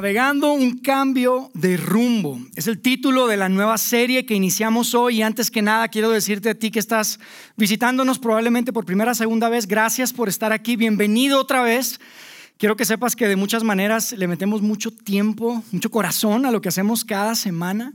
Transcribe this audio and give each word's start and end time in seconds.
Navegando 0.00 0.54
un 0.54 0.78
cambio 0.78 1.50
de 1.52 1.76
rumbo. 1.76 2.40
Es 2.56 2.66
el 2.68 2.80
título 2.80 3.26
de 3.26 3.36
la 3.36 3.50
nueva 3.50 3.76
serie 3.76 4.24
que 4.24 4.32
iniciamos 4.32 4.94
hoy 4.94 5.18
y 5.18 5.22
antes 5.22 5.50
que 5.50 5.60
nada 5.60 5.88
quiero 5.88 6.08
decirte 6.08 6.48
a 6.48 6.54
ti 6.54 6.70
que 6.70 6.78
estás 6.78 7.20
visitándonos 7.58 8.18
probablemente 8.18 8.72
por 8.72 8.86
primera 8.86 9.12
o 9.12 9.14
segunda 9.14 9.50
vez, 9.50 9.66
gracias 9.66 10.14
por 10.14 10.30
estar 10.30 10.54
aquí, 10.54 10.76
bienvenido 10.76 11.38
otra 11.38 11.60
vez. 11.60 12.00
Quiero 12.56 12.76
que 12.76 12.86
sepas 12.86 13.14
que 13.14 13.28
de 13.28 13.36
muchas 13.36 13.62
maneras 13.62 14.12
le 14.12 14.26
metemos 14.26 14.62
mucho 14.62 14.90
tiempo, 14.90 15.62
mucho 15.70 15.90
corazón 15.90 16.46
a 16.46 16.50
lo 16.50 16.62
que 16.62 16.70
hacemos 16.70 17.04
cada 17.04 17.34
semana. 17.34 17.92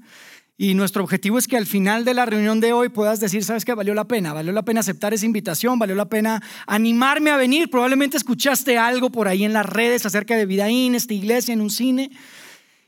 Y 0.57 0.73
nuestro 0.73 1.03
objetivo 1.03 1.37
es 1.37 1.47
que 1.47 1.57
al 1.57 1.65
final 1.65 2.05
de 2.05 2.13
la 2.13 2.25
reunión 2.25 2.61
de 2.61 2.71
hoy 2.71 2.87
puedas 2.87 3.19
decir, 3.19 3.43
¿sabes 3.43 3.65
qué? 3.65 3.73
Valió 3.73 3.93
la 3.93 4.07
pena, 4.07 4.31
valió 4.31 4.53
la 4.53 4.63
pena 4.63 4.79
aceptar 4.79 5.13
esa 5.13 5.25
invitación, 5.25 5.77
valió 5.77 5.95
la 5.95 6.05
pena 6.05 6.41
animarme 6.65 7.31
a 7.31 7.37
venir. 7.37 7.69
Probablemente 7.69 8.15
escuchaste 8.15 8.77
algo 8.77 9.09
por 9.09 9.27
ahí 9.27 9.43
en 9.43 9.51
las 9.51 9.65
redes 9.65 10.05
acerca 10.05 10.37
de 10.37 10.45
Vidaín, 10.45 10.95
esta 10.95 11.13
iglesia, 11.13 11.53
en 11.53 11.59
un 11.59 11.69
cine. 11.69 12.09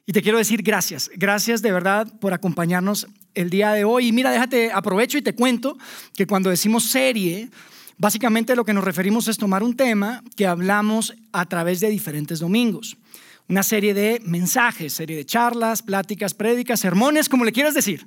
Y 0.06 0.14
te 0.14 0.22
quiero 0.22 0.38
decir 0.38 0.64
gracias, 0.64 1.12
gracias 1.16 1.62
de 1.62 1.74
verdad 1.74 2.08
por 2.22 2.34
acompañarnos 2.34 3.08
el 3.34 3.50
día 3.50 3.74
de 3.74 3.84
hoy. 3.84 4.08
Y 4.08 4.12
mira, 4.14 4.32
déjate, 4.32 4.72
aprovecho 4.72 5.18
y 5.18 5.22
te 5.22 5.36
cuento 5.36 5.78
que 6.16 6.26
cuando 6.26 6.50
decimos 6.50 6.86
serie, 6.86 7.50
Básicamente 8.00 8.56
lo 8.56 8.64
que 8.64 8.76
nos 8.76 8.84
referimos 8.84 9.28
es 9.28 9.38
tomar 9.38 9.64
un 9.64 9.76
tema 9.76 10.24
que 10.36 10.46
hablamos 10.46 11.16
a 11.32 11.48
través 11.48 11.80
de 11.80 11.90
diferentes 11.90 12.40
domingos. 12.40 12.96
Una 13.50 13.64
serie 13.64 13.94
de 13.94 14.22
mensajes, 14.26 14.94
serie 14.94 15.16
de 15.16 15.26
charlas, 15.26 15.82
pláticas, 15.82 16.34
prédicas, 16.34 16.82
sermones, 16.82 17.30
como 17.30 17.46
le 17.46 17.54
quieras 17.54 17.74
decir. 17.74 18.06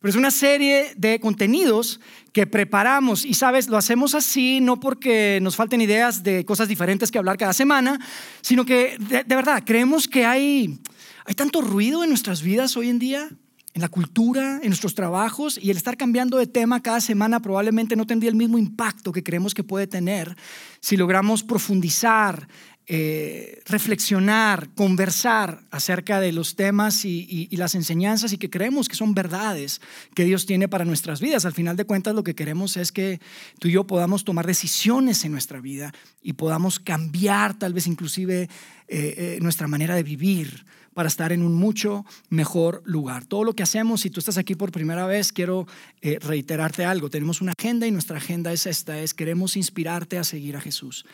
Pero 0.00 0.10
es 0.10 0.16
una 0.16 0.30
serie 0.30 0.92
de 0.96 1.18
contenidos 1.18 2.00
que 2.32 2.46
preparamos 2.46 3.24
y 3.24 3.32
sabes, 3.32 3.68
lo 3.68 3.78
hacemos 3.78 4.14
así 4.14 4.60
no 4.60 4.78
porque 4.78 5.38
nos 5.40 5.56
falten 5.56 5.80
ideas 5.80 6.22
de 6.22 6.44
cosas 6.44 6.68
diferentes 6.68 7.10
que 7.10 7.16
hablar 7.16 7.38
cada 7.38 7.54
semana, 7.54 7.98
sino 8.42 8.66
que 8.66 8.98
de, 8.98 9.24
verdad 9.24 9.62
creemos 9.64 10.06
que 10.06 10.26
hay, 10.26 10.78
hay 11.24 11.34
tanto 11.34 11.62
ruido 11.62 12.04
en 12.04 12.10
nuestras 12.10 12.42
vidas 12.42 12.76
hoy 12.76 12.90
en 12.90 12.98
día, 12.98 13.30
en 13.72 13.82
la 13.82 13.88
cultura, 13.88 14.60
en 14.62 14.68
nuestros 14.68 14.94
trabajos, 14.94 15.58
y 15.60 15.70
el 15.70 15.78
estar 15.78 15.96
cambiando 15.96 16.36
de 16.36 16.46
tema 16.46 16.82
cada 16.82 17.00
semana 17.00 17.40
probablemente 17.40 17.96
no 17.96 18.06
tendría 18.06 18.30
el 18.30 18.36
mismo 18.36 18.58
impacto 18.58 19.12
que 19.12 19.22
creemos 19.22 19.54
que 19.54 19.64
puede 19.64 19.86
tener 19.86 20.36
si 20.80 20.96
logramos 20.96 21.42
profundizar, 21.42 22.48
eh, 22.88 23.62
reflexionar, 23.66 24.68
conversar 24.76 25.60
acerca 25.72 26.20
de 26.20 26.30
los 26.30 26.54
temas 26.54 27.04
y, 27.04 27.48
las 27.56 27.74
enseñanzas 27.74 28.32
y 28.32 28.38
que 28.38 28.48
creemos 28.48 28.88
que 28.88 28.94
son 28.94 29.12
verdades 29.12 29.80
que 30.14 30.24
Dios 30.24 30.46
tiene 30.46 30.68
para 30.68 30.84
nuestras 30.84 31.20
vidas. 31.20 31.44
Al 31.44 31.52
final 31.52 31.74
de 31.74 31.84
cuentas 31.84 32.14
lo 32.14 32.22
que 32.22 32.36
queremos 32.36 32.76
es 32.76 32.92
que 32.92 33.20
tú 33.58 33.66
y 33.66 33.72
yo 33.72 33.88
podamos 33.88 34.22
tomar 34.22 34.46
decisiones 34.46 35.24
en 35.24 35.32
nuestra 35.32 35.60
vida 35.60 35.92
y 36.22 36.34
podamos 36.34 36.78
cambiar 36.78 37.58
tal 37.58 37.72
vez 37.72 37.88
inclusive 37.88 38.42
eh, 38.42 38.48
eh, 38.88 39.38
nuestra 39.40 39.66
manera 39.66 39.96
de 39.96 40.04
vivir 40.04 40.64
para 40.94 41.08
estar 41.08 41.32
en 41.32 41.42
un 41.42 41.54
mucho 41.54 42.06
mejor 42.30 42.82
lugar. 42.86 43.24
Todo 43.24 43.42
lo 43.42 43.54
que 43.54 43.64
hacemos, 43.64 44.02
si 44.02 44.10
tú 44.10 44.20
estás 44.20 44.38
aquí 44.38 44.54
por 44.54 44.70
primera 44.70 45.06
vez, 45.06 45.32
quiero 45.32 45.66
reiterarte 46.00 46.86
algo. 46.86 47.10
Tenemos 47.10 47.42
una 47.42 47.52
agenda 47.58 47.86
y 47.86 47.90
nuestra 47.90 48.16
agenda 48.16 48.50
es 48.50 48.64
esta, 48.64 48.98
es 49.00 49.12
queremos 49.12 49.56
inspirarte 49.56 50.16
a 50.16 50.24
seguir 50.24 50.56
a 50.56 50.60
Jesús. 50.60 51.04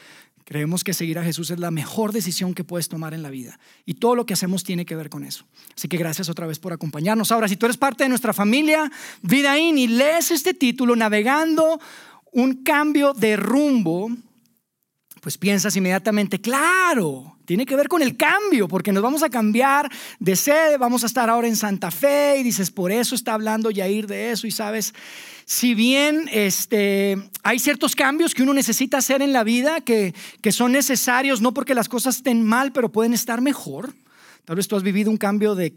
Creemos 0.45 0.83
que 0.83 0.93
seguir 0.93 1.19
a 1.19 1.25
Jesús 1.25 1.51
es 1.51 1.59
la 1.59 1.71
mejor 1.71 2.13
decisión 2.13 2.55
que 2.55 2.65
puedes 2.65 2.89
tomar 2.89 3.15
en 3.15 3.23
la 3.23 3.31
vida. 3.31 3.59
Y 3.85 3.95
todo 3.95 4.17
lo 4.17 4.27
que 4.27 4.35
hacemos 4.35 4.65
tiene 4.65 4.85
que 4.85 4.97
ver 4.97 5.09
con 5.09 5.25
eso. 5.25 5.47
Así 5.77 5.89
que 5.89 5.97
gracias 5.97 6.29
otra 6.29 6.47
vez 6.47 6.59
por 6.59 6.73
acompañarnos. 6.73 7.31
Ahora, 7.31 7.49
si 7.49 7.57
tú 7.57 7.67
eres 7.67 7.77
parte 7.77 8.05
de 8.05 8.09
nuestra 8.09 8.33
familia 8.33 8.91
Vidaín 9.23 9.79
y 9.79 9.87
lees 9.87 10.31
este 10.31 10.55
título, 10.55 10.97
Navegando 10.97 11.81
un 12.33 12.63
cambio 12.65 13.13
de 13.13 13.37
rumbo, 13.37 14.11
pues 15.21 15.39
piensas 15.39 15.77
inmediatamente, 15.77 16.41
claro, 16.41 17.37
tiene 17.45 17.67
que 17.67 17.77
ver 17.77 17.87
con 17.87 18.03
el 18.03 18.17
cambio, 18.17 18.67
porque 18.67 18.93
nos 18.93 19.03
vamos 19.03 19.23
a 19.23 19.31
cambiar 19.31 19.89
de 20.19 20.35
sede, 20.35 20.79
vamos 20.79 21.05
a 21.05 21.07
estar 21.07 21.31
ahora 21.31 21.47
en 21.47 21.55
Santa 21.55 21.91
Fe 21.91 22.39
y 22.39 22.43
dices, 22.43 22.71
por 22.71 22.91
eso 22.91 23.15
está 23.15 23.35
hablando 23.35 23.71
Yair 23.71 24.07
de 24.07 24.33
eso 24.33 24.47
y 24.47 24.51
sabes, 24.51 24.95
si 25.45 25.75
bien 25.75 26.29
este, 26.33 27.19
hay 27.43 27.59
ciertos 27.59 27.95
cambios 27.95 28.35
que 28.35 28.43
uno 28.43 28.55
necesita 28.55 28.99
hacer 28.99 29.23
en 29.23 29.33
la 29.33 29.45
vida 29.45 29.81
que, 29.81 30.15
que 30.41 30.53
son 30.53 30.73
necesarios, 30.73 31.41
no 31.41 31.53
porque 31.53 31.75
las 31.75 31.89
cosas 31.89 32.17
estén 32.17 32.45
mal, 32.45 32.73
pero 32.73 32.91
pueden 32.91 33.13
estar 33.13 33.41
mejor. 33.41 33.93
Tal 34.45 34.57
vez 34.57 34.67
tú 34.67 34.75
has 34.75 34.83
vivido 34.83 35.09
un 35.09 35.17
cambio 35.17 35.55
de, 35.55 35.71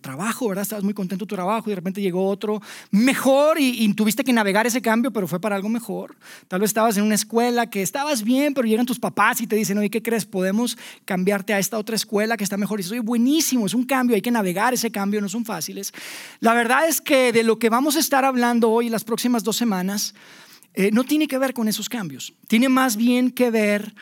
trabajo, 0.00 0.48
¿verdad? 0.48 0.62
Estabas 0.62 0.84
muy 0.84 0.94
contento 0.94 1.24
de 1.24 1.28
tu 1.28 1.34
trabajo 1.34 1.68
y 1.68 1.72
de 1.72 1.76
repente 1.76 2.00
llegó 2.00 2.28
otro 2.28 2.62
mejor 2.92 3.58
y, 3.58 3.92
tuviste 3.94 4.22
que 4.22 4.32
navegar 4.32 4.68
ese 4.68 4.80
cambio, 4.80 5.10
pero 5.10 5.26
fue 5.26 5.40
para 5.40 5.56
algo 5.56 5.68
mejor. 5.68 6.14
Tal 6.46 6.60
vez 6.60 6.70
estabas 6.70 6.96
en 6.96 7.02
una 7.02 7.16
escuela 7.16 7.68
que 7.68 7.82
estabas 7.82 8.22
bien, 8.22 8.54
pero 8.54 8.68
llegan 8.68 8.86
tus 8.86 9.00
papás 9.00 9.40
y 9.40 9.48
te 9.48 9.56
dicen, 9.56 9.78
oye, 9.78 9.90
¿qué 9.90 10.00
crees? 10.00 10.24
Podemos 10.26 10.78
cambiarte 11.04 11.54
a 11.54 11.58
esta 11.58 11.76
otra 11.76 11.96
escuela 11.96 12.36
que 12.36 12.44
está 12.44 12.56
mejor. 12.56 12.78
Y 12.78 12.82
dices, 12.82 12.92
oye, 12.92 13.00
buenísimo, 13.00 13.66
es 13.66 13.74
un 13.74 13.84
cambio, 13.84 14.14
hay 14.14 14.22
que 14.22 14.30
navegar 14.30 14.72
ese 14.72 14.92
cambio, 14.92 15.20
no 15.20 15.28
son 15.28 15.44
fáciles. 15.44 15.92
La 16.38 16.54
verdad 16.54 16.86
es 16.88 17.00
que 17.00 17.32
de 17.32 17.42
lo 17.42 17.58
que 17.58 17.68
vamos 17.68 17.96
a 17.96 17.98
estar 17.98 18.24
hablando 18.24 18.70
hoy, 18.70 18.88
las 18.90 19.02
próximas 19.02 19.42
dos 19.42 19.56
semanas, 19.56 20.14
eh, 20.74 20.90
no 20.92 21.02
tiene 21.02 21.26
que 21.26 21.38
ver 21.38 21.52
con 21.52 21.66
esos 21.66 21.88
cambios. 21.88 22.32
Tiene 22.46 22.68
más 22.68 22.96
bien 22.96 23.32
que 23.32 23.50
ver 23.50 23.92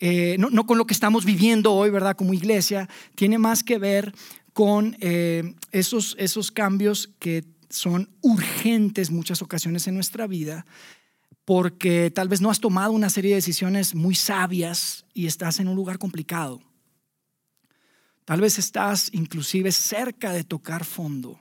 eh, 0.00 0.36
no, 0.38 0.66
con 0.66 0.78
lo 0.78 0.86
que 0.86 0.94
estamos 0.94 1.24
viviendo 1.24 1.72
hoy, 1.72 1.90
¿verdad? 1.90 2.16
Como 2.16 2.34
iglesia, 2.34 2.88
tiene 3.14 3.38
más 3.38 3.62
que 3.62 3.78
ver 3.78 4.12
con 4.52 4.96
eh, 5.00 5.54
esos, 5.72 6.16
esos 6.18 6.50
cambios 6.50 7.10
que 7.18 7.44
son 7.70 8.10
urgentes 8.20 9.10
muchas 9.10 9.42
ocasiones 9.42 9.86
en 9.86 9.94
nuestra 9.94 10.26
vida, 10.26 10.64
porque 11.44 12.10
tal 12.10 12.28
vez 12.28 12.40
no 12.40 12.50
has 12.50 12.60
tomado 12.60 12.92
una 12.92 13.10
serie 13.10 13.30
de 13.30 13.36
decisiones 13.36 13.94
muy 13.94 14.14
sabias 14.14 15.04
y 15.12 15.26
estás 15.26 15.60
en 15.60 15.68
un 15.68 15.76
lugar 15.76 15.98
complicado. 15.98 16.60
Tal 18.24 18.40
vez 18.40 18.58
estás 18.58 19.10
inclusive 19.12 19.70
cerca 19.70 20.32
de 20.32 20.44
tocar 20.44 20.84
fondo 20.84 21.40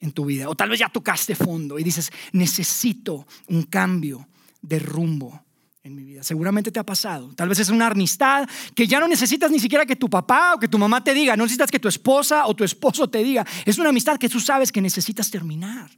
en 0.00 0.12
tu 0.12 0.24
vida, 0.24 0.48
o 0.48 0.54
tal 0.54 0.68
vez 0.68 0.80
ya 0.80 0.88
tocaste 0.88 1.34
fondo 1.34 1.78
y 1.78 1.84
dices, 1.84 2.10
necesito 2.32 3.26
un 3.46 3.62
cambio 3.62 4.28
de 4.60 4.80
rumbo 4.80 5.44
en 5.84 5.96
mi 5.96 6.04
vida. 6.04 6.22
Seguramente 6.22 6.70
te 6.70 6.78
ha 6.78 6.86
pasado. 6.86 7.32
Tal 7.34 7.48
vez 7.48 7.58
es 7.58 7.68
una 7.68 7.88
amistad 7.88 8.48
que 8.74 8.86
ya 8.86 9.00
no 9.00 9.08
necesitas 9.08 9.50
ni 9.50 9.58
siquiera 9.58 9.84
que 9.84 9.96
tu 9.96 10.08
papá 10.08 10.54
o 10.54 10.58
que 10.60 10.68
tu 10.68 10.78
mamá 10.78 11.02
te 11.02 11.12
diga, 11.12 11.36
no 11.36 11.42
necesitas 11.42 11.70
que 11.70 11.80
tu 11.80 11.88
esposa 11.88 12.46
o 12.46 12.54
tu 12.54 12.62
esposo 12.62 13.08
te 13.10 13.22
diga. 13.22 13.44
Es 13.64 13.78
una 13.78 13.88
amistad 13.88 14.16
que 14.16 14.28
tú 14.28 14.38
sabes 14.38 14.70
que 14.70 14.80
necesitas 14.80 15.30
terminar. 15.30 15.90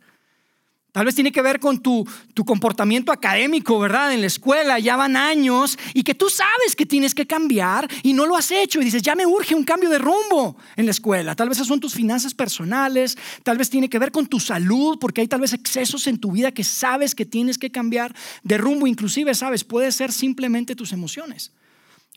Tal 0.95 1.05
vez 1.05 1.17
tiene 1.17 1.33
que 1.33 1.43
ver 1.43 1.59
con 1.59 1.81
tu, 1.81 2.09
tu, 2.35 2.45
comportamiento 2.45 3.11
académico, 3.11 3.81
¿verdad? 3.81 4.13
En 4.13 4.21
la 4.21 4.29
escuela 4.29 4.79
ya 4.79 4.95
van 4.95 5.17
años 5.17 5.77
y 5.93 6.05
que 6.05 6.15
tú 6.15 6.31
sabes 6.31 6.77
que 6.77 6.87
tienes 6.87 7.17
que 7.17 7.27
cambiar 7.27 7.91
y 8.05 8.13
no 8.13 8.27
lo 8.27 8.37
has 8.37 8.53
hecho 8.53 8.81
y 8.81 8.85
dices, 8.85 9.03
ya 9.03 9.17
me 9.17 9.27
urge 9.27 9.57
un 9.57 9.65
cambio 9.65 9.91
de 9.91 9.99
rumbo 9.99 10.57
en 10.77 10.85
la 10.85 10.93
escuela. 10.93 11.35
Tal 11.35 11.49
vez 11.49 11.59
son 11.59 11.81
tus 11.81 11.95
finanzas 11.95 12.33
personales, 12.33 13.19
tal 13.43 13.59
vez 13.59 13.71
tiene 13.71 13.89
que 13.89 13.99
ver 13.99 14.13
con 14.13 14.29
tu 14.29 14.39
salud, 14.39 14.97
porque 15.01 15.21
hay 15.23 15.27
tal 15.27 15.41
vez 15.41 15.53
excesos 15.53 16.07
en 16.07 16.19
tu 16.19 16.31
vida 16.31 16.53
que 16.53 16.63
sabes 16.63 17.17
que 17.17 17.27
tienes 17.27 17.59
que 17.59 17.73
cambiar 17.73 18.15
de 18.45 18.57
rumbo. 18.57 18.87
Inclusive, 18.87 19.35
sabes, 19.35 19.65
puede 19.65 19.91
ser 19.91 20.13
simplemente 20.13 20.77
tus 20.77 20.93
emociones. 20.93 21.51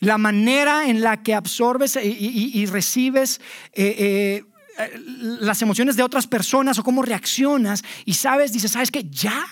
La 0.02 0.20
manera 0.20 0.88
en 0.88 1.02
la 1.02 1.24
que 1.24 1.34
absorbes 1.34 1.98
y, 2.00 2.64
recibes... 2.68 3.42
Eh, 3.74 3.86
eh, 3.88 3.96
eh, 3.98 4.57
las 5.42 5.62
emociones 5.62 5.96
de 5.96 6.04
otras 6.04 6.28
personas 6.28 6.78
o 6.80 6.84
cómo 6.84 7.02
reaccionas 7.02 7.84
y 8.06 8.14
sabes, 8.14 8.54
dices, 8.54 8.72
sabes 8.72 8.92
que 8.92 9.04
ya 9.04 9.46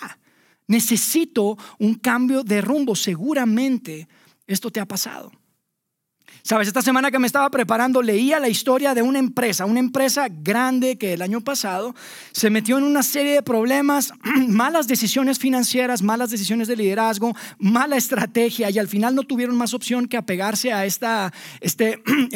necesito 0.67 1.57
un 1.79 1.95
cambio 1.95 2.43
de 2.43 2.61
rumbo. 2.61 2.95
Seguramente 2.95 4.07
esto 4.47 4.71
te 4.71 4.79
ha 4.79 4.85
pasado. 4.85 5.31
Sabes, 6.47 6.67
esta 6.67 6.83
semana 6.83 7.09
que 7.09 7.17
me 7.17 7.25
estaba 7.25 7.49
preparando 7.49 8.03
leía 8.03 8.39
la 8.39 8.49
historia 8.49 8.93
de 8.93 9.01
una 9.01 9.17
empresa, 9.17 9.65
una 9.65 9.79
empresa 9.79 10.27
grande 10.29 10.95
que 10.95 11.13
el 11.13 11.23
año 11.23 11.41
pasado 11.41 11.95
se 12.33 12.51
metió 12.51 12.77
en 12.77 12.83
una 12.83 13.01
serie 13.01 13.33
de 13.33 13.41
problemas, 13.41 14.13
malas 14.47 14.87
decisiones 14.87 15.39
financieras, 15.39 16.03
malas 16.03 16.29
decisiones 16.29 16.67
de 16.67 16.75
liderazgo, 16.75 17.35
mala 17.57 17.97
estrategia 17.97 18.69
y 18.69 18.77
al 18.77 18.87
final 18.87 19.15
no 19.15 19.23
tuvieron 19.23 19.57
más 19.57 19.73
opción 19.73 20.07
que 20.07 20.17
apegarse 20.17 20.71
a 20.71 20.85
esta, 20.85 21.33
este 21.61 22.03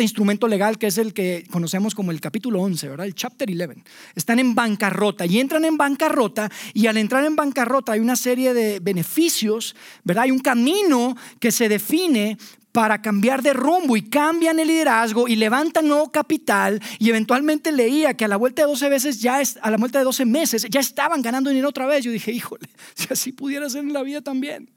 instrumento 0.00 0.48
legal 0.48 0.78
que 0.78 0.86
es 0.86 0.98
el 0.98 1.12
que 1.12 1.44
conocemos 1.50 1.94
como 1.94 2.10
el 2.12 2.20
capítulo 2.20 2.60
11, 2.60 2.88
¿verdad? 2.88 3.06
El 3.06 3.14
chapter 3.14 3.50
11. 3.50 3.82
Están 4.14 4.38
en 4.38 4.54
bancarrota 4.54 5.26
y 5.26 5.40
entran 5.40 5.64
en 5.64 5.76
bancarrota 5.76 6.50
y 6.72 6.86
al 6.86 6.96
entrar 6.96 7.24
en 7.24 7.36
bancarrota 7.36 7.92
hay 7.92 8.00
una 8.00 8.16
serie 8.16 8.54
de 8.54 8.78
beneficios, 8.80 9.74
¿verdad? 10.04 10.24
Hay 10.24 10.30
un 10.30 10.38
camino 10.38 11.16
que 11.40 11.50
se 11.50 11.68
define 11.68 12.38
para 12.72 13.02
cambiar 13.02 13.42
de 13.42 13.52
rumbo 13.52 13.96
y 13.96 14.02
cambian 14.02 14.58
el 14.58 14.68
liderazgo 14.68 15.28
y 15.28 15.36
levantan 15.36 15.88
nuevo 15.88 16.10
capital 16.10 16.80
y 16.98 17.10
eventualmente 17.10 17.70
leía 17.70 18.14
que 18.14 18.24
a 18.24 18.28
la 18.28 18.36
vuelta 18.36 18.62
de 18.62 18.68
12 18.68 18.88
veces 18.88 19.20
ya 19.20 19.42
a 19.60 19.70
la 19.70 19.76
vuelta 19.76 19.98
de 19.98 20.06
12 20.06 20.24
meses 20.24 20.66
ya 20.70 20.80
estaban 20.80 21.20
ganando 21.20 21.50
dinero 21.50 21.68
otra 21.68 21.86
vez. 21.86 22.04
Yo 22.04 22.10
dije, 22.10 22.32
"Híjole, 22.32 22.68
si 22.94 23.08
así 23.10 23.32
pudiera 23.32 23.68
ser 23.68 23.84
en 23.84 23.92
la 23.92 24.02
vida 24.02 24.22
también." 24.22 24.70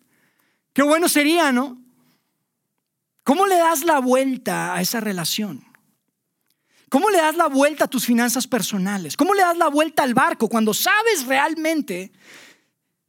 Qué 0.73 0.83
bueno 0.83 1.07
sería, 1.07 1.53
¿no? 1.53 1.85
¿Cómo 3.25 3.48
le 3.48 3.57
das 3.57 3.83
la 3.83 3.98
vuelta 4.00 4.75
a 4.75 4.81
esa 4.81 5.01
relación? 5.01 5.66
¿Cómo 6.89 7.10
le 7.10 7.18
das 7.18 7.36
la 7.36 7.48
vuelta 7.48 7.86
a 7.86 7.88
tus 7.88 8.06
finanzas 8.06 8.45
personales? 8.45 9.18
¿Cómo 9.18 9.33
le 9.33 9.42
das 9.42 9.57
la 9.57 9.68
vuelta 9.68 10.04
al 10.04 10.13
barco 10.13 10.48
cuando 10.48 10.75
sabes 10.75 11.25
realmente, 11.25 12.12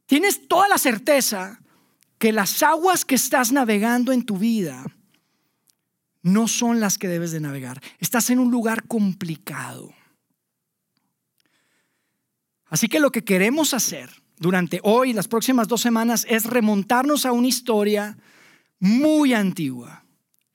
tienes 0.07 0.47
toda 0.47 0.67
la 0.67 0.79
certeza 0.79 1.61
que 2.17 2.31
las 2.31 2.63
aguas 2.63 3.05
que 3.05 3.13
estás 3.13 3.51
navegando 3.51 4.11
en 4.11 4.25
tu 4.25 4.39
vida 4.39 4.83
no 6.23 6.47
son 6.47 6.79
las 6.79 6.97
que 6.97 7.07
debes 7.07 7.31
de 7.31 7.39
navegar. 7.39 7.79
Estás 7.99 8.31
en 8.31 8.39
un 8.39 8.49
lugar 8.49 8.87
complicado. 8.87 9.93
Así 12.65 12.87
que 12.87 12.99
lo 12.99 13.11
que 13.11 13.23
queremos 13.23 13.75
hacer 13.75 14.09
durante 14.39 14.79
hoy 14.81 15.11
y 15.11 15.13
las 15.13 15.27
próximas 15.27 15.67
dos 15.67 15.81
semanas 15.81 16.25
es 16.27 16.45
remontarnos 16.45 17.27
a 17.27 17.33
una 17.33 17.47
historia 17.47 18.17
muy 18.79 19.35
antigua. 19.35 20.06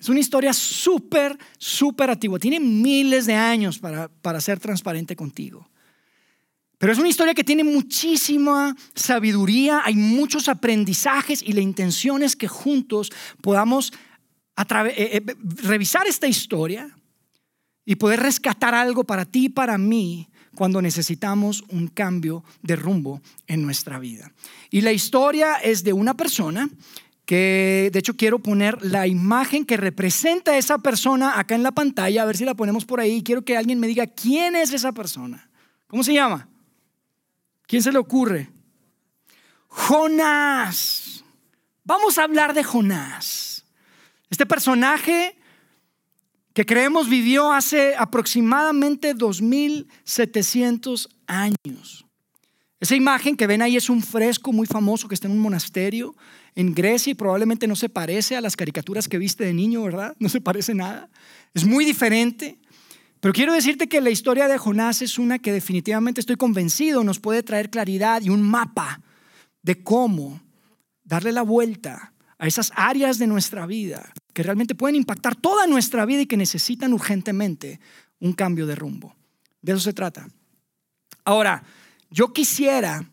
Es 0.03 0.09
una 0.09 0.19
historia 0.19 0.53
súper, 0.53 1.39
súper 1.59 2.11
antigua. 2.11 2.37
Tiene 2.41 2.59
miles 2.59 3.25
de 3.25 3.35
años 3.35 3.79
para, 3.79 4.09
para 4.09 4.41
ser 4.41 4.59
transparente 4.59 5.15
contigo. 5.15 5.71
Pero 6.77 6.93
es 6.93 6.99
una 6.99 7.09
historia 7.09 7.35
que 7.35 7.45
tiene 7.45 7.63
muchísima 7.63 8.75
sabiduría, 8.97 9.83
hay 9.85 9.95
muchos 9.95 10.49
aprendizajes 10.49 11.41
y 11.41 11.53
la 11.53 11.61
intención 11.61 12.25
es 12.25 12.35
que 12.35 12.49
juntos 12.49 13.13
podamos 13.41 13.93
eh, 14.59 14.93
eh, 14.97 15.37
revisar 15.63 16.09
esta 16.09 16.27
historia 16.27 16.91
y 17.85 17.95
poder 17.95 18.19
rescatar 18.19 18.75
algo 18.75 19.05
para 19.05 19.25
ti 19.25 19.45
y 19.45 19.51
para 19.51 19.79
mí 19.79 20.29
cuando 20.57 20.83
necesitamos 20.83 21.63
un 21.69 21.87
cambio 21.87 22.43
de 22.61 22.75
rumbo 22.75 23.23
en 23.47 23.63
nuestra 23.63 24.01
vida. 24.01 24.33
Y 24.69 24.81
la 24.81 24.91
historia 24.91 25.59
es 25.59 25.85
de 25.85 25.93
una 25.93 26.15
persona 26.15 26.69
que 27.25 27.91
de 27.93 27.99
hecho 27.99 28.17
quiero 28.17 28.39
poner 28.41 28.85
la 28.85 29.07
imagen 29.07 29.65
que 29.65 29.77
representa 29.77 30.53
a 30.53 30.59
esa 30.59 30.79
persona 30.79 31.39
acá 31.39 31.55
en 31.55 31.63
la 31.63 31.73
pantalla, 31.73 32.23
a 32.23 32.27
ver 32.27 32.37
si 32.37 32.45
la 32.45 32.55
ponemos 32.55 32.85
por 32.85 33.01
ahí. 33.01 33.23
Quiero 33.23 33.43
que 33.45 33.57
alguien 33.57 33.79
me 33.81 33.87
diga 33.87 34.07
quién 34.07 34.57
es 34.57 34.73
esa 34.73 34.93
persona. 34.93 35.49
¿Cómo 35.87 36.03
se 36.03 36.15
llama? 36.15 36.49
¿Quién 37.67 37.83
se 37.83 37.93
le 37.93 37.99
ocurre? 37.99 38.51
Jonás. 39.69 41.25
Vamos 41.85 42.19
a 42.19 42.25
hablar 42.25 42.55
de 42.55 42.65
Jonás. 42.65 43.65
Este 44.31 44.47
personaje 44.47 45.37
que 46.55 46.67
creemos 46.67 47.09
vivió 47.09 47.53
hace 47.53 47.95
aproximadamente 47.97 49.15
2700 49.15 51.09
años. 51.27 52.05
Esa 52.81 52.97
imagen 52.97 53.37
que 53.37 53.47
ven 53.47 53.63
ahí 53.63 53.77
es 53.77 53.89
un 53.89 54.03
fresco 54.03 54.53
muy 54.53 54.67
famoso 54.67 55.09
que 55.09 55.15
está 55.15 55.29
en 55.29 55.35
un 55.35 55.39
monasterio 55.39 56.15
en 56.55 56.75
Grecia 56.75 57.11
y 57.11 57.15
probablemente 57.15 57.67
no 57.67 57.77
se 57.77 57.89
parece 57.89 58.37
a 58.37 58.41
las 58.41 58.57
caricaturas 58.57 59.09
que 59.09 59.19
viste 59.19 59.45
de 59.45 59.55
niño, 59.55 59.83
¿verdad? 59.83 60.15
No 60.21 60.29
se 60.29 60.41
parece 60.41 60.75
nada. 60.75 61.09
Es 61.55 61.65
muy 61.65 61.85
diferente. 61.85 62.59
Pero 63.21 63.33
quiero 63.33 63.53
decirte 63.53 63.89
que 63.89 64.01
la 64.01 64.11
historia 64.11 64.49
de 64.49 64.59
Jonás 64.59 65.01
es 65.01 65.19
una 65.19 65.39
que 65.39 65.53
definitivamente 65.53 66.21
estoy 66.21 66.37
convencido 66.37 67.05
nos 67.05 67.21
puede 67.21 67.43
traer 67.43 67.71
claridad 67.71 68.21
y 68.23 68.31
un 68.31 68.43
mapa 68.43 69.01
de 69.63 69.83
cómo 69.83 70.43
darle 71.05 71.31
la 71.31 71.43
vuelta 71.43 72.13
a 72.39 72.47
esas 72.49 72.73
áreas 72.75 73.19
de 73.19 73.29
nuestra 73.29 73.65
vida 73.67 74.13
que 74.33 74.43
realmente 74.43 74.75
pueden 74.75 74.97
impactar 74.97 75.37
toda 75.37 75.67
nuestra 75.67 76.05
vida 76.05 76.23
y 76.23 76.27
que 76.27 76.37
necesitan 76.37 76.93
urgentemente 76.93 77.79
un 78.19 78.33
cambio 78.33 78.67
de 78.67 78.75
rumbo. 78.75 79.15
De 79.61 79.73
eso 79.73 79.81
se 79.81 79.93
trata. 79.93 80.29
Ahora, 81.25 81.63
yo 82.11 82.33
quisiera 82.33 83.09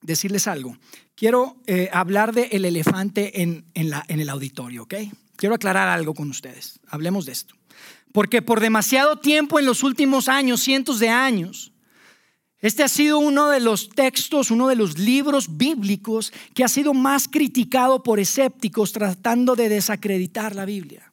decirles 0.00 0.46
algo. 0.46 0.76
Quiero 1.16 1.56
eh, 1.66 1.88
hablar 1.92 2.34
del 2.34 2.48
el 2.52 2.66
elefante 2.66 3.42
en, 3.42 3.64
la, 3.74 4.04
en 4.06 4.20
el 4.20 4.28
auditorio, 4.28 4.82
¿ok? 4.82 4.94
Quiero 5.36 5.54
aclarar 5.54 5.88
algo 5.88 6.12
con 6.12 6.28
ustedes. 6.28 6.78
Hablemos 6.88 7.24
de 7.24 7.32
esto. 7.32 7.54
Porque 8.12 8.42
por 8.42 8.60
demasiado 8.60 9.16
tiempo 9.16 9.58
en 9.58 9.64
los 9.64 9.82
últimos 9.82 10.28
años, 10.28 10.60
cientos 10.60 10.98
de 10.98 11.08
años, 11.08 11.72
este 12.60 12.82
ha 12.82 12.88
sido 12.88 13.18
uno 13.18 13.48
de 13.48 13.60
los 13.60 13.88
textos, 13.88 14.50
uno 14.50 14.68
de 14.68 14.76
los 14.76 14.98
libros 14.98 15.56
bíblicos 15.56 16.34
que 16.54 16.64
ha 16.64 16.68
sido 16.68 16.92
más 16.92 17.28
criticado 17.28 18.02
por 18.02 18.20
escépticos 18.20 18.92
tratando 18.92 19.56
de 19.56 19.70
desacreditar 19.70 20.54
la 20.54 20.66
Biblia. 20.66 21.12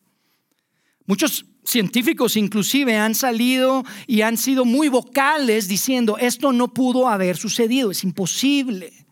Muchos 1.05 1.45
científicos 1.63 2.35
inclusive 2.35 2.97
han 2.97 3.15
salido 3.15 3.83
y 4.05 4.21
han 4.21 4.37
sido 4.37 4.65
muy 4.65 4.89
vocales 4.89 5.69
diciendo, 5.69 6.17
esto 6.17 6.51
no 6.51 6.73
pudo 6.73 7.07
haber 7.07 7.37
sucedido, 7.37 7.91
es 7.91 8.03
imposible. 8.03 9.02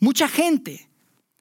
Mucha 0.00 0.28
gente 0.28 0.88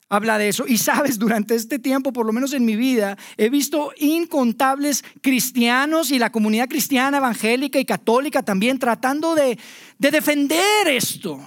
habla 0.10 0.38
de 0.38 0.50
eso. 0.50 0.66
Y 0.68 0.78
sabes, 0.78 1.20
durante 1.20 1.56
este 1.56 1.80
tiempo, 1.80 2.14
por 2.14 2.26
lo 2.26 2.34
menos 2.34 2.54
en 2.54 2.66
mi 2.66 2.76
vida, 2.76 3.18
he 3.38 3.50
visto 3.50 3.92
incontables 3.98 5.04
cristianos 5.22 6.12
y 6.12 6.20
la 6.20 6.32
comunidad 6.32 6.70
cristiana, 6.70 7.18
evangélica 7.18 7.80
y 7.80 7.86
católica 7.86 8.44
también 8.44 8.80
tratando 8.80 9.36
de, 9.36 9.58
defender 9.98 10.88
esto. 10.88 11.40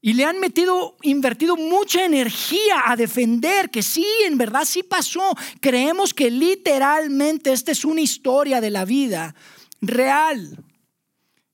Y 0.00 0.12
le 0.12 0.26
han 0.26 0.38
metido, 0.38 0.98
invertido 1.00 1.56
mucha 1.56 2.04
energía 2.04 2.82
a 2.86 2.94
defender 2.94 3.70
que 3.70 3.82
sí, 3.82 4.06
en 4.26 4.36
verdad 4.36 4.66
sí 4.66 4.82
pasó. 4.82 5.34
Creemos 5.60 6.12
que 6.12 6.30
literalmente 6.30 7.52
esta 7.52 7.72
es 7.72 7.86
una 7.86 8.02
historia 8.02 8.60
de 8.60 8.70
la 8.70 8.84
vida 8.84 9.34
real. 9.80 10.63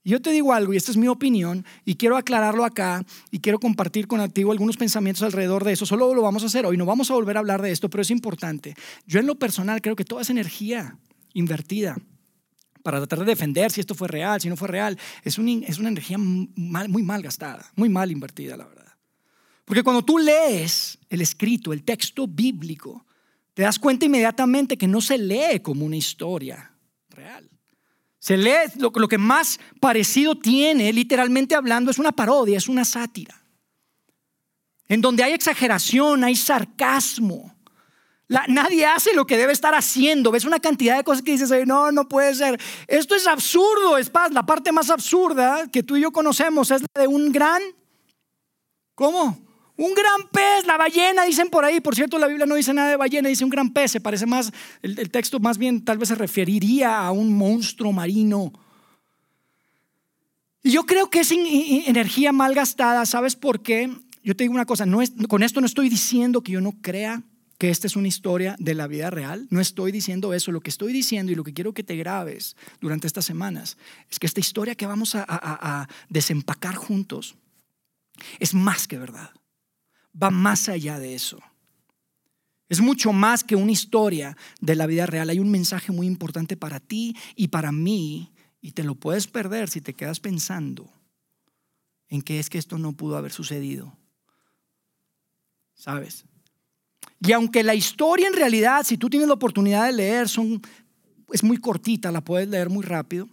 Yo 0.02 0.22
te 0.22 0.32
digo 0.32 0.54
algo, 0.54 0.72
y 0.72 0.76
esta 0.76 0.90
es 0.90 0.96
mi 0.96 1.08
opinión, 1.08 1.64
y 1.84 1.96
quiero 1.96 2.16
aclararlo 2.16 2.64
acá, 2.64 3.04
y 3.30 3.40
quiero 3.40 3.58
compartir 3.58 4.06
contigo 4.06 4.50
algunos 4.50 4.76
pensamientos 4.78 5.22
alrededor 5.22 5.64
de 5.64 5.72
eso. 5.72 5.84
Solo 5.84 6.14
lo 6.14 6.22
vamos 6.22 6.42
a 6.42 6.46
hacer 6.46 6.64
hoy, 6.64 6.76
no 6.76 6.86
vamos 6.86 7.10
a 7.10 7.14
volver 7.14 7.36
a 7.36 7.40
hablar 7.40 7.60
de 7.60 7.70
esto, 7.70 7.90
pero 7.90 8.02
es 8.02 8.10
importante. 8.10 8.74
Yo 9.06 9.20
en 9.20 9.26
lo 9.26 9.34
personal 9.34 9.82
creo 9.82 9.96
que 9.96 10.04
toda 10.04 10.22
esa 10.22 10.32
energía 10.32 10.96
invertida 11.34 11.96
para 12.82 12.98
tratar 12.98 13.20
de 13.20 13.24
defender 13.26 13.70
si 13.70 13.80
esto 13.80 13.94
fue 13.94 14.08
real, 14.08 14.40
si 14.40 14.48
no 14.48 14.56
fue 14.56 14.68
real, 14.68 14.98
es, 15.22 15.38
es 15.38 15.78
una 15.78 15.88
energía 15.88 16.16
muy 16.18 17.02
mal 17.02 17.22
gastada, 17.22 17.70
muy 17.76 17.90
mal 17.90 18.10
invertida, 18.10 18.56
la 18.56 18.66
verdad. 18.66 18.94
Porque 19.66 19.82
cuando 19.82 20.02
tú 20.02 20.18
lees 20.18 20.98
el 21.10 21.20
escrito, 21.20 21.72
el 21.72 21.84
texto 21.84 22.26
bíblico, 22.26 23.06
te 23.54 23.62
das 23.62 23.78
cuenta 23.78 24.06
inmediatamente 24.06 24.78
que 24.78 24.88
no 24.88 25.00
se 25.00 25.18
lee 25.18 25.60
como 25.62 25.84
una 25.84 25.96
historia 25.96 26.72
real. 27.10 27.48
Se 28.20 28.36
lee 28.36 28.70
lo, 28.76 28.92
que 28.92 29.18
más 29.18 29.58
parecido 29.80 30.34
tiene, 30.34 30.92
literalmente 30.92 31.54
hablando, 31.54 31.90
es 31.90 31.98
una 31.98 32.12
parodia, 32.12 32.58
es 32.58 32.68
una 32.68 32.84
sátira. 32.84 33.34
En 34.88 35.00
donde 35.00 35.24
hay 35.24 35.32
exageración, 35.32 36.22
hay 36.22 36.36
sarcasmo. 36.36 37.56
nadie 38.28 38.84
hace 38.84 39.14
lo 39.14 39.26
que 39.26 39.38
debe 39.38 39.54
estar 39.54 39.74
haciendo. 39.74 40.30
Ves 40.30 40.44
una 40.44 40.60
cantidad 40.60 40.98
de 40.98 41.04
cosas 41.04 41.22
que 41.22 41.32
dices, 41.32 41.50
no, 41.66 41.90
no 41.92 42.08
puede 42.08 42.34
ser. 42.34 42.60
Esto 42.86 43.14
es 43.14 43.26
absurdo. 43.26 43.96
Es. 43.96 44.12
La 44.32 44.44
parte 44.44 44.70
más 44.70 44.90
absurda 44.90 45.66
que 45.72 45.82
tú 45.82 45.96
y 45.96 46.02
yo 46.02 46.12
conocemos 46.12 46.70
es 46.70 46.82
la 46.82 47.00
de 47.00 47.06
un 47.08 47.32
gran, 47.32 47.62
¿cómo? 48.94 49.49
Un 49.80 49.94
gran 49.94 50.28
pez, 50.30 50.66
la 50.66 50.76
ballena, 50.76 51.24
dicen 51.24 51.48
por 51.48 51.64
ahí. 51.64 51.80
Por 51.80 51.94
cierto, 51.94 52.18
la 52.18 52.26
Biblia 52.26 52.44
no 52.44 52.54
dice 52.54 52.74
nada 52.74 52.90
de 52.90 52.96
ballena, 52.96 53.30
dice 53.30 53.44
un 53.44 53.50
gran 53.50 53.72
pez. 53.72 53.92
Se 53.92 53.98
parece 53.98 54.26
más, 54.26 54.52
el, 54.82 55.10
texto 55.10 55.40
más 55.40 55.56
bien 55.56 55.82
tal 55.82 55.96
vez 55.96 56.10
se 56.10 56.14
referiría 56.16 56.98
a 56.98 57.12
un 57.12 57.34
monstruo 57.34 57.90
marino. 57.90 58.52
Y 60.62 60.72
yo 60.72 60.84
creo 60.84 61.08
que 61.08 61.20
es 61.20 61.32
energía 61.32 62.30
mal 62.30 62.54
gastada. 62.54 63.06
¿Sabes 63.06 63.36
por 63.36 63.62
qué? 63.62 63.90
Yo 64.22 64.36
te 64.36 64.44
digo 64.44 64.52
una 64.52 64.66
cosa, 64.66 64.84
con 65.30 65.42
esto 65.42 65.62
no 65.62 65.66
estoy 65.66 65.88
diciendo 65.88 66.42
que 66.42 66.52
yo 66.52 66.60
no 66.60 66.72
crea 66.82 67.22
que 67.56 67.70
esta 67.70 67.86
es 67.86 67.96
una 67.96 68.08
historia 68.08 68.56
de 68.58 68.74
la 68.74 68.86
vida 68.86 69.08
real. 69.08 69.46
No 69.48 69.62
estoy 69.62 69.92
diciendo 69.92 70.34
eso. 70.34 70.52
Lo 70.52 70.60
que 70.60 70.68
estoy 70.68 70.92
diciendo 70.92 71.32
y 71.32 71.36
lo 71.36 71.44
que 71.44 71.54
quiero 71.54 71.72
que 71.72 71.84
te 71.84 71.96
grabes 71.96 72.54
durante 72.82 73.06
estas 73.06 73.24
semanas 73.24 73.78
es 74.10 74.18
que 74.18 74.26
esta 74.26 74.40
historia 74.40 74.74
que 74.74 74.84
vamos 74.84 75.14
a 75.14 75.88
desempacar 76.10 76.74
juntos 76.74 77.34
es 78.40 78.52
más 78.52 78.86
que 78.86 78.98
verdad 78.98 79.30
va 80.20 80.30
más 80.30 80.68
allá 80.68 80.98
de 80.98 81.14
eso. 81.14 81.38
Es 82.68 82.80
mucho 82.80 83.12
más 83.12 83.42
que 83.42 83.56
una 83.56 83.72
historia 83.72 84.36
de 84.60 84.76
la 84.76 84.86
vida 84.86 85.04
real. 85.06 85.28
Hay 85.28 85.40
un 85.40 85.50
mensaje 85.50 85.90
muy 85.90 86.06
importante 86.06 86.56
para 86.56 86.78
ti 86.78 87.16
y 87.34 87.48
para 87.48 87.72
mí 87.72 88.32
y 88.60 88.72
te 88.72 88.84
lo 88.84 88.94
puedes 88.94 89.26
perder 89.26 89.68
si 89.68 89.80
te 89.80 89.94
quedas 89.94 90.20
pensando 90.20 90.88
en 92.08 92.22
que 92.22 92.38
es 92.38 92.48
que 92.48 92.58
esto 92.58 92.78
no 92.78 92.92
pudo 92.92 93.16
haber 93.16 93.32
sucedido. 93.32 93.96
¿Sabes? 95.74 96.24
Y 97.20 97.32
aunque 97.32 97.62
la 97.62 97.74
historia 97.74 98.28
en 98.28 98.34
realidad, 98.34 98.84
si 98.84 98.96
tú 98.96 99.10
tienes 99.10 99.28
la 99.28 99.34
oportunidad 99.34 99.86
de 99.86 99.92
leer, 99.92 100.26
es 101.32 101.42
muy 101.42 101.56
cortita, 101.56 102.12
la 102.12 102.20
puedes 102.20 102.48
leer 102.48 102.70
muy 102.70 102.84
rápido. 102.84 103.28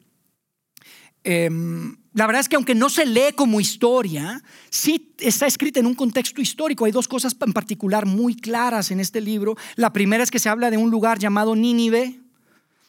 Em, 1.29 1.97
la 2.13 2.25
verdad 2.25 2.39
es 2.39 2.47
que 2.47 2.55
aunque 2.55 2.73
no 2.73 2.87
se 2.87 3.05
lee 3.05 3.33
como 3.35 3.59
historia, 3.59 4.41
sí 4.69 5.13
está 5.19 5.45
escrita 5.45 5.81
en 5.81 5.85
un 5.85 5.93
contexto 5.93 6.39
histórico. 6.39 6.85
Hay 6.85 6.93
dos 6.93 7.09
cosas 7.09 7.35
en 7.45 7.51
particular 7.51 8.05
muy 8.05 8.33
claras 8.33 8.91
en 8.91 9.01
este 9.01 9.19
libro. 9.19 9.57
La 9.75 9.91
primera 9.91 10.23
es 10.23 10.31
que 10.31 10.39
se 10.39 10.47
habla 10.47 10.71
de 10.71 10.77
un 10.77 10.89
lugar 10.89 11.19
llamado 11.19 11.53
Nínive. 11.53 12.17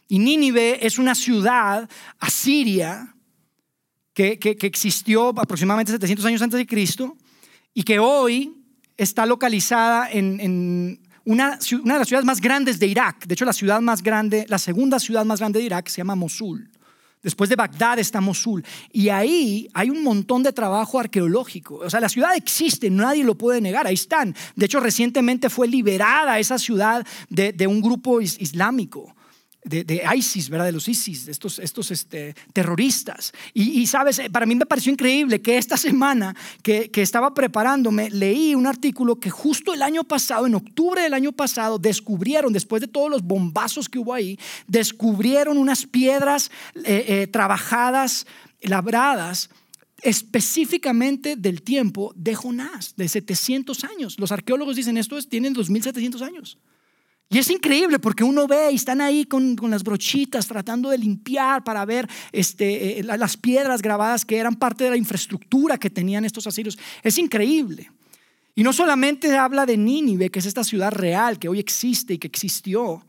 Y 0.07 0.21
Nínive 0.21 0.87
es 0.87 1.01
una 1.01 1.17
ciudad 1.17 1.91
asiria 2.21 3.13
que, 4.15 4.39
que, 4.39 4.57
existió 4.69 5.31
aproximadamente 5.31 5.91
700 5.91 6.25
años 6.25 6.43
antes 6.43 6.59
de 6.59 6.67
Cristo 6.67 7.17
y 7.75 7.83
que 7.83 7.99
hoy 7.99 8.55
está 8.97 9.27
localizada 9.27 10.09
en, 10.13 11.01
una, 11.25 11.59
una, 11.83 11.95
de 11.95 11.99
las 11.99 12.07
ciudades 12.07 12.25
más 12.25 12.41
grandes 12.41 12.79
de 12.79 12.87
Irak. 12.87 13.27
De 13.27 13.35
hecho, 13.35 13.45
la 13.45 13.53
ciudad 13.53 13.81
más 13.81 14.01
grande, 14.01 14.47
la 14.49 14.59
segunda 14.59 15.01
ciudad 15.01 15.25
más 15.25 15.41
grande 15.41 15.59
de 15.59 15.65
Irak 15.65 15.89
se 15.89 15.97
llama 15.97 16.15
Mosul. 16.15 16.71
Después 17.23 17.51
de 17.51 17.57
Bagdad 17.57 17.99
está 17.99 18.21
Mosul. 18.21 18.65
Y 18.93 19.09
ahí 19.09 19.69
hay 19.75 19.91
un 19.91 20.03
montón 20.03 20.43
de 20.43 20.53
trabajo 20.53 21.01
arqueológico. 21.01 21.77
O 21.77 21.91
sea, 21.91 22.01
la 22.01 22.09
ciudad 22.09 22.37
existe, 22.37 22.91
nadie 22.91 23.25
lo 23.25 23.37
puede 23.37 23.61
negar, 23.61 23.87
ahí 23.87 23.95
están. 23.95 24.35
De 24.55 24.67
hecho, 24.67 24.81
recientemente 24.81 25.51
fue 25.51 25.69
liberada 25.69 26.39
esa 26.39 26.59
ciudad 26.59 27.07
de, 27.29 27.67
un 27.67 27.83
grupo 27.83 28.21
islámico 28.21 29.15
de, 29.65 30.03
ISIS, 30.17 30.49
¿verdad? 30.49 30.67
De 30.67 30.73
los 30.73 30.89
ISIS, 30.89 31.29
estos, 31.29 31.59
estos 31.59 31.91
este, 31.91 32.35
terroristas. 32.53 33.33
Y, 33.53 33.87
sabes, 33.87 34.21
para 34.33 34.47
mí 34.47 34.55
me 34.55 34.67
pareció 34.67 34.93
increíble 34.93 35.41
que 35.41 35.59
esta 35.59 35.77
semana 35.77 36.35
que, 36.63 36.91
que, 36.91 37.03
estaba 37.03 37.35
preparándome, 37.35 38.11
leí 38.11 38.55
un 38.55 38.67
artículo 38.67 39.17
que 39.17 39.31
justo 39.31 39.75
el 39.75 39.83
año 39.83 40.05
pasado, 40.05 40.47
en 40.47 40.55
octubre 40.55 41.03
del 41.03 41.15
año 41.15 41.33
pasado, 41.33 41.79
descubrieron, 41.79 42.53
después 42.53 42.81
de 42.81 42.89
todos 42.89 43.11
los 43.11 43.23
bombazos 43.23 43.89
que 43.89 43.99
hubo 43.99 44.15
ahí, 44.15 44.39
descubrieron 44.67 45.59
unas 45.59 45.87
piedras 45.87 46.51
eh, 46.75 47.05
eh, 47.09 47.27
trabajadas, 47.27 48.27
labradas, 48.61 49.51
específicamente 50.03 51.37
del 51.37 51.63
tiempo 51.63 52.13
de 52.17 52.35
Jonás, 52.35 52.95
de 52.97 53.09
700 53.09 53.85
años. 53.85 54.19
Los 54.19 54.33
arqueólogos 54.33 54.77
dicen 54.77 54.97
esto 54.97 55.21
tienen 55.23 55.53
2700 55.53 56.23
años. 56.23 56.59
Y 57.31 57.39
es 57.39 57.51
increíble 57.51 57.99
porque 57.99 58.25
uno 58.25 58.47
ve 58.47 58.71
y 58.73 58.77
están 58.77 59.03
ahí 59.03 59.27
con, 59.27 59.57
las 59.71 59.85
brochitas 59.85 60.47
tratando 60.47 60.89
de 60.89 60.97
limpiar 60.97 61.63
para 61.63 61.85
ver 61.85 62.09
este, 62.33 63.01
eh, 63.01 63.03
las 63.03 63.37
piedras 63.37 63.83
grabadas 63.83 64.25
que 64.25 64.39
eran 64.39 64.57
parte 64.57 64.85
de 64.85 64.91
la 64.91 64.97
infraestructura 64.97 65.77
que 65.77 65.91
tenían 65.91 66.25
estos 66.25 66.47
asirios. 66.47 66.79
Es 67.03 67.19
increíble. 67.19 67.91
Y 68.55 68.63
no 68.63 68.73
solamente 68.73 69.37
habla 69.37 69.67
de 69.67 69.77
Nínive, 69.77 70.31
que 70.31 70.39
es 70.39 70.47
esta 70.47 70.65
ciudad 70.65 70.91
real 70.91 71.39
que 71.39 71.49
hoy 71.49 71.59
existe 71.59 72.15
y 72.15 72.19
que 72.19 72.27
existió. 72.27 73.05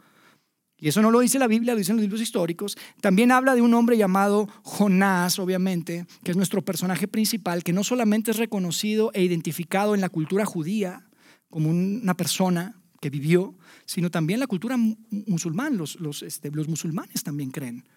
Y 0.78 0.90
eso 0.90 1.02
no 1.02 1.12
lo 1.12 1.22
dice 1.22 1.40
la 1.40 1.48
Biblia, 1.48 1.74
lo 1.74 1.80
dicen 1.80 1.96
los 1.96 2.04
libros 2.04 2.22
históricos. 2.22 2.78
También 3.02 3.32
habla 3.32 3.56
de 3.56 3.62
un 3.62 3.74
hombre 3.74 3.98
llamado 3.98 4.48
Jonás, 4.64 5.40
obviamente, 5.40 6.06
que 6.24 6.32
es 6.32 6.38
nuestro 6.38 6.62
personaje 6.62 7.08
principal, 7.08 7.64
que 7.64 7.74
no 7.74 7.84
solamente 7.84 8.32
es 8.32 8.38
reconocido 8.38 9.12
e 9.14 9.24
identificado 9.24 9.96
en 9.96 10.02
la 10.02 10.10
cultura 10.10 10.46
judía 10.46 11.10
como 11.50 11.70
una 11.70 12.16
persona 12.16 12.76
que 13.02 13.10
vivió, 13.10 13.56
sino 13.90 14.12
también 14.12 14.40
la 14.40 14.46
cultura 14.46 14.78
musulmana. 14.78 15.76
Los, 15.76 16.00
los, 16.00 16.22
este, 16.22 16.52
los 16.52 16.68
musulmanes 16.68 17.24
también 17.24 17.50
creen 17.50 17.90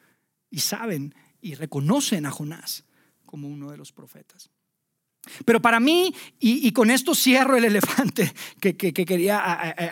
y 0.49 0.61
saben 0.61 1.15
y 1.43 1.55
reconocen 1.55 2.25
a 2.25 2.31
Jonás 2.31 2.85
como 3.27 3.47
uno 3.47 3.71
de 3.71 3.77
los 3.77 3.93
profetas. 3.93 4.49
Pero 5.45 5.61
para 5.61 5.81
mí, 5.81 6.15
y, 6.41 6.73
con 6.73 6.91
esto 6.91 7.15
cierro 7.15 7.59
el 7.59 7.67
elefante, 7.67 8.33
que, 8.59 8.75
quería 8.75 9.39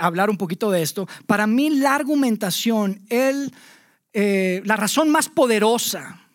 hablar 0.00 0.30
un 0.30 0.38
poquito 0.38 0.71
de 0.71 0.80
esto, 0.80 1.07
para 1.26 1.47
mí 1.47 1.69
la 1.69 1.95
argumentación, 1.95 3.04
el, 3.11 3.52
eh, 4.14 4.62
la 4.64 4.76
razón 4.76 5.11
más 5.11 5.28
poderosa 5.28 6.30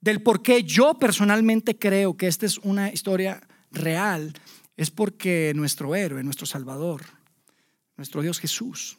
del 0.00 0.22
por 0.22 0.40
qué 0.40 0.64
yo 0.64 0.94
personalmente 0.94 1.78
creo 1.78 2.16
que 2.16 2.28
esta 2.28 2.46
es 2.46 2.56
una 2.58 2.90
historia 2.90 3.46
real, 3.70 4.32
es 4.74 4.90
porque 4.90 5.52
nuestro 5.54 5.94
héroe, 5.94 6.24
nuestro 6.24 6.46
Salvador, 6.46 7.02
nuestro 7.96 8.22
Dios 8.22 8.40
Jesús, 8.40 8.98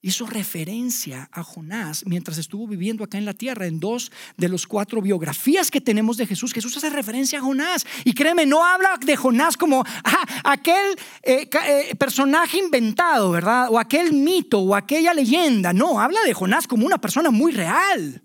hizo 0.00 0.26
referencia 0.26 1.28
a 1.32 1.42
Jonás 1.42 2.04
mientras 2.06 2.38
estuvo 2.38 2.66
viviendo 2.66 3.04
acá 3.04 3.18
en 3.18 3.24
la 3.24 3.34
tierra. 3.34 3.66
En 3.66 3.80
dos 3.80 4.12
de 4.36 4.48
los 4.48 4.66
cuatro 4.66 5.02
biografías 5.02 5.70
que 5.70 5.80
tenemos 5.80 6.16
de 6.16 6.26
Jesús, 6.26 6.52
Jesús 6.52 6.76
hace 6.76 6.90
referencia 6.90 7.38
a 7.38 7.42
Jonás. 7.42 7.86
Y 8.04 8.12
créeme, 8.12 8.46
no 8.46 8.64
habla 8.64 8.96
de 9.04 9.16
Jonás 9.16 9.56
como 9.56 9.84
ah, 10.04 10.26
aquel 10.44 10.96
eh, 11.22 11.48
eh, 11.66 11.94
personaje 11.96 12.58
inventado, 12.58 13.30
¿verdad? 13.30 13.68
O 13.70 13.78
aquel 13.78 14.12
mito 14.12 14.60
o 14.60 14.74
aquella 14.74 15.14
leyenda. 15.14 15.72
No, 15.72 16.00
habla 16.00 16.22
de 16.24 16.34
Jonás 16.34 16.66
como 16.66 16.86
una 16.86 16.98
persona 16.98 17.30
muy 17.30 17.52
real. 17.52 18.22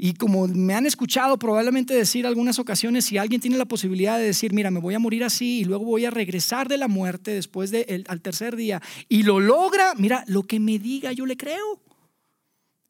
Y 0.00 0.14
como 0.14 0.46
me 0.46 0.74
han 0.74 0.86
escuchado 0.86 1.40
probablemente 1.40 1.92
decir 1.92 2.24
algunas 2.24 2.60
ocasiones, 2.60 3.04
si 3.04 3.18
alguien 3.18 3.40
tiene 3.40 3.58
la 3.58 3.64
posibilidad 3.64 4.16
de 4.16 4.26
decir, 4.26 4.52
mira, 4.52 4.70
me 4.70 4.78
voy 4.78 4.94
a 4.94 5.00
morir 5.00 5.24
así 5.24 5.58
y 5.58 5.64
luego 5.64 5.84
voy 5.84 6.04
a 6.04 6.10
regresar 6.10 6.68
de 6.68 6.78
la 6.78 6.86
muerte 6.86 7.32
después 7.32 7.72
del 7.72 8.04
tercer 8.22 8.54
día 8.54 8.80
y 9.08 9.24
lo 9.24 9.40
logra, 9.40 9.94
mira, 9.96 10.22
lo 10.28 10.44
que 10.44 10.60
me 10.60 10.78
diga 10.78 11.10
yo 11.12 11.26
le 11.26 11.36
creo. 11.36 11.82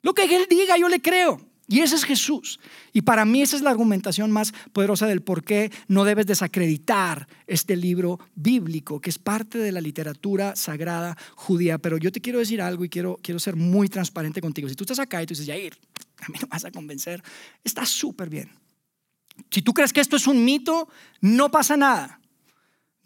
Lo 0.02 0.12
que 0.12 0.24
él 0.24 0.46
diga 0.50 0.76
yo 0.76 0.90
le 0.90 1.00
creo. 1.00 1.40
Y 1.66 1.80
ese 1.80 1.96
es 1.96 2.04
Jesús. 2.04 2.60
Y 2.92 3.02
para 3.02 3.24
mí 3.24 3.40
esa 3.40 3.56
es 3.56 3.62
la 3.62 3.70
argumentación 3.70 4.30
más 4.30 4.52
poderosa 4.74 5.06
del 5.06 5.22
por 5.22 5.44
qué 5.44 5.70
no 5.86 6.04
debes 6.04 6.26
desacreditar 6.26 7.26
este 7.46 7.74
libro 7.76 8.20
bíblico, 8.34 9.00
que 9.00 9.10
es 9.10 9.18
parte 9.18 9.56
de 9.58 9.72
la 9.72 9.80
literatura 9.80 10.56
sagrada 10.56 11.16
judía. 11.36 11.78
Pero 11.78 11.96
yo 11.96 12.12
te 12.12 12.20
quiero 12.20 12.38
decir 12.38 12.60
algo 12.60 12.84
y 12.84 12.88
quiero, 12.90 13.18
quiero 13.22 13.38
ser 13.38 13.56
muy 13.56 13.88
transparente 13.88 14.42
contigo. 14.42 14.68
Si 14.68 14.74
tú 14.74 14.84
estás 14.84 14.98
acá 14.98 15.22
y 15.22 15.26
tú 15.26 15.32
dices, 15.32 15.46
Yair, 15.46 15.78
a 16.26 16.28
mí 16.30 16.38
no 16.40 16.48
vas 16.48 16.64
a 16.64 16.70
convencer, 16.70 17.22
está 17.64 17.86
súper 17.86 18.28
bien. 18.28 18.50
Si 19.50 19.62
tú 19.62 19.72
crees 19.72 19.92
que 19.92 20.00
esto 20.00 20.16
es 20.16 20.26
un 20.26 20.44
mito, 20.44 20.88
no 21.20 21.50
pasa 21.50 21.76
nada. 21.76 22.20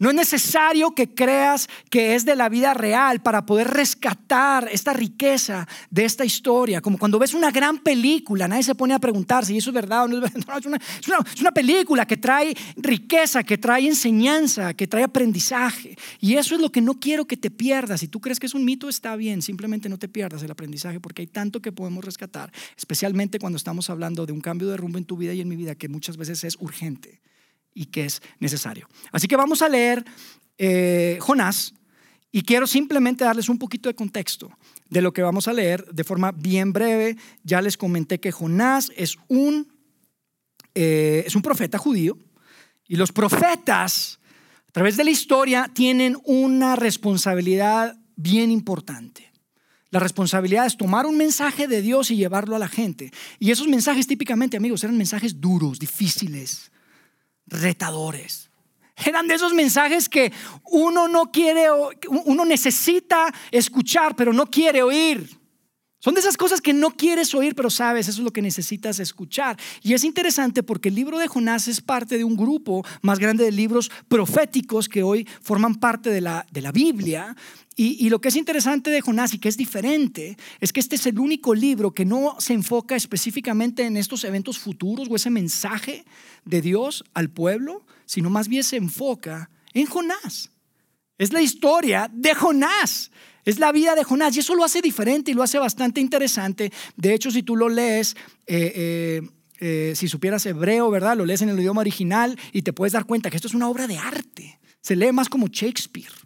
No 0.03 0.09
es 0.09 0.15
necesario 0.15 0.91
que 0.91 1.15
creas 1.15 1.69
que 1.89 2.13
es 2.13 2.25
de 2.25 2.35
la 2.35 2.49
vida 2.49 2.73
real 2.73 3.21
para 3.21 3.45
poder 3.45 3.69
rescatar 3.69 4.67
esta 4.69 4.91
riqueza 4.91 5.65
de 5.89 6.03
esta 6.03 6.25
historia. 6.25 6.81
Como 6.81 6.97
cuando 6.97 7.17
ves 7.17 7.33
una 7.33 7.51
gran 7.51 7.77
película, 7.77 8.49
nadie 8.49 8.63
se 8.63 8.75
pone 8.75 8.93
a 8.93 8.99
preguntar 8.99 9.45
si 9.45 9.55
eso 9.55 9.69
es 9.69 9.73
verdad 9.73 10.03
o 10.03 10.07
no 10.09 10.17
es 10.17 10.33
verdad. 10.33 10.61
una, 10.65 10.75
es 10.75 11.39
una 11.39 11.53
película 11.53 12.05
que 12.05 12.17
trae 12.17 12.53
riqueza, 12.75 13.43
que 13.43 13.57
trae 13.57 13.87
enseñanza, 13.87 14.73
que 14.73 14.87
trae 14.87 15.05
aprendizaje. 15.05 15.97
Y 16.19 16.33
eso 16.33 16.55
es 16.55 16.59
lo 16.59 16.69
que 16.69 16.81
no 16.81 16.99
quiero 16.99 17.23
que 17.23 17.37
te 17.37 17.49
pierdas. 17.49 18.01
Si 18.01 18.09
tú 18.09 18.19
crees 18.19 18.41
que 18.41 18.47
es 18.47 18.53
un 18.53 18.65
mito, 18.65 18.89
está 18.89 19.15
bien. 19.15 19.41
Simplemente 19.41 19.87
no 19.87 19.97
te 19.97 20.09
pierdas 20.09 20.43
el 20.43 20.51
aprendizaje 20.51 20.99
porque 20.99 21.21
hay 21.21 21.27
tanto 21.27 21.61
que 21.61 21.71
podemos 21.71 22.03
rescatar, 22.03 22.51
especialmente 22.75 23.39
cuando 23.39 23.55
estamos 23.55 23.89
hablando 23.89 24.25
de 24.25 24.33
un 24.33 24.41
cambio 24.41 24.67
de 24.67 24.75
rumbo 24.75 24.97
en 24.97 25.05
tu 25.05 25.15
vida 25.15 25.33
y 25.33 25.39
en 25.39 25.47
mi 25.47 25.55
vida 25.55 25.75
que 25.75 25.87
muchas 25.87 26.17
veces 26.17 26.43
es 26.43 26.57
urgente 26.59 27.21
y 27.73 27.87
que 27.87 28.05
es 28.05 28.21
necesario. 28.39 28.87
Así 29.11 29.27
que 29.27 29.35
vamos 29.35 29.61
a 29.61 29.69
leer 29.69 30.03
eh, 30.57 31.17
Jonás 31.21 31.73
y 32.31 32.43
quiero 32.43 32.67
simplemente 32.67 33.23
darles 33.23 33.49
un 33.49 33.59
poquito 33.59 33.89
de 33.89 33.95
contexto 33.95 34.51
de 34.89 35.01
lo 35.01 35.13
que 35.13 35.21
vamos 35.21 35.47
a 35.47 35.53
leer 35.53 35.85
de 35.93 36.03
forma 36.03 36.31
bien 36.31 36.73
breve. 36.73 37.17
Ya 37.43 37.61
les 37.61 37.77
comenté 37.77 38.19
que 38.19 38.31
Jonás 38.31 38.91
es 38.95 39.17
un, 39.27 39.71
eh, 40.75 41.23
es 41.25 41.35
un 41.35 41.41
profeta 41.41 41.77
judío 41.77 42.17
y 42.87 42.95
los 42.95 43.11
profetas 43.11 44.19
a 44.67 44.71
través 44.71 44.97
de 44.97 45.03
la 45.03 45.11
historia 45.11 45.69
tienen 45.73 46.17
una 46.25 46.75
responsabilidad 46.75 47.97
bien 48.15 48.51
importante. 48.51 49.31
La 49.91 49.99
responsabilidad 49.99 50.65
es 50.65 50.75
tomar 50.75 51.05
un 51.05 51.17
mensaje 51.17 51.67
de 51.67 51.83
Dios 51.83 52.09
y 52.09 52.15
llevarlo 52.15 52.55
a 52.55 52.59
la 52.59 52.67
gente. 52.67 53.11
Y 53.37 53.51
esos 53.51 53.67
mensajes 53.67 54.07
típicamente, 54.07 54.57
amigos, 54.57 54.83
eran 54.83 54.97
mensajes 54.97 55.39
duros, 55.39 55.77
difíciles, 55.77 56.71
retadores. 57.47 58.49
Eran 59.05 59.27
de 59.27 59.35
esos 59.35 59.53
mensajes 59.53 60.07
que 60.07 60.31
uno 60.65 61.07
no 61.07 61.31
quiere, 61.31 61.67
uno 62.25 62.45
necesita 62.45 63.33
escuchar, 63.51 64.15
pero 64.15 64.33
no 64.33 64.45
quiere 64.45 64.83
oír. 64.83 65.43
Son 66.03 66.13
de 66.13 66.19
esas 66.19 66.35
cosas 66.35 66.59
que 66.59 66.73
no 66.73 66.91
quieres 66.91 67.33
oír, 67.33 67.55
pero 67.55 67.69
sabes, 67.69 68.09
eso 68.09 68.19
es 68.19 68.25
lo 68.25 68.33
que 68.33 68.41
necesitas 68.41 68.99
escuchar. 68.99 69.57
Y 69.81 69.93
es 69.93 70.03
interesante 70.03 70.61
porque 70.61 70.89
el 70.89 70.95
libro 70.95 71.17
de 71.17 71.29
Jonás 71.29 71.69
es 71.69 71.79
parte 71.79 72.17
de 72.17 72.25
un 72.25 72.35
grupo 72.35 72.85
más 73.01 73.19
grande 73.19 73.45
de 73.45 73.53
libros 73.53 73.89
proféticos 74.09 74.89
que 74.89 75.01
hoy 75.01 75.25
forman 75.41 75.75
parte 75.75 76.09
de 76.09 76.19
la, 76.19 76.45
de 76.51 76.59
la 76.59 76.73
Biblia. 76.73 77.33
Y, 77.75 78.09
lo 78.09 78.21
que 78.21 78.29
es 78.29 78.35
interesante 78.35 78.91
de 78.91 79.01
Jonás 79.01 79.33
y 79.33 79.39
que 79.39 79.49
es 79.49 79.57
diferente 79.57 80.37
es 80.59 80.71
que 80.71 80.79
este 80.79 80.95
es 80.95 81.07
el 81.07 81.17
único 81.17 81.55
libro 81.55 81.91
que 81.91 82.05
no 82.05 82.35
se 82.39 82.53
enfoca 82.53 82.95
específicamente 82.95 83.83
en 83.83 83.97
estos 83.97 84.23
eventos 84.25 84.59
futuros 84.59 85.07
o 85.09 85.15
ese 85.15 85.31
mensaje 85.31 86.05
de 86.45 86.61
Dios 86.61 87.03
al 87.15 87.31
pueblo, 87.31 87.83
sino 88.05 88.29
más 88.29 88.47
bien 88.47 88.63
se 88.63 88.77
enfoca 88.77 89.49
en 89.73 89.87
Jonás. 89.87 90.51
Es 91.17 91.33
la 91.33 91.41
historia 91.41 92.11
de 92.13 92.35
Jonás. 92.35 93.11
Es 93.43 93.59
la 93.59 93.71
vida 93.71 93.95
de 93.95 94.03
Jonás 94.03 94.35
y 94.35 94.39
eso 94.39 94.55
lo 94.55 94.63
hace 94.63 94.81
diferente 94.81 95.31
y 95.31 95.33
lo 95.33 95.41
hace 95.41 95.57
bastante 95.57 95.99
interesante. 95.99 96.71
De 96.95 97.13
hecho, 97.13 97.31
si 97.31 97.41
tú 97.41 97.55
lo 97.55 97.69
lees, 97.69 98.15
eh, 98.45 98.71
eh, 98.75 99.21
eh, 99.59 99.93
si 99.95 100.07
supieras 100.07 100.45
hebreo, 100.45 100.91
¿verdad? 100.91 101.17
Lo 101.17 101.25
lees 101.25 101.41
en 101.41 101.49
el 101.49 101.59
idioma 101.59 101.81
original 101.81 102.37
y 102.51 102.61
te 102.61 102.71
puedes 102.71 102.93
dar 102.93 103.05
cuenta 103.05 103.31
que 103.31 103.35
esto 103.35 103.47
es 103.47 103.53
una 103.55 103.67
obra 103.67 103.87
de 103.87 103.97
arte. 103.97 104.59
Se 104.79 104.95
lee 104.95 105.11
más 105.11 105.27
como 105.27 105.47
Shakespeare 105.47 106.22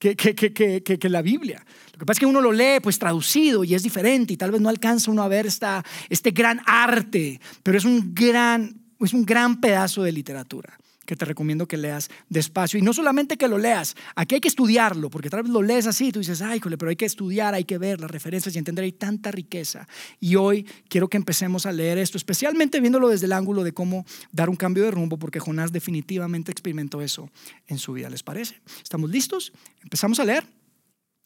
que, 0.00 0.16
que, 0.16 0.34
que, 0.34 0.82
que, 0.82 1.08
la 1.08 1.20
Biblia. 1.20 1.62
Lo 1.92 1.98
que 1.98 2.06
pasa 2.06 2.16
es 2.16 2.20
que 2.20 2.26
uno 2.26 2.40
lo 2.40 2.52
lee 2.52 2.80
pues 2.82 2.98
traducido 2.98 3.62
y 3.62 3.74
es 3.74 3.82
diferente 3.82 4.32
y 4.32 4.36
tal 4.36 4.50
vez 4.50 4.60
no 4.60 4.70
alcanza 4.70 5.10
uno 5.10 5.22
a 5.22 5.28
ver 5.28 5.46
esta, 5.46 5.84
este 6.08 6.30
gran 6.30 6.60
arte, 6.64 7.38
pero 7.62 7.76
es 7.76 7.84
un 7.84 8.14
gran, 8.14 8.80
es 8.98 9.12
un 9.12 9.26
gran 9.26 9.60
pedazo 9.60 10.02
de 10.02 10.12
literatura 10.12 10.79
que 11.10 11.16
te 11.16 11.24
recomiendo 11.24 11.66
que 11.66 11.76
leas 11.76 12.08
despacio. 12.28 12.78
Y 12.78 12.82
no 12.82 12.92
solamente 12.92 13.36
que 13.36 13.48
lo 13.48 13.58
leas, 13.58 13.96
aquí 14.14 14.36
hay 14.36 14.40
que 14.40 14.46
estudiarlo, 14.46 15.10
porque 15.10 15.28
tal 15.28 15.42
vez 15.42 15.50
lo 15.50 15.60
lees 15.60 15.88
así 15.88 16.06
y 16.06 16.12
tú 16.12 16.20
dices, 16.20 16.40
ay, 16.40 16.60
pero 16.60 16.88
hay 16.88 16.94
que 16.94 17.04
estudiar, 17.04 17.52
hay 17.52 17.64
que 17.64 17.78
ver 17.78 18.00
las 18.00 18.12
referencias 18.12 18.54
y 18.54 18.58
entender, 18.58 18.84
hay 18.84 18.92
tanta 18.92 19.32
riqueza. 19.32 19.88
Y 20.20 20.36
hoy 20.36 20.64
quiero 20.88 21.08
que 21.08 21.16
empecemos 21.16 21.66
a 21.66 21.72
leer 21.72 21.98
esto, 21.98 22.16
especialmente 22.16 22.78
viéndolo 22.78 23.08
desde 23.08 23.26
el 23.26 23.32
ángulo 23.32 23.64
de 23.64 23.72
cómo 23.72 24.06
dar 24.30 24.48
un 24.48 24.54
cambio 24.54 24.84
de 24.84 24.92
rumbo, 24.92 25.18
porque 25.18 25.40
Jonás 25.40 25.72
definitivamente 25.72 26.52
experimentó 26.52 27.02
eso 27.02 27.28
en 27.66 27.78
su 27.78 27.92
vida, 27.92 28.08
¿les 28.08 28.22
parece? 28.22 28.60
¿Estamos 28.80 29.10
listos? 29.10 29.52
Empezamos 29.82 30.20
a 30.20 30.24
leer. 30.24 30.59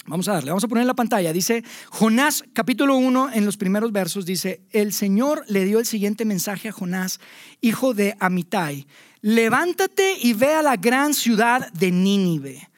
Vamos 0.06 0.28
a 0.28 0.34
darle, 0.34 0.50
vamos 0.50 0.64
a 0.64 0.68
poner 0.68 0.82
en 0.82 0.88
la 0.88 0.94
pantalla. 0.94 1.32
Dice 1.32 1.64
Jonás 1.90 2.44
capítulo 2.52 2.96
1 2.96 3.32
en 3.32 3.46
los 3.46 3.56
primeros 3.56 3.90
versos, 3.92 4.26
dice, 4.26 4.61
el 4.70 4.92
Señor 4.92 5.44
le 5.49 5.64
dio 5.64 5.78
el 5.78 5.87
siguiente 5.87 6.25
mensaje 6.25 6.68
a 6.68 6.73
Jonás, 6.73 7.20
hijo 7.61 7.94
de 7.94 8.16
Amitai 8.20 8.87
levántate 9.25 10.18
y 10.20 10.34
ve 10.34 10.52
a 10.52 10.61
la 10.61 10.76
gran 10.76 11.14
ciudad 11.14 11.73
de 11.73 11.90
Nínive. 11.90 12.68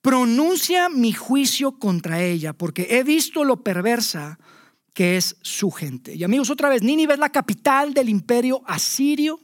Pronuncia 0.00 0.88
mi 0.88 1.12
juicio 1.12 1.78
contra 1.78 2.20
ella, 2.20 2.52
porque 2.52 2.88
he 2.90 3.04
visto 3.04 3.44
lo 3.44 3.62
perversa 3.62 4.40
que 4.92 5.16
es 5.16 5.36
su 5.40 5.70
gente. 5.70 6.16
Y 6.16 6.24
amigos, 6.24 6.50
otra 6.50 6.68
vez, 6.68 6.82
Nínive 6.82 7.14
es 7.14 7.20
la 7.20 7.30
capital 7.30 7.94
del 7.94 8.08
imperio 8.08 8.60
asirio. 8.66 9.38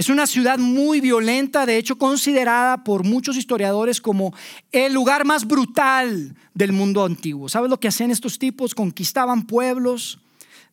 Es 0.00 0.08
una 0.08 0.26
ciudad 0.26 0.58
muy 0.58 1.02
violenta, 1.02 1.66
de 1.66 1.76
hecho 1.76 1.98
considerada 1.98 2.84
por 2.84 3.04
muchos 3.04 3.36
historiadores 3.36 4.00
como 4.00 4.32
el 4.72 4.94
lugar 4.94 5.26
más 5.26 5.46
brutal 5.46 6.34
del 6.54 6.72
mundo 6.72 7.04
antiguo. 7.04 7.50
¿Sabes 7.50 7.68
lo 7.68 7.78
que 7.78 7.88
hacían 7.88 8.10
estos 8.10 8.38
tipos? 8.38 8.74
Conquistaban 8.74 9.42
pueblos, 9.42 10.18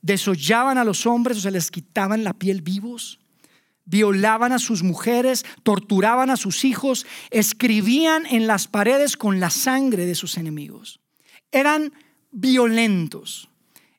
desollaban 0.01 0.77
a 0.77 0.85
los 0.85 1.05
hombres 1.05 1.39
o 1.39 1.41
se 1.41 1.51
les 1.51 1.69
quitaban 1.69 2.23
la 2.23 2.31
piel 2.31 2.61
vivos 2.61 3.19
violaban 3.83 4.53
a 4.53 4.59
sus 4.59 4.81
mujeres, 4.81 5.45
torturaban 5.63 6.29
a 6.29 6.37
sus 6.37 6.63
hijos, 6.63 7.05
escribían 7.29 8.25
en 8.27 8.47
las 8.47 8.69
paredes 8.69 9.17
con 9.17 9.41
la 9.41 9.49
sangre 9.49 10.05
de 10.05 10.15
sus 10.15 10.37
enemigos. 10.37 11.01
Eran 11.51 11.91
violentos, 12.31 13.49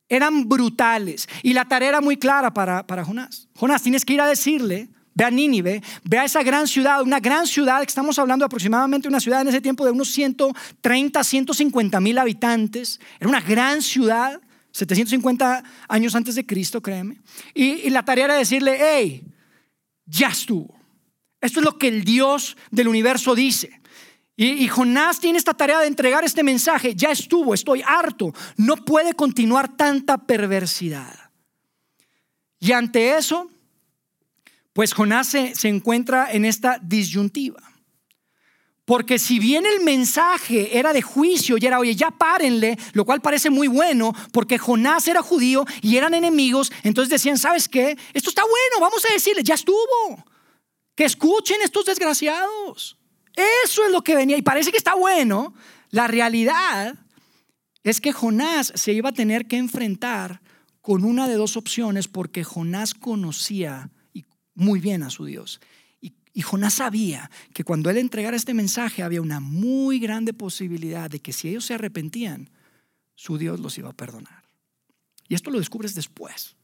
eran 0.09 0.49
brutales. 0.49 1.29
Y 1.43 1.53
la 1.53 1.67
tarea 1.67 1.91
era 1.91 2.01
muy 2.01 2.17
clara 2.17 2.53
para, 2.55 2.87
para 2.87 3.05
Jonás. 3.05 3.49
Jonás, 3.55 3.83
tienes 3.83 4.05
que 4.07 4.13
ir 4.15 4.21
a 4.23 4.27
decirle, 4.27 4.91
ve 5.15 5.25
a 5.25 5.31
Nínive, 5.31 5.83
ve 6.05 6.19
a 6.19 6.25
esa 6.25 6.43
gran 6.43 6.67
ciudad, 6.67 7.03
una 7.03 7.21
gran 7.21 7.47
ciudad, 7.47 7.81
que 7.81 7.89
estamos 7.89 8.19
hablando 8.19 8.45
aproximadamente 8.45 9.09
una 9.09 9.21
ciudad 9.21 9.41
en 9.43 9.49
ese 9.49 9.61
tiempo 9.61 9.85
de 9.85 9.91
unos 9.91 10.09
130, 10.11 11.25
150 11.25 12.01
mil 12.01 12.19
habitantes. 12.19 13.01
Era 13.19 13.29
una 13.29 13.41
gran 13.41 13.83
ciudad, 13.83 14.41
750 14.73 15.65
años 15.89 16.15
antes 16.15 16.35
de 16.35 16.47
Cristo, 16.47 16.81
créeme. 16.81 17.21
Y, 17.55 17.87
y 17.87 17.91
la 17.91 18.05
tarea 18.05 18.27
era 18.27 18.35
decirle, 18.37 18.79
hey, 18.81 19.23
ya 20.07 20.29
estuvo. 20.29 20.79
Esto 21.41 21.61
es 21.61 21.65
lo 21.65 21.79
que 21.79 21.89
el 21.89 22.05
Dios 22.05 22.57
del 22.71 22.89
universo 22.89 23.35
dice. 23.35 23.79
Y, 24.41 24.69
Jonás 24.69 25.19
tiene 25.19 25.37
esta 25.37 25.53
tarea 25.53 25.81
de 25.81 25.89
entregar 25.89 26.23
este 26.23 26.45
mensaje. 26.45 26.95
Ya 26.95 27.11
estuvo, 27.11 27.55
estoy 27.55 27.83
harto. 27.85 28.33
No 28.57 28.77
puede 28.77 29.15
continuar 29.15 29.77
tanta 29.77 30.17
perversidad. 30.17 31.33
Y 32.61 32.71
ante 32.71 33.17
eso, 33.17 33.51
pues 34.79 34.95
Jonás 34.95 35.27
se, 35.27 35.69
encuentra 35.69 36.31
en 36.31 36.45
esta 36.45 36.79
disyuntiva. 36.81 37.61
Porque 38.85 39.19
si 39.19 39.41
bien 39.41 39.67
el 39.67 39.81
mensaje 39.81 40.79
era 40.79 40.93
de 40.93 41.03
juicio 41.03 41.57
y 41.59 41.67
era, 41.67 41.81
oye, 41.81 41.97
ya 41.97 42.13
párenle, 42.13 42.79
lo 42.93 43.05
cual 43.05 43.21
parece 43.21 43.51
muy 43.51 43.67
bueno, 43.67 44.15
porque 44.33 44.57
Jonás 44.57 45.09
era 45.09 45.21
judío 45.21 45.65
y 45.83 45.97
eran 45.97 46.15
enemigos, 46.15 46.71
entonces 46.85 47.11
decían, 47.11 47.39
¿sabes 47.39 47.69
qué? 47.69 47.99
Esto 48.15 48.29
está 48.29 48.43
bueno, 48.43 48.81
vamos 48.81 49.05
a 49.05 49.13
decirles, 49.13 49.43
ya 49.43 49.55
estuvo. 49.55 50.25
Que 50.95 51.07
escuchen 51.07 51.57
estos 51.65 51.85
desgraciados. 51.85 52.97
Eso 53.65 53.85
es 53.85 53.91
lo 53.91 54.03
que 54.03 54.15
venía 54.15 54.37
y 54.37 54.43
parece 54.43 54.71
que 54.71 54.79
está 54.79 54.95
bueno. 54.95 55.55
La 55.91 56.07
realidad 56.07 56.95
es 57.83 58.01
que 58.01 58.13
Jonás 58.13 58.71
se 58.77 58.93
iba 58.93 59.09
a 59.09 59.13
tener 59.13 59.49
que 59.49 59.57
enfrentar 59.57 60.41
con 60.81 61.03
una 61.03 61.27
de 61.27 61.35
dos 61.35 61.57
opciones 61.57 62.07
porque 62.07 62.45
Jonás 62.45 62.95
conocía 62.95 63.91
muy 64.59 64.81
bien 64.81 65.03
a 65.03 65.11
su 65.11 65.25
Dios. 65.25 65.61
Y 66.39 66.43
Jonás 66.43 66.75
sabía 66.75 67.31
que 67.53 67.65
cuando 67.65 67.91
él 67.91 67.97
entregara 67.97 68.37
este 68.37 68.55
mensaje 68.55 69.03
había 69.03 69.21
una 69.21 69.41
muy 69.41 69.99
grande 69.99 70.33
posibilidad 70.33 71.11
de 71.11 71.19
que 71.19 71.33
si 71.33 71.49
ellos 71.49 71.65
se 71.65 71.75
arrepentían, 71.75 72.51
su 73.17 73.39
Dios 73.39 73.59
los 73.59 73.77
iba 73.77 73.91
a 73.91 73.93
perdonar. 73.93 74.45
Y 75.27 75.35
esto 75.35 75.51
lo 75.51 75.59
descubres 75.59 75.97
después. 75.97 76.55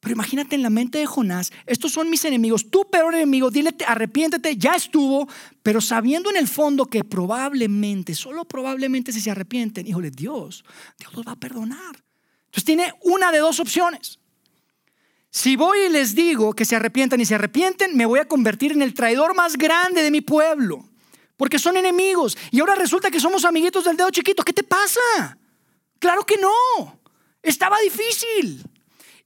Pero 0.00 0.14
imagínate 0.14 0.56
en 0.56 0.62
la 0.62 0.70
mente 0.70 0.98
de 0.98 1.06
Jonás, 1.06 1.52
estos 1.66 1.92
son 1.92 2.10
mis 2.10 2.24
enemigos, 2.24 2.68
tu 2.68 2.90
peor 2.90 3.14
enemigo, 3.14 3.50
dile, 3.50 3.74
arrepiéntete, 3.86 4.56
ya 4.56 4.74
estuvo, 4.74 5.28
pero 5.62 5.80
sabiendo 5.80 6.28
en 6.30 6.36
el 6.36 6.48
fondo 6.48 6.86
que 6.86 7.04
probablemente, 7.04 8.14
solo 8.14 8.44
probablemente 8.44 9.12
si 9.12 9.20
se 9.20 9.30
arrepienten, 9.30 9.86
híjole, 9.86 10.10
Dios, 10.10 10.64
Dios 10.98 11.14
los 11.14 11.24
va 11.24 11.32
a 11.32 11.36
perdonar. 11.36 12.04
Entonces 12.46 12.64
tiene 12.64 12.92
una 13.02 13.30
de 13.30 13.38
dos 13.38 13.60
opciones. 13.60 14.18
Si 15.34 15.56
voy 15.56 15.80
y 15.80 15.88
les 15.88 16.14
digo 16.14 16.54
que 16.54 16.64
se 16.64 16.76
arrepientan 16.76 17.20
y 17.20 17.24
se 17.24 17.34
arrepienten, 17.34 17.96
me 17.96 18.06
voy 18.06 18.20
a 18.20 18.28
convertir 18.28 18.70
en 18.70 18.82
el 18.82 18.94
traidor 18.94 19.34
más 19.34 19.56
grande 19.56 20.00
de 20.00 20.12
mi 20.12 20.20
pueblo. 20.20 20.88
Porque 21.36 21.58
son 21.58 21.76
enemigos. 21.76 22.38
Y 22.52 22.60
ahora 22.60 22.76
resulta 22.76 23.10
que 23.10 23.18
somos 23.18 23.44
amiguitos 23.44 23.82
del 23.82 23.96
dedo 23.96 24.10
chiquito. 24.10 24.44
¿Qué 24.44 24.52
te 24.52 24.62
pasa? 24.62 25.00
Claro 25.98 26.24
que 26.24 26.36
no. 26.36 27.00
Estaba 27.42 27.76
difícil. 27.80 28.64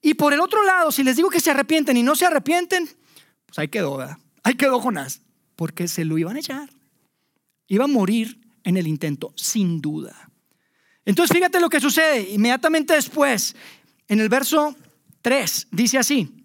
Y 0.01 0.15
por 0.15 0.33
el 0.33 0.41
otro 0.41 0.65
lado, 0.65 0.91
si 0.93 1.05
les 1.05 1.15
digo 1.15 1.29
que 1.29 1.41
se 1.41 1.51
arrepienten 1.51 1.99
y 1.99 2.03
no 2.03 2.17
se 2.17 2.25
arrepienten, 2.25 2.89
pues 3.45 3.59
ahí 3.59 3.69
quedó, 3.69 3.99
¿verdad? 3.99 4.17
Ahí 4.45 4.55
quedó 4.55 4.81
Jonás. 4.81 5.21
Porque 5.57 5.89
se 5.89 6.07
lo 6.07 6.17
iban 6.17 6.37
a 6.37 6.41
echar. 6.41 6.71
Iba 7.67 7.85
a 7.85 7.89
morir 7.89 8.41
en 8.65 8.79
el 8.79 8.87
intento, 8.87 9.35
sin 9.37 9.83
duda. 9.83 10.31
Entonces 11.05 11.37
fíjate 11.37 11.61
lo 11.61 11.69
que 11.69 11.81
sucede 11.81 12.31
inmediatamente 12.31 12.95
después. 12.95 13.55
En 14.09 14.21
el 14.21 14.31
verso 14.31 14.75
3 15.23 15.69
dice 15.71 15.99
así. 15.99 16.45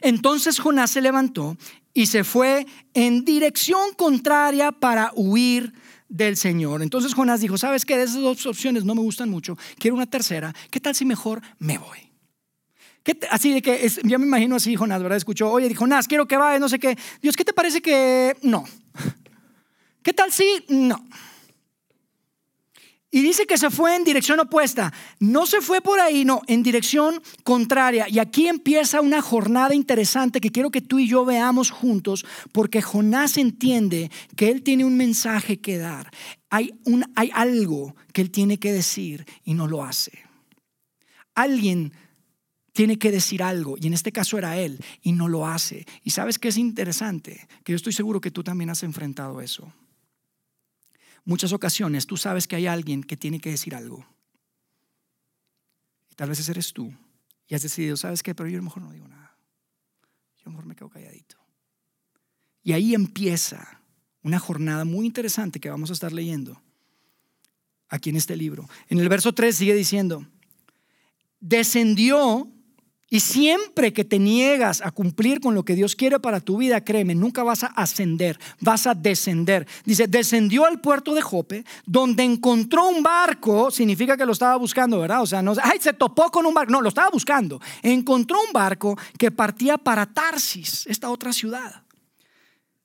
Entonces 0.00 0.58
Jonás 0.58 0.90
se 0.90 1.00
levantó 1.00 1.56
y 1.94 2.06
se 2.06 2.24
fue 2.24 2.66
en 2.94 3.24
dirección 3.24 3.92
contraria 3.96 4.72
para 4.72 5.12
huir 5.14 5.72
del 6.08 6.36
Señor. 6.36 6.82
Entonces 6.82 7.14
Jonás 7.14 7.40
dijo, 7.40 7.58
¿sabes 7.58 7.84
qué? 7.84 7.96
De 7.96 8.04
esas 8.04 8.20
dos 8.20 8.46
opciones 8.46 8.84
no 8.84 8.94
me 8.94 9.02
gustan 9.02 9.28
mucho, 9.28 9.56
quiero 9.78 9.96
una 9.96 10.06
tercera. 10.06 10.54
¿Qué 10.70 10.80
tal 10.80 10.94
si 10.94 11.04
mejor 11.04 11.42
me 11.58 11.78
voy? 11.78 12.08
así 13.30 13.54
de 13.54 13.62
que, 13.62 13.86
es, 13.86 14.00
yo 14.02 14.18
me 14.18 14.26
imagino 14.26 14.56
así 14.56 14.76
Jonás, 14.76 15.02
¿verdad? 15.02 15.16
Escuchó, 15.16 15.50
oye, 15.50 15.74
Jonás, 15.74 16.06
quiero 16.06 16.28
que 16.28 16.36
vayas, 16.36 16.60
no 16.60 16.68
sé 16.68 16.78
qué. 16.78 16.98
Dios, 17.22 17.36
¿qué 17.36 17.44
te 17.44 17.54
parece 17.54 17.80
que 17.80 18.36
no? 18.42 18.64
¿Qué 20.02 20.12
tal 20.12 20.30
si 20.30 20.44
no? 20.68 21.02
Y 23.10 23.22
dice 23.22 23.46
que 23.46 23.56
se 23.56 23.70
fue 23.70 23.96
en 23.96 24.04
dirección 24.04 24.38
opuesta. 24.38 24.92
No 25.18 25.46
se 25.46 25.62
fue 25.62 25.80
por 25.80 25.98
ahí, 25.98 26.26
no, 26.26 26.42
en 26.46 26.62
dirección 26.62 27.22
contraria. 27.42 28.06
Y 28.08 28.18
aquí 28.18 28.48
empieza 28.48 29.00
una 29.00 29.22
jornada 29.22 29.74
interesante 29.74 30.40
que 30.40 30.50
quiero 30.50 30.70
que 30.70 30.82
tú 30.82 30.98
y 30.98 31.08
yo 31.08 31.24
veamos 31.24 31.70
juntos, 31.70 32.26
porque 32.52 32.82
Jonás 32.82 33.38
entiende 33.38 34.10
que 34.36 34.50
él 34.50 34.62
tiene 34.62 34.84
un 34.84 34.96
mensaje 34.96 35.58
que 35.58 35.78
dar. 35.78 36.10
Hay, 36.50 36.74
un, 36.84 37.04
hay 37.16 37.30
algo 37.32 37.96
que 38.12 38.20
él 38.20 38.30
tiene 38.30 38.58
que 38.58 38.72
decir 38.72 39.24
y 39.42 39.54
no 39.54 39.66
lo 39.66 39.84
hace. 39.84 40.12
Alguien 41.34 41.94
tiene 42.74 42.98
que 42.98 43.10
decir 43.10 43.42
algo, 43.42 43.76
y 43.80 43.86
en 43.86 43.94
este 43.94 44.12
caso 44.12 44.38
era 44.38 44.58
él, 44.58 44.78
y 45.02 45.12
no 45.12 45.28
lo 45.28 45.46
hace. 45.46 45.86
Y 46.04 46.10
sabes 46.10 46.38
que 46.38 46.48
es 46.48 46.58
interesante, 46.58 47.48
que 47.64 47.72
yo 47.72 47.76
estoy 47.76 47.92
seguro 47.92 48.20
que 48.20 48.30
tú 48.30 48.44
también 48.44 48.70
has 48.70 48.82
enfrentado 48.82 49.40
eso 49.40 49.72
muchas 51.28 51.52
ocasiones 51.52 52.06
tú 52.06 52.16
sabes 52.16 52.48
que 52.48 52.56
hay 52.56 52.66
alguien 52.66 53.04
que 53.04 53.16
tiene 53.16 53.38
que 53.38 53.50
decir 53.50 53.74
algo. 53.74 54.06
Y 56.10 56.14
tal 56.14 56.30
vez 56.30 56.40
ese 56.40 56.52
eres 56.52 56.72
tú. 56.72 56.90
Y 57.46 57.54
has 57.54 57.62
decidido, 57.62 57.98
¿sabes 57.98 58.22
qué? 58.22 58.34
Pero 58.34 58.48
yo 58.48 58.56
a 58.56 58.60
lo 58.60 58.64
mejor 58.64 58.82
no 58.82 58.92
digo 58.92 59.06
nada. 59.06 59.36
Yo 60.38 60.44
a 60.44 60.44
lo 60.46 60.50
mejor 60.52 60.64
me 60.64 60.74
quedo 60.74 60.88
calladito. 60.88 61.36
Y 62.62 62.72
ahí 62.72 62.94
empieza 62.94 63.82
una 64.22 64.38
jornada 64.38 64.86
muy 64.86 65.04
interesante 65.04 65.60
que 65.60 65.68
vamos 65.68 65.90
a 65.90 65.92
estar 65.92 66.12
leyendo 66.12 66.62
aquí 67.90 68.08
en 68.08 68.16
este 68.16 68.34
libro. 68.34 68.66
En 68.88 68.98
el 68.98 69.08
verso 69.10 69.34
3 69.34 69.54
sigue 69.54 69.74
diciendo, 69.74 70.26
descendió 71.40 72.50
y 73.10 73.20
siempre 73.20 73.94
que 73.94 74.04
te 74.04 74.18
niegas 74.18 74.82
a 74.82 74.90
cumplir 74.90 75.40
con 75.40 75.54
lo 75.54 75.64
que 75.64 75.74
Dios 75.74 75.96
quiere 75.96 76.20
para 76.20 76.40
tu 76.40 76.58
vida, 76.58 76.84
créeme, 76.84 77.14
nunca 77.14 77.42
vas 77.42 77.64
a 77.64 77.68
ascender, 77.68 78.38
vas 78.60 78.86
a 78.86 78.94
descender. 78.94 79.66
Dice, 79.84 80.06
descendió 80.06 80.66
al 80.66 80.80
puerto 80.82 81.14
de 81.14 81.22
Jope, 81.22 81.64
donde 81.86 82.22
encontró 82.22 82.88
un 82.88 83.02
barco, 83.02 83.70
significa 83.70 84.16
que 84.16 84.26
lo 84.26 84.32
estaba 84.32 84.56
buscando, 84.56 85.00
¿verdad? 85.00 85.22
O 85.22 85.26
sea, 85.26 85.40
no, 85.40 85.54
ay, 85.62 85.78
se 85.80 85.94
topó 85.94 86.30
con 86.30 86.44
un 86.44 86.52
barco, 86.52 86.70
no, 86.70 86.82
lo 86.82 86.90
estaba 86.90 87.08
buscando. 87.08 87.60
Encontró 87.82 88.38
un 88.46 88.52
barco 88.52 88.98
que 89.16 89.30
partía 89.30 89.78
para 89.78 90.04
Tarsis, 90.04 90.86
esta 90.86 91.08
otra 91.10 91.32
ciudad. 91.32 91.82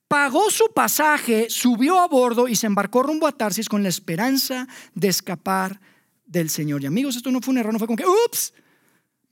pagó 0.08 0.50
su 0.50 0.72
pasaje, 0.72 1.48
subió 1.50 1.98
a 1.98 2.08
bordo 2.08 2.48
y 2.48 2.56
se 2.56 2.66
embarcó 2.66 3.02
rumbo 3.02 3.26
a 3.26 3.32
Tarsis 3.32 3.68
con 3.68 3.82
la 3.82 3.88
esperanza 3.90 4.68
de 4.94 5.08
escapar 5.08 5.80
del 6.24 6.48
Señor. 6.48 6.82
Y 6.82 6.86
amigos, 6.86 7.16
esto 7.16 7.30
no 7.30 7.40
fue 7.40 7.52
un 7.52 7.58
error, 7.58 7.72
no 7.72 7.78
fue 7.78 7.88
como 7.88 7.96
que, 7.96 8.06
ups, 8.06 8.54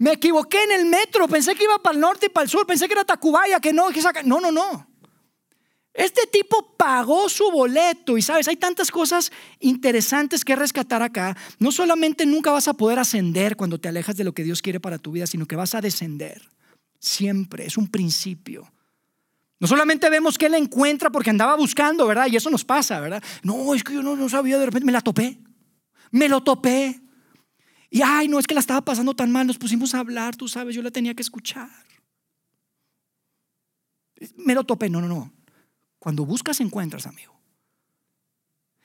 me 0.03 0.15
equivoqué 0.15 0.65
en 0.65 0.73
el 0.73 0.87
metro, 0.87 1.29
pensé 1.29 1.55
que 1.55 1.62
iba 1.62 1.79
para 1.79 1.95
el 1.95 2.01
norte 2.01 2.27
y 2.27 2.29
para 2.29 2.43
el 2.43 2.51
sur, 2.51 2.67
pensé 2.67 2.88
que 2.88 2.95
era 2.95 3.05
Tacubaya, 3.05 3.61
que 3.61 3.73
no, 3.73 3.88
que. 3.91 4.03
No, 4.25 4.41
no, 4.41 4.51
no. 4.51 4.88
Este 5.95 6.27
tipo 6.27 6.75
pagó 6.77 7.29
su 7.29 7.49
boleto 7.53 8.19
y 8.19 8.23
sabes, 8.23 8.49
hay 8.49 8.57
tantas 8.57 8.91
cosas 8.91 9.31
interesantes 9.61 10.45
que 10.45 10.57
rescatar 10.57 11.03
acá. 11.03 11.37
No 11.61 11.71
solamente 11.71 12.27
nunca 12.27 12.51
vas 12.51 12.67
a 12.67 12.75
poder 12.75 12.99
ascender 12.99 13.57
cuando 13.57 13.79
te 13.79 13.87
alejas 13.87 14.17
de 14.17 14.25
lo 14.25 14.33
que 14.33 14.43
Dios 14.43 14.61
quiere 14.61 14.81
para 14.81 14.99
tu 14.99 15.12
vida, 15.12 15.29
sino 15.29 15.47
que 15.47 15.55
vas 15.55 15.77
a 15.77 15.81
descender. 15.81 16.51
Siempre, 16.99 17.67
es 17.67 17.77
un 17.77 17.87
principio. 17.87 18.73
No 19.61 19.69
solamente 19.69 20.11
vemos 20.11 20.37
que 20.37 20.47
él 20.47 20.55
encuentra 20.55 21.11
porque 21.11 21.31
andaba 21.31 21.55
buscando, 21.55 22.09
¿verdad? 22.09 22.27
Y 22.29 22.35
eso 22.35 22.51
nos 22.51 22.65
pasa, 22.65 22.99
¿verdad? 22.99 23.23
No, 23.45 23.73
es 23.73 23.85
que 23.85 23.95
yo 23.95 24.03
no, 24.03 24.17
no 24.17 24.29
sabía, 24.29 24.59
de 24.59 24.67
repente 24.67 24.87
me 24.87 24.91
la 24.91 25.01
topé. 25.01 25.38
Me 26.11 26.29
lo 26.29 26.43
topé. 26.43 27.03
Y 27.95 28.01
ay, 28.01 28.27
no 28.27 28.39
es 28.39 28.47
que 28.47 28.55
la 28.55 28.61
estaba 28.61 28.81
pasando 28.81 29.13
tan 29.13 29.31
mal, 29.31 29.47
nos 29.47 29.59
pusimos 29.59 29.95
a 29.95 29.99
hablar, 29.99 30.35
tú 30.35 30.49
sabes, 30.49 30.75
yo 30.75 30.81
la 30.81 30.91
tenía 30.91 31.13
que 31.13 31.21
escuchar. 31.21 31.69
Me 34.37 34.55
lo 34.55 34.65
topé, 34.65 34.89
no, 34.89 35.03
no, 35.03 35.09
no. 35.09 35.31
Cuando 35.99 36.25
buscas, 36.25 36.63
encuentras, 36.63 37.07
amigo. 37.07 37.39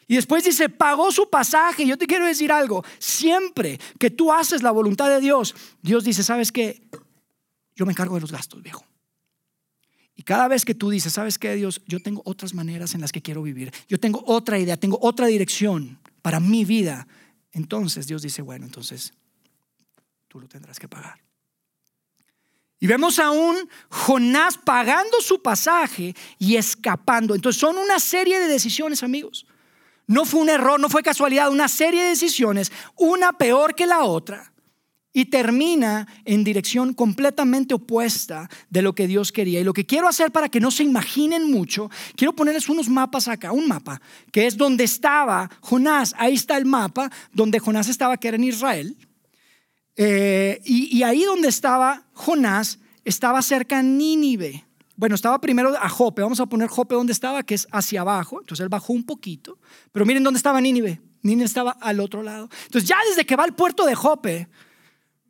Y 0.08 0.16
después 0.16 0.44
dice, 0.44 0.68
pagó 0.68 1.10
su 1.14 1.30
pasaje. 1.30 1.88
Yo 1.88 1.98
te 1.98 2.06
quiero 2.06 2.26
decir 2.26 2.52
algo. 2.52 2.84
Siempre 3.00 3.80
que 3.98 4.12
tú 4.12 4.34
haces 4.34 4.62
la 4.62 4.72
voluntad 4.72 5.10
de 5.10 5.22
Dios, 5.22 5.56
Dios 5.82 6.04
dice, 6.04 6.22
¿sabes 6.22 6.52
qué? 6.52 6.82
Yo 7.78 7.86
me 7.86 7.94
encargo 7.94 8.16
de 8.16 8.22
los 8.22 8.32
gastos, 8.34 8.62
viejo. 8.62 8.86
Y 10.16 10.24
cada 10.24 10.50
vez 10.50 10.66
que 10.66 10.76
tú 10.76 10.90
dices, 10.90 11.14
¿sabes 11.14 11.40
qué, 11.40 11.56
Dios? 11.56 11.82
Yo 11.88 12.02
tengo 12.02 12.24
otras 12.26 12.54
maneras 12.54 12.94
en 12.94 13.00
las 13.00 13.14
que 13.14 13.22
quiero 13.22 13.42
vivir. 13.42 13.72
Yo 13.88 14.02
tengo 14.02 14.22
otra 14.26 14.60
idea, 14.60 14.76
tengo 14.76 15.00
otra 15.02 15.28
dirección 15.28 15.98
para 16.22 16.42
mi 16.42 16.66
vida. 16.66 17.08
Entonces 17.52 18.08
Dios 18.08 18.22
dice, 18.22 18.42
bueno, 18.42 18.66
entonces 18.66 19.14
tú 20.28 20.40
lo 20.40 20.48
tendrás 20.48 20.80
que 20.80 20.88
pagar. 20.88 21.20
Y 22.80 22.88
vemos 22.88 23.18
a 23.18 23.32
un 23.32 23.70
Jonás 23.90 24.58
pagando 24.58 25.20
su 25.22 25.42
pasaje 25.42 26.16
y 26.38 26.58
escapando. 26.58 27.34
Entonces 27.34 27.60
son 27.60 27.78
una 27.78 28.00
serie 28.00 28.40
de 28.40 28.48
decisiones, 28.48 29.02
amigos. 29.02 29.48
No 30.06 30.26
fue 30.26 30.42
un 30.42 30.50
error, 30.50 30.80
no 30.80 30.90
fue 30.90 31.04
casualidad, 31.04 31.50
una 31.50 31.68
serie 31.68 32.04
de 32.04 32.10
decisiones, 32.10 32.72
una 32.96 33.34
peor 33.34 33.74
que 33.74 33.88
la 33.88 34.04
otra. 34.04 34.54
Y 35.18 35.26
termina 35.26 36.08
en 36.26 36.44
dirección 36.44 36.94
completamente 36.94 37.74
opuesta 37.74 38.48
de 38.70 38.84
lo 38.84 38.94
que 38.94 39.08
Dios 39.08 39.32
quería. 39.32 39.60
Y 39.60 39.64
lo 39.64 39.74
que 39.74 39.84
quiero 39.84 40.08
hacer 40.08 40.32
para 40.32 40.48
que 40.48 40.60
no 40.60 40.70
se 40.70 40.84
imaginen 40.84 41.50
mucho, 41.50 41.90
quiero 42.16 42.36
ponerles 42.36 42.70
unos 42.70 42.88
mapas 42.88 43.28
acá, 43.28 43.52
un 43.52 43.68
mapa, 43.68 44.00
que 44.32 44.46
es 44.46 44.58
donde 44.58 44.84
estaba 44.84 45.50
Jonás. 45.60 46.14
Ahí 46.20 46.36
está 46.36 46.56
el 46.56 46.66
mapa 46.66 47.10
donde 47.34 47.58
Jonás 47.58 47.90
estaba, 47.90 48.18
que 48.18 48.28
era 48.28 48.38
en 48.38 48.44
Israel. 48.44 48.96
Eh, 49.96 50.62
y, 50.64 51.02
ahí 51.02 51.24
donde 51.24 51.48
estaba 51.48 52.04
Jonás, 52.14 52.78
estaba 53.04 53.42
cerca 53.42 53.82
Nínive. 53.82 54.68
Bueno, 54.98 55.16
estaba 55.16 55.42
primero 55.42 55.76
a 55.82 55.90
Jope. 55.90 56.22
Vamos 56.22 56.42
a 56.42 56.46
poner 56.46 56.68
Jope 56.68 56.94
donde 56.94 57.14
estaba, 57.14 57.42
que 57.42 57.56
es 57.56 57.68
hacia 57.72 58.02
abajo. 58.02 58.42
Entonces 58.42 58.62
él 58.62 58.70
bajó 58.70 58.94
un 58.94 59.04
poquito. 59.04 59.58
Pero 59.92 60.06
miren 60.06 60.24
dónde 60.24 60.38
estaba 60.38 60.62
Nínive. 60.62 61.02
Nínive 61.24 61.46
estaba 61.46 61.72
al 61.72 62.02
otro 62.02 62.22
lado. 62.22 62.50
Entonces 62.66 62.88
ya 62.88 62.98
desde 63.10 63.26
que 63.26 63.36
va 63.36 63.46
al 63.46 63.56
puerto 63.56 63.84
de 63.84 63.96
Jope, 63.96 64.48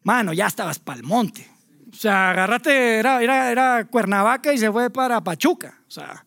mano, 0.08 0.32
ya 0.32 0.48
estabas 0.48 0.80
para 0.80 0.98
el 0.98 1.04
monte. 1.04 1.46
O 1.92 1.96
sea, 1.96 2.32
agarrate, 2.32 3.00
era, 3.00 3.22
era, 3.22 3.52
era 3.52 3.86
Cuernavaca 3.86 4.54
y 4.54 4.58
se 4.58 4.72
fue 4.72 4.90
para 4.90 5.22
Pachuca. 5.22 5.82
O 5.86 5.92
sea, 5.92 6.24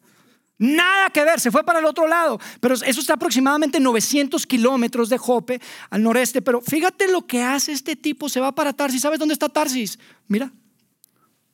Nada 0.59 1.09
que 1.09 1.25
ver, 1.25 1.40
se 1.40 1.51
fue 1.51 1.64
para 1.64 1.79
el 1.79 1.87
otro 1.87 2.07
lado. 2.07 2.38
Pero 2.61 2.75
eso 2.75 3.01
está 3.01 3.14
aproximadamente 3.14 3.81
900 3.81 4.47
kilómetros 4.47 5.09
de 5.09 5.16
Jope 5.16 5.59
al 5.88 6.03
noreste. 6.03 6.43
Pero 6.43 6.61
fíjate 6.61 7.11
lo 7.11 7.27
que 7.27 7.43
hace 7.43 7.73
este 7.73 7.97
tipo, 7.97 8.29
se 8.29 8.40
va 8.40 8.53
para 8.53 8.75
Tarsis. 8.75 9.01
¿Sabes 9.01 9.19
dónde 9.19 9.33
está 9.33 9.49
Tarsis? 9.49 9.99
Mira. 10.29 10.53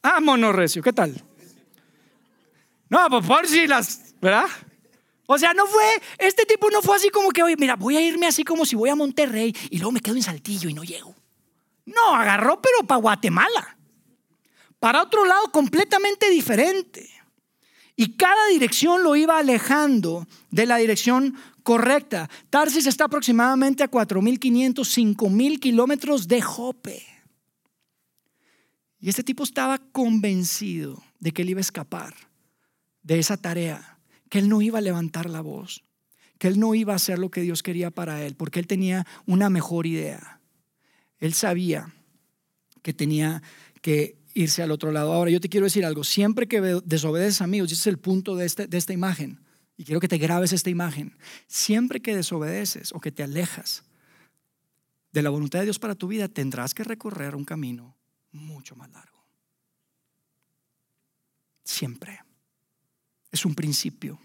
Ah, 0.03 0.19
monorrecio, 0.21 0.83
¿qué 0.83 0.93
tal? 0.93 1.23
No, 2.91 3.07
pues 3.09 3.25
por 3.25 3.47
si 3.47 3.69
las, 3.69 4.17
¿verdad? 4.21 4.47
O 5.27 5.39
sea, 5.39 5.55
no 5.55 5.67
fue, 5.67 5.85
este 6.19 6.45
tipo 6.45 6.69
no 6.71 6.83
fue 6.83 6.97
así 6.97 7.09
como 7.11 7.31
que, 7.31 7.45
oye, 7.45 7.57
mira, 7.57 7.77
voy 7.77 7.97
a 7.97 8.01
irme 8.01 8.27
así 8.27 8.43
como 8.43 8.67
si 8.67 8.75
voy 8.75 8.91
a 8.91 8.97
Monterrey 8.97 9.55
y 9.71 9.79
luego 9.79 9.93
me 9.93 10.01
quedo 10.01 10.17
en 10.17 10.23
Saltillo 10.23 10.69
y 10.69 10.75
no 10.75 10.83
llego. 10.83 11.16
No, 11.87 12.15
agarró 12.15 12.61
pero 12.61 12.87
para 12.87 13.01
Guatemala. 13.01 13.79
Para 14.79 15.03
otro 15.03 15.25
lado 15.25 15.51
completamente 15.53 16.29
diferente. 16.29 17.09
Y 17.97 18.17
cada 18.17 18.49
dirección 18.49 19.03
lo 19.03 19.17
iba 19.17 19.39
alejando 19.39 20.27
de 20.51 20.67
la 20.67 20.77
dirección 20.77 21.35
correcta. 21.63 22.29
Tarsis 22.51 22.87
está 22.87 23.05
aproximadamente 23.05 23.83
a 23.83 23.91
4.500, 23.91 25.17
5.000 25.17 25.59
kilómetros 25.59 26.29
de 26.29 26.43
Jope. 26.43 27.03
Y 29.01 29.09
este 29.09 29.23
tipo 29.23 29.45
estaba 29.45 29.79
convencido 29.79 31.03
de 31.21 31.33
que 31.33 31.43
él 31.43 31.51
iba 31.51 31.61
a 31.61 31.63
escapar 31.63 32.15
de 33.03 33.19
esa 33.19 33.37
tarea, 33.37 33.99
que 34.29 34.39
él 34.39 34.49
no 34.49 34.61
iba 34.61 34.79
a 34.79 34.83
levantar 34.83 35.31
la 35.31 35.41
voz, 35.41 35.85
que 36.39 36.49
él 36.49 36.59
no 36.59 36.75
iba 36.75 36.93
a 36.93 36.97
hacer 36.97 37.19
lo 37.19 37.31
que 37.31 37.41
Dios 37.41 37.63
quería 37.63 37.91
para 37.91 38.25
él, 38.25 38.35
porque 38.35 38.61
él 38.61 38.67
tenía 38.67 39.07
una 39.27 39.49
mejor 39.49 39.87
idea. 39.87 40.36
Él 41.19 41.35
sabía 41.35 41.93
que 42.83 42.93
tenía 42.93 43.43
que 43.83 44.17
irse 44.35 44.63
al 44.63 44.71
otro 44.71 44.93
lado. 44.93 45.13
Ahora, 45.13 45.31
yo 45.31 45.41
te 45.41 45.49
quiero 45.49 45.65
decir 45.65 45.85
algo, 45.85 46.05
siempre 46.05 46.47
que 46.47 46.61
desobedeces, 46.85 47.41
amigos, 47.41 47.73
ese 47.73 47.81
es 47.81 47.87
el 47.87 47.99
punto 47.99 48.37
de, 48.37 48.47
este, 48.47 48.67
de 48.67 48.77
esta 48.77 48.93
imagen, 48.93 49.41
y 49.77 49.85
quiero 49.85 50.01
que 50.01 50.09
te 50.09 50.19
grabes 50.19 50.53
esta 50.53 50.71
imagen, 50.71 51.17
siempre 51.47 52.01
que 52.01 52.15
desobedeces 52.15 52.93
o 52.93 53.01
que 53.01 53.13
te 53.13 53.23
alejas 53.23 53.85
de 55.13 55.23
la 55.23 55.31
voluntad 55.31 55.61
de 55.61 55.67
Dios 55.67 55.79
para 55.79 55.95
tu 55.95 56.09
vida, 56.09 56.29
tendrás 56.29 56.75
que 56.75 56.85
recorrer 56.85 57.35
un 57.35 57.45
camino 57.45 57.97
mucho 58.33 58.77
más 58.77 58.91
largo. 58.91 59.25
Siempre. 61.65 62.21
Es 63.31 63.45
un 63.45 63.55
principio. 63.55 64.21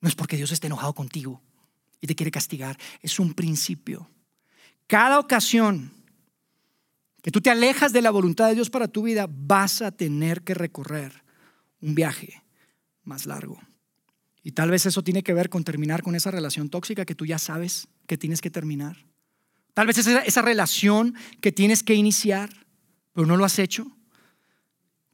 No 0.00 0.08
es 0.08 0.14
porque 0.14 0.36
Dios 0.36 0.52
esté 0.52 0.66
enojado 0.66 0.94
contigo 0.94 1.42
y 2.00 2.06
te 2.06 2.14
quiere 2.14 2.30
castigar, 2.30 2.78
es 3.00 3.18
un 3.18 3.34
principio. 3.34 4.10
Cada 4.86 5.18
ocasión 5.18 5.92
que 7.26 7.32
tú 7.32 7.40
te 7.40 7.50
alejas 7.50 7.92
de 7.92 8.02
la 8.02 8.12
voluntad 8.12 8.46
de 8.46 8.54
Dios 8.54 8.70
para 8.70 8.86
tu 8.86 9.02
vida, 9.02 9.26
vas 9.28 9.82
a 9.82 9.90
tener 9.90 10.42
que 10.42 10.54
recorrer 10.54 11.24
un 11.80 11.92
viaje 11.92 12.44
más 13.02 13.26
largo. 13.26 13.58
Y 14.44 14.52
tal 14.52 14.70
vez 14.70 14.86
eso 14.86 15.02
tiene 15.02 15.24
que 15.24 15.34
ver 15.34 15.48
con 15.48 15.64
terminar 15.64 16.04
con 16.04 16.14
esa 16.14 16.30
relación 16.30 16.68
tóxica 16.68 17.04
que 17.04 17.16
tú 17.16 17.26
ya 17.26 17.40
sabes 17.40 17.88
que 18.06 18.16
tienes 18.16 18.40
que 18.40 18.48
terminar. 18.48 19.04
Tal 19.74 19.88
vez 19.88 19.98
es 19.98 20.06
esa 20.06 20.40
relación 20.40 21.16
que 21.40 21.50
tienes 21.50 21.82
que 21.82 21.94
iniciar, 21.94 22.48
pero 23.12 23.26
no 23.26 23.36
lo 23.36 23.44
has 23.44 23.58
hecho. 23.58 23.90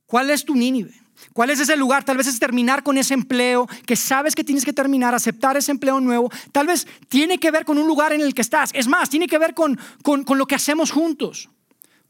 ¿Cuál 0.05 0.29
es 0.29 0.45
tu 0.45 0.55
Nínive? 0.55 0.93
¿Cuál 1.33 1.49
es 1.49 1.61
ese 1.61 1.79
lugar? 1.79 2.05
Tal 2.05 2.19
vez 2.19 2.27
es 2.27 2.39
terminar 2.39 2.83
con 2.83 2.99
ese 2.99 3.15
empleo 3.15 3.67
que 3.87 3.97
sabes 3.97 4.35
que 4.35 4.45
tienes 4.45 4.67
que 4.67 4.75
terminar, 4.75 5.15
aceptar 5.15 5.57
ese 5.57 5.73
empleo 5.73 5.99
nuevo. 5.99 6.31
Tal 6.53 6.67
vez 6.67 6.87
tiene 7.09 7.39
que 7.39 7.51
ver 7.51 7.65
con 7.65 7.79
un 7.79 7.87
lugar 7.87 8.13
en 8.13 8.21
el 8.21 8.35
que 8.35 8.43
estás. 8.43 8.69
Es 8.75 8.87
más, 8.87 9.09
tiene 9.09 9.29
que 9.29 9.39
ver 9.39 9.55
con, 9.55 9.81
con, 10.03 10.25
con 10.25 10.37
lo 10.37 10.45
que 10.45 10.57
hacemos 10.57 10.91
juntos. 10.91 11.49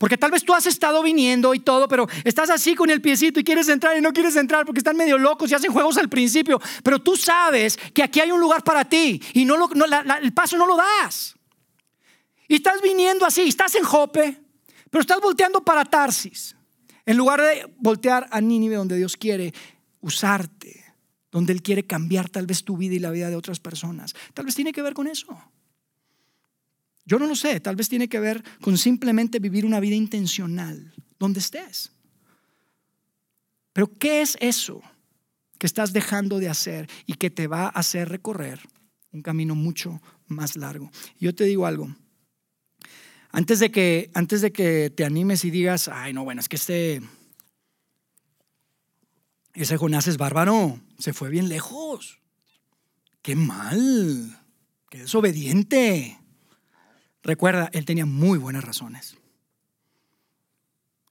Porque 0.03 0.19
tal 0.19 0.33
vez 0.33 0.43
tú 0.43 0.53
has 0.53 0.67
estado 0.67 1.01
viniendo 1.01 1.55
y 1.55 1.61
todo, 1.61 1.87
pero 1.87 2.09
estás 2.25 2.51
así 2.51 2.75
con 2.75 2.91
el 2.91 3.01
piecito 3.01 3.39
y 3.39 3.45
quieres 3.45 3.69
entrar 3.69 3.97
y 3.97 4.01
no 4.01 4.13
quieres 4.13 4.35
entrar 4.35 4.67
porque 4.67 4.81
están 4.81 4.97
medio 4.97 5.17
locos 5.17 5.49
y 5.49 5.55
hacen 5.55 5.71
juegos 5.73 5.97
al 5.97 6.09
principio. 6.09 6.61
Pero 6.83 6.99
tú 6.99 7.15
sabes 7.15 7.77
que 7.95 8.03
aquí 8.03 8.19
hay 8.19 8.33
un 8.33 8.41
lugar 8.41 8.65
para 8.65 8.85
ti 8.85 9.23
y 9.33 9.45
no, 9.45 9.55
el 10.21 10.33
paso 10.33 10.59
no 10.59 10.67
lo 10.67 10.77
das. 10.77 11.37
Y 12.49 12.57
estás 12.57 12.83
viniendo 12.83 13.25
así, 13.25 13.43
estás 13.43 13.77
en 13.77 13.85
Jope, 13.85 14.41
pero 14.91 15.03
estás 15.03 15.21
volteando 15.21 15.65
para 15.65 15.85
Tarsis. 15.85 16.57
En 17.07 17.17
lugar 17.17 17.41
de 17.41 17.73
voltear 17.79 18.27
a 18.33 18.41
Nínive 18.41 18.75
donde 18.75 18.97
Dios 18.97 19.17
quiere 19.17 19.55
usarte, 20.01 20.85
donde 21.31 21.53
Él 21.53 21.63
quiere 21.63 21.87
cambiar 21.87 22.29
tal 22.29 22.49
vez 22.49 22.65
tu 22.65 22.77
vida 22.77 22.97
y 22.97 22.99
la 22.99 23.13
vida 23.13 23.31
de 23.31 23.37
otras 23.37 23.61
personas. 23.61 24.17
Tal 24.35 24.47
vez 24.47 24.57
tiene 24.57 24.73
que 24.73 24.83
ver 24.83 24.95
con 24.95 25.07
eso. 25.07 25.29
Yo 27.05 27.19
no 27.19 27.27
lo 27.27 27.35
sé, 27.35 27.61
tal 27.61 27.77
vez 27.77 27.89
tiene 27.89 28.09
que 28.09 28.21
ver 28.21 28.43
con 28.61 28.79
simplemente 28.79 29.39
vivir 29.39 29.67
una 29.67 29.81
vida 29.81 29.97
intencional, 29.97 30.95
donde 31.19 31.41
estés. 31.41 31.93
Pero 33.73 33.99
¿qué 33.99 34.23
es 34.23 34.37
eso 34.41 34.83
que 35.59 35.67
estás 35.67 35.93
dejando 35.93 36.39
de 36.39 36.49
hacer 36.49 36.89
y 37.07 37.15
que 37.15 37.31
te 37.31 37.47
va 37.47 37.65
a 37.65 37.69
hacer 37.69 38.09
recorrer 38.09 38.61
un 39.13 39.23
camino 39.23 39.55
mucho 39.55 40.01
más 40.27 40.57
largo? 40.57 40.91
Yo 41.19 41.35
te 41.35 41.45
digo 41.45 41.67
algo. 41.67 41.95
Antes 43.31 43.61
de 43.61 43.71
que, 43.71 44.11
antes 44.15 44.43
de 44.43 44.53
que 44.53 44.91
te 44.91 45.05
animes 45.05 45.45
y 45.45 45.51
digas, 45.51 45.89
ay, 45.89 46.13
no, 46.13 46.23
bueno, 46.23 46.41
es 46.41 46.49
que 46.49 46.57
este, 46.57 47.03
ese 49.55 49.77
Jonás 49.79 50.07
es 50.07 50.19
bárbaro, 50.19 50.81
se 50.99 51.15
fue 51.15 51.31
bien 51.31 51.49
lejos. 51.49 52.21
Qué 53.23 53.35
mal, 53.35 54.39
qué 54.91 54.99
desobediente. 54.99 56.22
Recuerda, 57.23 57.71
él 57.73 57.85
tenía 57.85 58.07
muy 58.07 58.39
buenas 58.39 58.65
razones. 58.65 59.17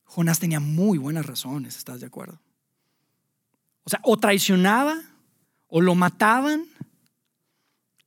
Jonás 0.03 0.39
tenía 0.39 0.59
muy 0.59 0.97
buenas 0.97 1.25
razones, 1.25 1.77
¿estás 1.77 2.01
de 2.01 2.07
acuerdo? 2.07 2.41
O 3.83 3.89
sea, 3.89 4.01
o 4.03 4.17
traicionaba 4.17 5.01
o 5.67 5.79
lo 5.79 5.95
mataban. 5.95 6.65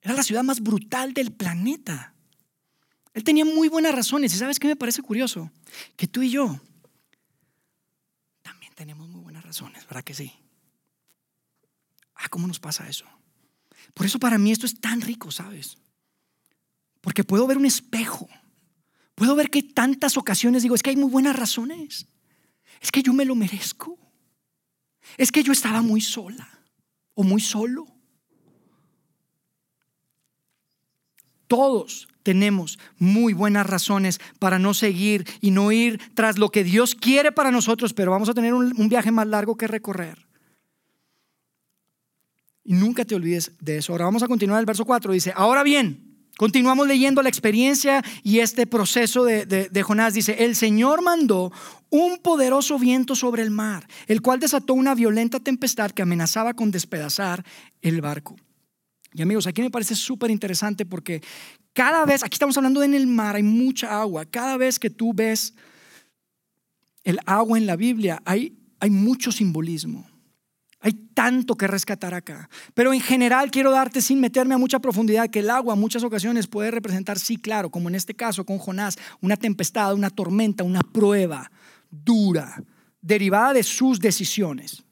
Era 0.02 0.14
la 0.14 0.22
ciudad 0.22 0.42
más 0.42 0.60
brutal 0.60 1.14
del 1.14 1.32
planeta. 1.32 2.12
Él 3.14 3.24
tenía 3.24 3.44
muy 3.44 3.68
buenas 3.68 3.94
razones. 3.94 4.34
¿Y 4.34 4.38
sabes 4.38 4.58
qué 4.58 4.68
me 4.68 4.76
parece 4.76 5.00
curioso? 5.00 5.50
Que 5.96 6.06
tú 6.06 6.20
y 6.22 6.30
yo 6.30 6.60
también 8.42 8.74
tenemos 8.74 9.08
muy 9.08 9.22
buenas 9.22 9.44
razones, 9.44 9.86
¿verdad 9.86 10.04
que 10.04 10.14
sí? 10.14 10.32
Ah, 12.16 12.28
¿cómo 12.28 12.46
nos 12.46 12.60
pasa 12.60 12.86
eso? 12.86 13.06
Por 13.94 14.04
eso 14.04 14.18
para 14.18 14.36
mí 14.36 14.52
esto 14.52 14.66
es 14.66 14.78
tan 14.80 15.00
rico, 15.00 15.30
¿sabes? 15.30 15.78
Porque 17.04 17.22
puedo 17.22 17.46
ver 17.46 17.58
un 17.58 17.66
espejo. 17.66 18.26
Puedo 19.14 19.36
ver 19.36 19.50
que 19.50 19.62
tantas 19.62 20.16
ocasiones 20.16 20.62
digo, 20.62 20.74
es 20.74 20.82
que 20.82 20.88
hay 20.88 20.96
muy 20.96 21.10
buenas 21.10 21.36
razones. 21.36 22.08
Es 22.80 22.90
que 22.90 23.02
yo 23.02 23.12
me 23.12 23.26
lo 23.26 23.34
merezco. 23.34 23.98
Es 25.18 25.30
que 25.30 25.42
yo 25.42 25.52
estaba 25.52 25.82
muy 25.82 26.00
sola 26.00 26.48
o 27.12 27.22
muy 27.22 27.42
solo. 27.42 27.86
Todos 31.46 32.08
tenemos 32.22 32.78
muy 32.96 33.34
buenas 33.34 33.66
razones 33.66 34.18
para 34.38 34.58
no 34.58 34.72
seguir 34.72 35.26
y 35.42 35.50
no 35.50 35.72
ir 35.72 36.00
tras 36.14 36.38
lo 36.38 36.48
que 36.48 36.64
Dios 36.64 36.94
quiere 36.94 37.32
para 37.32 37.50
nosotros, 37.50 37.92
pero 37.92 38.12
vamos 38.12 38.30
a 38.30 38.34
tener 38.34 38.54
un, 38.54 38.88
viaje 38.88 39.10
más 39.10 39.26
largo 39.26 39.58
que 39.58 39.66
recorrer. 39.66 40.26
Y 42.64 42.72
nunca 42.72 43.04
te 43.04 43.14
olvides 43.14 43.52
de 43.60 43.76
eso. 43.76 43.92
Ahora 43.92 44.06
vamos 44.06 44.22
a 44.22 44.26
continuar 44.26 44.58
el 44.60 44.66
verso 44.66 44.86
4. 44.86 45.12
Dice, 45.12 45.34
ahora 45.36 45.62
bien, 45.62 46.13
Continuamos 46.36 46.88
leyendo 46.88 47.22
la 47.22 47.28
experiencia 47.28 48.02
y 48.24 48.40
este 48.40 48.66
proceso 48.66 49.24
de, 49.24 49.82
Jonás. 49.84 50.14
Dice, 50.14 50.44
el 50.44 50.56
Señor 50.56 51.02
mandó 51.02 51.52
un 51.90 52.18
poderoso 52.18 52.78
viento 52.78 53.14
sobre 53.14 53.42
el 53.42 53.52
mar, 53.52 53.86
el 54.08 54.20
cual 54.20 54.40
desató 54.40 54.74
una 54.74 54.96
violenta 54.96 55.38
tempestad 55.38 55.92
que 55.92 56.02
amenazaba 56.02 56.54
con 56.54 56.72
despedazar 56.72 57.44
el 57.82 58.00
barco. 58.00 58.36
Y 59.12 59.22
amigos, 59.22 59.46
aquí 59.46 59.62
me 59.62 59.70
parece 59.70 59.94
súper 59.94 60.32
interesante 60.32 60.84
porque 60.84 61.22
cada 61.72 62.04
vez, 62.04 62.24
aquí 62.24 62.34
estamos 62.34 62.56
hablando 62.56 62.80
de 62.80 62.86
en 62.86 62.94
el 62.94 63.06
mar, 63.06 63.36
hay 63.36 63.44
mucha 63.44 64.00
agua. 64.00 64.24
Cada 64.24 64.56
vez 64.56 64.80
que 64.80 64.90
tú 64.90 65.12
ves 65.14 65.54
el 67.04 67.20
agua 67.26 67.58
en 67.58 67.66
la 67.66 67.76
Biblia, 67.76 68.20
hay, 68.24 68.58
hay 68.80 68.90
mucho 68.90 69.30
simbolismo. 69.30 70.04
Hay 70.84 70.92
tanto 71.14 71.56
que 71.56 71.66
rescatar 71.66 72.12
acá. 72.12 72.50
Pero 72.74 72.92
en 72.92 73.00
general 73.00 73.50
quiero 73.50 73.70
darte, 73.70 74.02
sin 74.02 74.20
meterme 74.20 74.54
a 74.54 74.58
mucha 74.58 74.80
profundidad, 74.80 75.30
que 75.30 75.38
el 75.38 75.48
agua 75.48 75.72
en 75.72 75.80
muchas 75.80 76.04
ocasiones 76.04 76.46
puede 76.46 76.70
representar, 76.70 77.18
sí, 77.18 77.38
claro, 77.38 77.70
como 77.70 77.88
en 77.88 77.94
este 77.94 78.12
caso 78.12 78.44
con 78.44 78.58
Jonás, 78.58 78.98
una 79.22 79.38
tempestad, 79.38 79.94
una 79.94 80.10
tormenta, 80.10 80.62
una 80.62 80.82
prueba 80.82 81.50
dura, 81.90 82.62
derivada 83.00 83.54
de 83.54 83.62
sus 83.62 83.98
decisiones. 83.98 84.84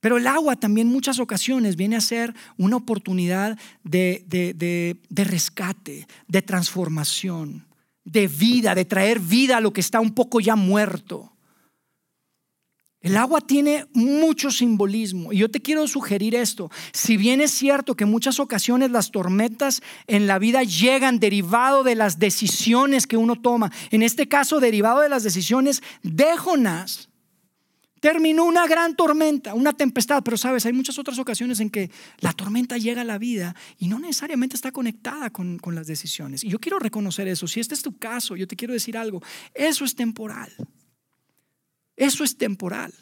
Pero 0.00 0.18
el 0.18 0.26
agua 0.26 0.56
también 0.56 0.88
en 0.88 0.92
muchas 0.92 1.20
ocasiones 1.20 1.76
viene 1.76 1.96
a 1.96 2.02
ser 2.02 2.34
una 2.58 2.76
oportunidad 2.76 3.58
de, 3.82 4.24
de, 4.26 5.24
rescate, 5.24 6.06
de 6.28 6.42
transformación, 6.42 7.66
de 8.04 8.28
vida, 8.28 8.74
de 8.74 8.84
traer 8.84 9.20
vida 9.20 9.56
a 9.56 9.60
lo 9.62 9.72
que 9.72 9.80
está 9.80 10.00
un 10.00 10.14
poco 10.14 10.38
ya 10.40 10.54
muerto. 10.54 11.29
El 13.02 13.16
agua 13.16 13.40
tiene 13.40 13.86
mucho 13.94 14.50
simbolismo 14.50 15.32
y 15.32 15.38
yo 15.38 15.50
te 15.50 15.62
quiero 15.62 15.88
sugerir 15.88 16.34
esto. 16.34 16.70
Si 16.92 17.16
bien 17.16 17.40
es 17.40 17.50
cierto 17.50 17.96
que 17.96 18.04
en 18.04 18.10
muchas 18.10 18.38
ocasiones 18.40 18.90
las 18.90 19.10
tormentas 19.10 19.82
en 20.06 20.26
la 20.26 20.38
vida 20.38 20.62
llegan 20.64 21.18
derivado 21.18 21.82
de 21.82 21.94
las 21.94 22.18
decisiones 22.18 23.06
que 23.06 23.16
uno 23.16 23.36
toma, 23.36 23.72
en 23.90 24.02
este 24.02 24.28
caso 24.28 24.60
derivado 24.60 25.00
de 25.00 25.08
las 25.08 25.22
decisiones 25.22 25.82
de 26.02 26.36
Jonás, 26.36 27.08
terminó 28.00 28.44
una 28.44 28.66
gran 28.66 28.94
tormenta, 28.96 29.54
una 29.54 29.72
tempestad, 29.72 30.22
pero 30.22 30.36
sabes, 30.36 30.66
hay 30.66 30.74
muchas 30.74 30.98
otras 30.98 31.18
ocasiones 31.18 31.60
en 31.60 31.70
que 31.70 31.90
la 32.18 32.34
tormenta 32.34 32.76
llega 32.76 33.00
a 33.00 33.04
la 33.04 33.16
vida 33.16 33.56
y 33.78 33.88
no 33.88 33.98
necesariamente 33.98 34.56
está 34.56 34.72
conectada 34.72 35.30
con, 35.30 35.58
con 35.58 35.74
las 35.74 35.86
decisiones. 35.86 36.44
Y 36.44 36.50
yo 36.50 36.58
quiero 36.58 36.78
reconocer 36.78 37.28
eso. 37.28 37.46
Si 37.46 37.60
este 37.60 37.74
es 37.74 37.80
tu 37.80 37.96
caso, 37.96 38.36
yo 38.36 38.46
te 38.46 38.56
quiero 38.56 38.74
decir 38.74 38.98
algo, 38.98 39.22
eso 39.54 39.86
es 39.86 39.94
temporal. 39.94 40.52
Eso 42.00 42.24
es 42.24 42.38
temporal. 42.38 42.94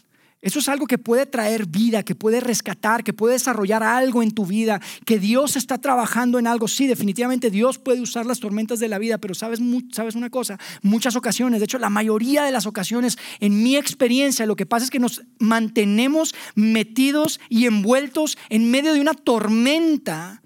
Eso 0.43 0.59
es 0.59 0.69
algo 0.69 0.87
que 0.87 0.99
puede 0.99 1.25
traer 1.25 1.67
vida, 1.67 2.03
que 2.03 2.17
puede 2.17 2.41
rescatar, 2.41 3.05
que 3.05 3.13
puede 3.13 3.35
desarrollar 3.35 3.85
algo 3.85 4.25
en 4.25 4.33
tu 4.33 4.45
vida, 4.45 4.81
que 5.05 5.21
Dios 5.21 5.55
está 5.55 5.79
trabajando 5.79 6.39
en 6.39 6.49
algo. 6.49 6.67
Sí, 6.67 6.89
definitivamente 6.89 7.51
Dios 7.51 7.79
puede 7.79 8.01
usar 8.01 8.27
las 8.27 8.41
tormentas 8.41 8.81
de 8.81 8.89
la 8.89 8.99
vida, 8.99 9.19
pero 9.19 9.35
sabes, 9.35 9.61
sabes 9.93 10.17
una 10.17 10.31
cosa, 10.31 10.59
muchas 10.83 11.15
ocasiones, 11.15 11.61
de 11.61 11.65
hecho 11.65 11.79
la 11.79 11.91
mayoría 11.91 12.43
de 12.43 12.53
las 12.53 12.67
ocasiones, 12.67 13.19
en 13.39 13.63
mi 13.63 13.77
experiencia, 13.77 14.47
lo 14.47 14.57
que 14.57 14.67
pasa 14.67 14.85
es 14.85 14.91
que 14.91 15.01
nos 15.01 15.23
mantenemos 15.39 16.35
metidos 16.57 17.41
y 17.49 17.67
envueltos 17.67 18.37
en 18.49 18.71
medio 18.71 18.95
de 18.95 19.01
una 19.01 19.15
tormenta 19.15 20.43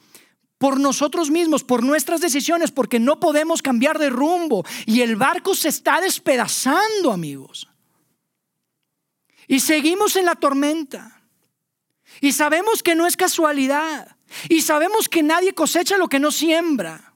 por 0.57 0.79
nosotros 0.79 1.31
mismos, 1.31 1.65
por 1.65 1.83
nuestras 1.83 2.21
decisiones, 2.21 2.71
porque 2.71 2.99
no 2.99 3.19
podemos 3.19 3.63
cambiar 3.63 3.99
de 3.99 4.11
rumbo 4.11 4.65
y 4.87 5.01
el 5.01 5.17
barco 5.17 5.55
se 5.55 5.69
está 5.69 6.01
despedazando, 6.01 7.13
amigos. 7.13 7.72
Y 9.49 9.61
seguimos 9.61 10.17
en 10.17 10.27
la 10.27 10.35
tormenta. 10.35 11.23
Y 12.21 12.33
sabemos 12.33 12.83
que 12.83 12.95
no 12.95 13.07
es 13.07 13.17
casualidad. 13.17 14.17
Y 14.49 14.63
sabemos 14.63 15.09
que 15.09 15.23
nadie 15.23 15.55
cosecha 15.55 15.99
lo 15.99 16.09
que 16.09 16.21
no 16.21 16.31
siembra. 16.31 17.15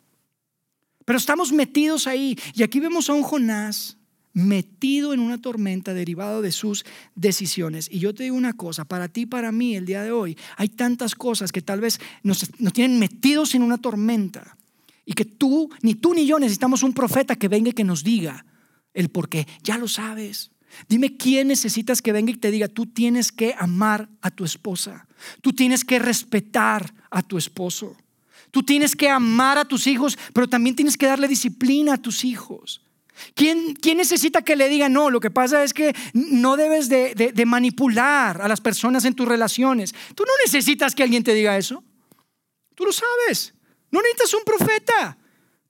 Pero 1.04 1.18
estamos 1.18 1.52
metidos 1.52 2.06
ahí. 2.06 2.38
Y 2.54 2.62
aquí 2.62 2.80
vemos 2.80 3.08
a 3.08 3.12
un 3.12 3.22
Jonás 3.22 3.96
metido 4.32 5.14
en 5.14 5.20
una 5.20 5.40
tormenta 5.40 5.94
derivado 5.94 6.42
de 6.42 6.52
sus 6.52 6.84
decisiones. 7.14 7.88
Y 7.90 8.00
yo 8.00 8.14
te 8.14 8.24
digo 8.24 8.36
una 8.36 8.52
cosa, 8.52 8.84
para 8.84 9.08
ti, 9.08 9.24
para 9.24 9.50
mí, 9.50 9.76
el 9.76 9.86
día 9.86 10.02
de 10.02 10.12
hoy, 10.12 10.36
hay 10.58 10.68
tantas 10.68 11.14
cosas 11.14 11.52
que 11.52 11.62
tal 11.62 11.80
vez 11.80 11.98
nos, 12.22 12.44
nos 12.60 12.72
tienen 12.74 12.98
metidos 12.98 13.54
en 13.54 13.62
una 13.62 13.78
tormenta. 13.78 14.58
Y 15.06 15.14
que 15.14 15.24
tú, 15.24 15.70
ni 15.80 15.94
tú 15.94 16.12
ni 16.12 16.26
yo 16.26 16.38
necesitamos 16.38 16.82
un 16.82 16.92
profeta 16.92 17.36
que 17.36 17.48
venga 17.48 17.70
y 17.70 17.72
que 17.72 17.84
nos 17.84 18.04
diga 18.04 18.44
el 18.92 19.08
por 19.08 19.28
qué. 19.28 19.46
Ya 19.62 19.78
lo 19.78 19.88
sabes. 19.88 20.50
Dime 20.88 21.16
quién 21.16 21.48
necesitas 21.48 22.02
que 22.02 22.12
venga 22.12 22.30
y 22.30 22.36
te 22.36 22.50
diga, 22.50 22.68
tú 22.68 22.86
tienes 22.86 23.32
que 23.32 23.54
amar 23.58 24.08
a 24.20 24.30
tu 24.30 24.44
esposa, 24.44 25.06
tú 25.40 25.52
tienes 25.52 25.84
que 25.84 25.98
respetar 25.98 26.92
a 27.10 27.22
tu 27.22 27.38
esposo, 27.38 27.96
tú 28.50 28.62
tienes 28.62 28.94
que 28.94 29.08
amar 29.08 29.58
a 29.58 29.64
tus 29.64 29.86
hijos, 29.86 30.18
pero 30.32 30.48
también 30.48 30.76
tienes 30.76 30.96
que 30.96 31.06
darle 31.06 31.28
disciplina 31.28 31.94
a 31.94 32.02
tus 32.02 32.24
hijos. 32.24 32.82
¿Quién, 33.34 33.74
quién 33.74 33.96
necesita 33.96 34.42
que 34.42 34.56
le 34.56 34.68
diga, 34.68 34.88
no, 34.88 35.10
lo 35.10 35.20
que 35.20 35.30
pasa 35.30 35.64
es 35.64 35.72
que 35.72 35.94
no 36.12 36.56
debes 36.56 36.88
de, 36.88 37.44
manipular 37.46 38.40
a 38.42 38.48
las 38.48 38.60
personas 38.60 39.04
en 39.04 39.14
tus 39.14 39.26
relaciones? 39.26 39.94
Tú 40.14 40.24
no 40.24 40.32
necesitas 40.44 40.94
que 40.94 41.02
alguien 41.02 41.24
te 41.24 41.34
diga 41.34 41.56
eso. 41.56 41.82
Tú 42.74 42.84
lo 42.84 42.92
sabes. 42.92 43.54
No 43.90 44.02
necesitas 44.02 44.34
un 44.34 44.44
profeta. 44.44 45.16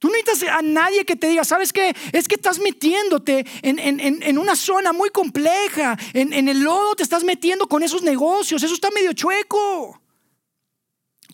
Tú 0.07 0.13
no 0.13 0.19
necesitas 0.19 0.57
a 0.57 0.63
nadie 0.63 1.05
que 1.05 1.17
te 1.17 1.27
diga, 1.27 1.43
¿sabes 1.43 1.73
qué? 1.73 1.93
Es 2.13 2.29
que 2.29 2.37
estás 2.37 2.61
metiéndote 2.61 3.45
en, 3.63 4.39
una 4.39 4.55
zona 4.55 4.93
muy 4.93 5.11
compleja, 5.11 5.99
en, 6.13 6.49
el 6.49 6.61
lodo 6.61 6.95
te 6.95 7.03
estás 7.03 7.25
metiendo 7.25 7.67
con 7.67 7.83
esos 7.83 8.05
negocios, 8.05 8.63
eso 8.63 8.73
está 8.73 8.89
medio 8.93 9.13
chueco. 9.15 10.01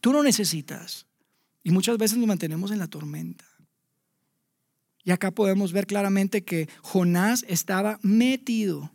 Tú 0.01 0.11
no 0.11 0.23
necesitas. 0.23 1.07
Y 1.63 1.71
muchas 1.71 1.99
veces 1.99 2.17
nos 2.17 2.27
mantenemos 2.27 2.71
en 2.71 2.79
la 2.79 2.89
tormenta. 2.89 3.45
Y 5.05 5.11
acá 5.11 5.33
podemos 5.33 5.73
ver 5.73 5.87
claramente 5.87 6.43
que 6.43 6.71
Jonás 6.81 7.45
estaba 7.49 7.99
metido 8.01 8.91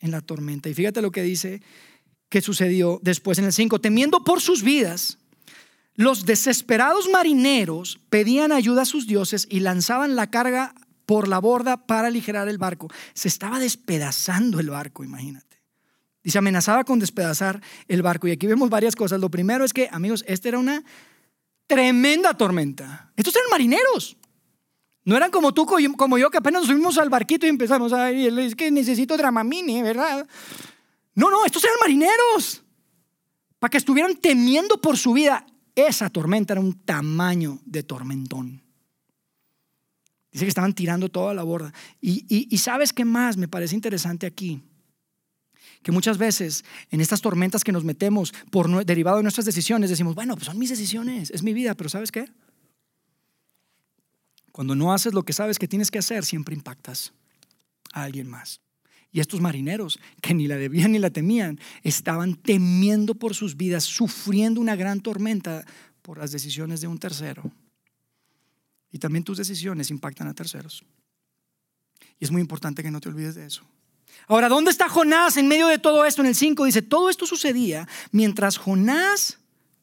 en 0.00 0.10
la 0.10 0.20
tormenta. 0.20 0.68
Y 0.68 0.74
fíjate 0.74 1.00
lo 1.00 1.12
que 1.12 1.22
dice 1.22 1.62
que 2.28 2.42
sucedió 2.42 3.00
después 3.02 3.38
en 3.38 3.46
el 3.46 3.54
5, 3.54 3.80
temiendo 3.80 4.22
por 4.22 4.42
sus 4.42 4.62
vidas 4.62 5.16
los 5.94 6.26
desesperados 6.26 7.08
marineros 7.08 8.00
pedían 8.10 8.52
ayuda 8.52 8.82
a 8.82 8.86
sus 8.86 9.06
dioses 9.06 9.46
y 9.48 9.60
lanzaban 9.60 10.16
la 10.16 10.28
carga 10.30 10.74
por 11.06 11.28
la 11.28 11.38
borda 11.38 11.86
para 11.86 12.08
aligerar 12.08 12.48
el 12.48 12.58
barco. 12.58 12.88
Se 13.14 13.28
estaba 13.28 13.58
despedazando 13.60 14.58
el 14.58 14.70
barco, 14.70 15.04
imagínate. 15.04 15.62
Y 16.22 16.30
se 16.30 16.38
amenazaba 16.38 16.84
con 16.84 16.98
despedazar 16.98 17.60
el 17.86 18.02
barco. 18.02 18.26
Y 18.26 18.32
aquí 18.32 18.46
vemos 18.46 18.70
varias 18.70 18.96
cosas. 18.96 19.20
Lo 19.20 19.30
primero 19.30 19.64
es 19.64 19.72
que, 19.72 19.88
amigos, 19.92 20.24
esta 20.26 20.48
era 20.48 20.58
una 20.58 20.82
tremenda 21.66 22.34
tormenta. 22.34 23.12
Estos 23.14 23.36
eran 23.36 23.50
marineros. 23.50 24.16
No 25.04 25.16
eran 25.16 25.30
como 25.30 25.52
tú, 25.52 25.66
como 25.66 26.18
yo, 26.18 26.30
que 26.30 26.38
apenas 26.38 26.64
subimos 26.64 26.96
al 26.96 27.10
barquito 27.10 27.46
y 27.46 27.50
empezamos 27.50 27.92
a 27.92 28.10
ir. 28.10 28.36
Es 28.38 28.56
que 28.56 28.70
necesito 28.70 29.18
Dramamine, 29.18 29.82
¿verdad? 29.82 30.26
No, 31.14 31.30
no, 31.30 31.44
estos 31.44 31.62
eran 31.62 31.76
marineros. 31.78 32.62
Para 33.58 33.70
que 33.70 33.78
estuvieran 33.78 34.16
temiendo 34.16 34.80
por 34.80 34.96
su 34.96 35.12
vida. 35.12 35.44
Esa 35.74 36.08
tormenta 36.08 36.54
era 36.54 36.60
un 36.60 36.74
tamaño 36.74 37.60
de 37.64 37.82
tormentón. 37.82 38.62
Dice 40.30 40.44
que 40.44 40.48
estaban 40.48 40.74
tirando 40.74 41.08
toda 41.08 41.32
la 41.34 41.42
borda. 41.42 41.72
Y, 42.00 42.58
sabes 42.58 42.92
qué 42.92 43.04
más 43.04 43.36
me 43.36 43.48
parece 43.48 43.74
interesante 43.74 44.26
aquí. 44.26 44.62
Que 45.82 45.92
muchas 45.92 46.18
veces 46.18 46.64
en 46.90 47.00
estas 47.00 47.20
tormentas 47.20 47.62
que 47.62 47.72
nos 47.72 47.84
metemos 47.84 48.32
por 48.50 48.84
derivado 48.84 49.18
de 49.18 49.22
nuestras 49.22 49.46
decisiones 49.46 49.90
decimos, 49.90 50.14
bueno, 50.14 50.34
pues 50.34 50.46
son 50.46 50.58
mis 50.58 50.70
decisiones, 50.70 51.30
es 51.30 51.42
mi 51.42 51.52
vida, 51.52 51.74
pero 51.74 51.88
¿sabes 51.88 52.10
qué? 52.10 52.24
Cuando 54.50 54.74
no 54.74 54.92
haces 54.92 55.14
lo 55.14 55.24
que 55.24 55.32
sabes 55.32 55.58
que 55.58 55.68
tienes 55.68 55.90
que 55.90 55.98
hacer, 55.98 56.24
siempre 56.24 56.54
impactas 56.54 57.12
a 57.92 58.02
alguien 58.02 58.28
más. 58.28 58.60
Y 59.14 59.20
estos 59.20 59.40
marineros, 59.40 60.00
que 60.20 60.34
ni 60.34 60.48
la 60.48 60.56
debían 60.56 60.90
ni 60.90 60.98
la 60.98 61.08
temían, 61.08 61.60
estaban 61.84 62.34
temiendo 62.34 63.14
por 63.14 63.32
sus 63.32 63.56
vidas, 63.56 63.84
sufriendo 63.84 64.60
una 64.60 64.74
gran 64.74 65.00
tormenta 65.00 65.64
por 66.02 66.18
las 66.18 66.32
decisiones 66.32 66.80
de 66.80 66.88
un 66.88 66.98
tercero. 66.98 67.44
Y 68.90 68.98
también 68.98 69.22
tus 69.22 69.38
decisiones 69.38 69.92
impactan 69.92 70.26
a 70.26 70.34
terceros. 70.34 70.84
Y 72.18 72.24
es 72.24 72.32
muy 72.32 72.40
importante 72.40 72.82
que 72.82 72.90
no 72.90 73.00
te 73.00 73.08
olvides 73.08 73.36
de 73.36 73.46
eso. 73.46 73.62
Ahora, 74.26 74.48
¿dónde 74.48 74.72
está 74.72 74.88
Jonás 74.88 75.36
en 75.36 75.46
medio 75.46 75.68
de 75.68 75.78
todo 75.78 76.04
esto? 76.04 76.22
En 76.22 76.26
el 76.26 76.34
5 76.34 76.64
dice, 76.64 76.82
todo 76.82 77.08
esto 77.08 77.24
sucedía 77.24 77.86
mientras 78.10 78.58
Jonás, 78.58 79.38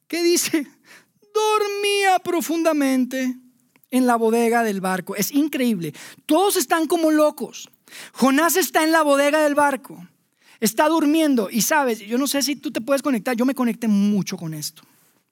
¿qué 0.10 0.24
dice? 0.24 0.68
Dormía 1.34 2.20
profundamente 2.22 3.38
en 3.92 4.06
la 4.06 4.18
bodega 4.18 4.62
del 4.64 4.82
barco. 4.82 5.16
Es 5.16 5.32
increíble. 5.32 5.94
Todos 6.26 6.58
están 6.58 6.86
como 6.86 7.12
locos. 7.12 7.70
Jonás 8.14 8.56
está 8.56 8.84
en 8.84 8.92
la 8.92 9.02
bodega 9.02 9.42
del 9.42 9.56
barco. 9.56 10.08
Está 10.60 10.88
durmiendo 10.88 11.50
y 11.50 11.64
sabes, 11.64 12.00
yo 12.00 12.18
no 12.18 12.28
sé 12.28 12.42
si 12.44 12.56
tú 12.56 12.72
te 12.72 12.82
puedes 12.82 13.02
conectar, 13.02 13.36
yo 13.36 13.46
me 13.46 13.56
conecté 13.56 13.88
mucho 13.88 14.38
con 14.38 14.54
esto 14.54 14.84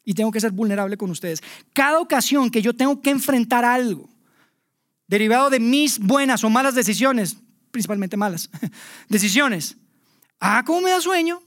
y 0.04 0.15
tengo 0.15 0.32
que 0.32 0.41
ser 0.41 0.52
vulnerable 0.52 0.98
con 0.98 1.12
ustedes. 1.12 1.43
Cada 1.72 2.00
ocasión 2.00 2.50
que 2.50 2.63
yo 2.63 2.76
tengo 2.76 3.00
que 3.00 3.12
enfrentar 3.12 3.63
algo 3.63 4.10
derivado 5.08 5.52
de 5.52 5.60
mis 5.60 6.00
buenas 6.00 6.43
o 6.43 6.50
malas 6.50 6.74
decisiones, 6.74 7.38
principalmente 7.69 8.17
malas 8.17 8.50
decisiones, 9.10 9.78
ah, 10.39 10.63
¿cómo 10.65 10.82
me 10.82 10.89
da 10.89 11.00
sueño? 11.00 11.43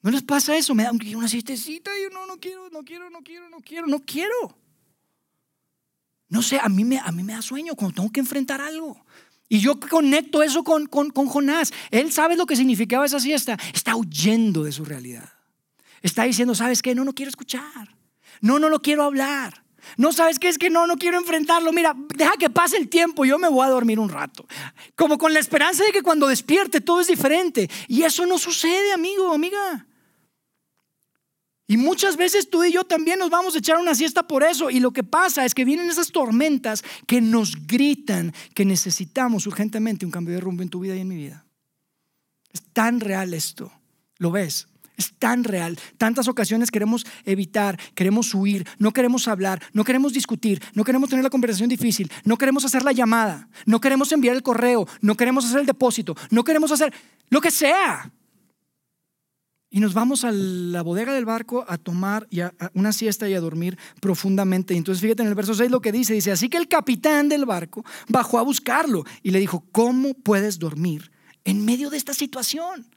¿No 0.00 0.10
les 0.10 0.22
pasa 0.22 0.56
eso? 0.56 0.74
Me 0.74 0.84
da 0.84 0.92
una 0.92 1.28
siestecita 1.28 1.90
y 1.98 2.12
no, 2.14 2.26
no 2.26 2.38
quiero, 2.38 2.70
no 2.70 2.84
quiero, 2.84 3.10
no 3.10 3.22
quiero, 3.22 3.50
no 3.50 3.60
quiero, 3.60 3.86
no 3.86 4.00
quiero. 4.00 4.56
No 6.28 6.42
sé, 6.42 6.58
a 6.58 6.68
mí 6.68 6.84
me, 6.84 6.98
a 6.98 7.12
mí 7.12 7.22
me 7.22 7.32
da 7.32 7.42
sueño 7.42 7.74
cuando 7.74 7.96
tengo 7.96 8.10
que 8.10 8.20
enfrentar 8.20 8.60
algo. 8.60 9.04
Y 9.48 9.60
yo 9.60 9.78
conecto 9.78 10.42
eso 10.42 10.64
con, 10.64 10.86
con, 10.86 11.10
con 11.10 11.26
Jonás. 11.26 11.72
Él 11.90 12.12
sabe 12.12 12.36
lo 12.36 12.46
que 12.46 12.56
significaba 12.56 13.06
esa 13.06 13.20
siesta. 13.20 13.58
Está 13.72 13.94
huyendo 13.96 14.64
de 14.64 14.72
su 14.72 14.84
realidad. 14.84 15.28
Está 16.02 16.24
diciendo, 16.24 16.54
¿sabes 16.54 16.82
qué? 16.82 16.94
No, 16.94 17.04
no 17.04 17.14
quiero 17.14 17.30
escuchar. 17.30 17.96
No, 18.40 18.58
no 18.58 18.68
lo 18.68 18.82
quiero 18.82 19.04
hablar. 19.04 19.64
No 19.96 20.12
sabes 20.12 20.38
qué 20.38 20.48
es 20.48 20.58
que 20.58 20.68
no, 20.68 20.86
no 20.86 20.96
quiero 20.96 21.16
enfrentarlo. 21.16 21.72
Mira, 21.72 21.94
deja 22.16 22.32
que 22.38 22.50
pase 22.50 22.76
el 22.76 22.88
tiempo, 22.88 23.24
yo 23.24 23.38
me 23.38 23.48
voy 23.48 23.64
a 23.64 23.70
dormir 23.70 24.00
un 24.00 24.08
rato. 24.08 24.46
Como 24.96 25.16
con 25.16 25.32
la 25.32 25.38
esperanza 25.38 25.84
de 25.84 25.92
que 25.92 26.02
cuando 26.02 26.26
despierte 26.26 26.80
todo 26.80 27.00
es 27.00 27.06
diferente. 27.06 27.70
Y 27.86 28.02
eso 28.02 28.26
no 28.26 28.38
sucede, 28.38 28.92
amigo, 28.92 29.32
amiga. 29.32 29.86
Y 31.68 31.76
muchas 31.76 32.16
veces 32.16 32.48
tú 32.48 32.62
y 32.62 32.72
yo 32.72 32.84
también 32.84 33.18
nos 33.18 33.30
vamos 33.30 33.54
a 33.54 33.58
echar 33.58 33.78
una 33.78 33.94
siesta 33.94 34.26
por 34.26 34.44
eso. 34.44 34.70
Y 34.70 34.78
lo 34.78 34.92
que 34.92 35.02
pasa 35.02 35.44
es 35.44 35.54
que 35.54 35.64
vienen 35.64 35.90
esas 35.90 36.12
tormentas 36.12 36.84
que 37.06 37.20
nos 37.20 37.66
gritan 37.66 38.32
que 38.54 38.64
necesitamos 38.64 39.46
urgentemente 39.46 40.06
un 40.06 40.12
cambio 40.12 40.34
de 40.34 40.40
rumbo 40.40 40.62
en 40.62 40.68
tu 40.68 40.80
vida 40.80 40.94
y 40.94 41.00
en 41.00 41.08
mi 41.08 41.16
vida. 41.16 41.44
Es 42.52 42.62
tan 42.72 43.00
real 43.00 43.34
esto. 43.34 43.72
¿Lo 44.18 44.30
ves? 44.30 44.68
Es 44.96 45.12
tan 45.18 45.44
real. 45.44 45.78
Tantas 45.98 46.28
ocasiones 46.28 46.70
queremos 46.70 47.04
evitar, 47.24 47.78
queremos 47.94 48.32
huir, 48.32 48.66
no 48.78 48.92
queremos 48.92 49.28
hablar, 49.28 49.60
no 49.72 49.84
queremos 49.84 50.12
discutir, 50.12 50.62
no 50.72 50.84
queremos 50.84 51.10
tener 51.10 51.22
la 51.22 51.30
conversación 51.30 51.68
difícil, 51.68 52.10
no 52.24 52.38
queremos 52.38 52.64
hacer 52.64 52.82
la 52.82 52.92
llamada, 52.92 53.48
no 53.66 53.80
queremos 53.80 54.10
enviar 54.12 54.36
el 54.36 54.42
correo, 54.42 54.88
no 55.02 55.16
queremos 55.16 55.44
hacer 55.44 55.60
el 55.60 55.66
depósito, 55.66 56.16
no 56.30 56.44
queremos 56.44 56.72
hacer 56.72 56.94
lo 57.28 57.40
que 57.40 57.50
sea. 57.50 58.10
Y 59.68 59.80
nos 59.80 59.94
vamos 59.94 60.24
a 60.24 60.30
la 60.30 60.82
bodega 60.82 61.12
del 61.12 61.24
barco 61.24 61.64
a 61.68 61.76
tomar 61.76 62.28
una 62.74 62.92
siesta 62.92 63.28
y 63.28 63.34
a 63.34 63.40
dormir 63.40 63.76
profundamente. 64.00 64.74
Y 64.74 64.76
entonces 64.76 65.02
fíjate 65.02 65.22
en 65.22 65.28
el 65.28 65.34
verso 65.34 65.54
6 65.54 65.70
lo 65.70 65.80
que 65.80 65.92
dice. 65.92 66.14
Dice, 66.14 66.32
así 66.32 66.48
que 66.48 66.56
el 66.56 66.68
capitán 66.68 67.28
del 67.28 67.44
barco 67.44 67.84
bajó 68.08 68.38
a 68.38 68.42
buscarlo 68.42 69.04
y 69.22 69.32
le 69.32 69.40
dijo, 69.40 69.64
¿cómo 69.72 70.14
puedes 70.14 70.58
dormir 70.58 71.10
en 71.44 71.64
medio 71.64 71.90
de 71.90 71.96
esta 71.96 72.14
situación? 72.14 72.88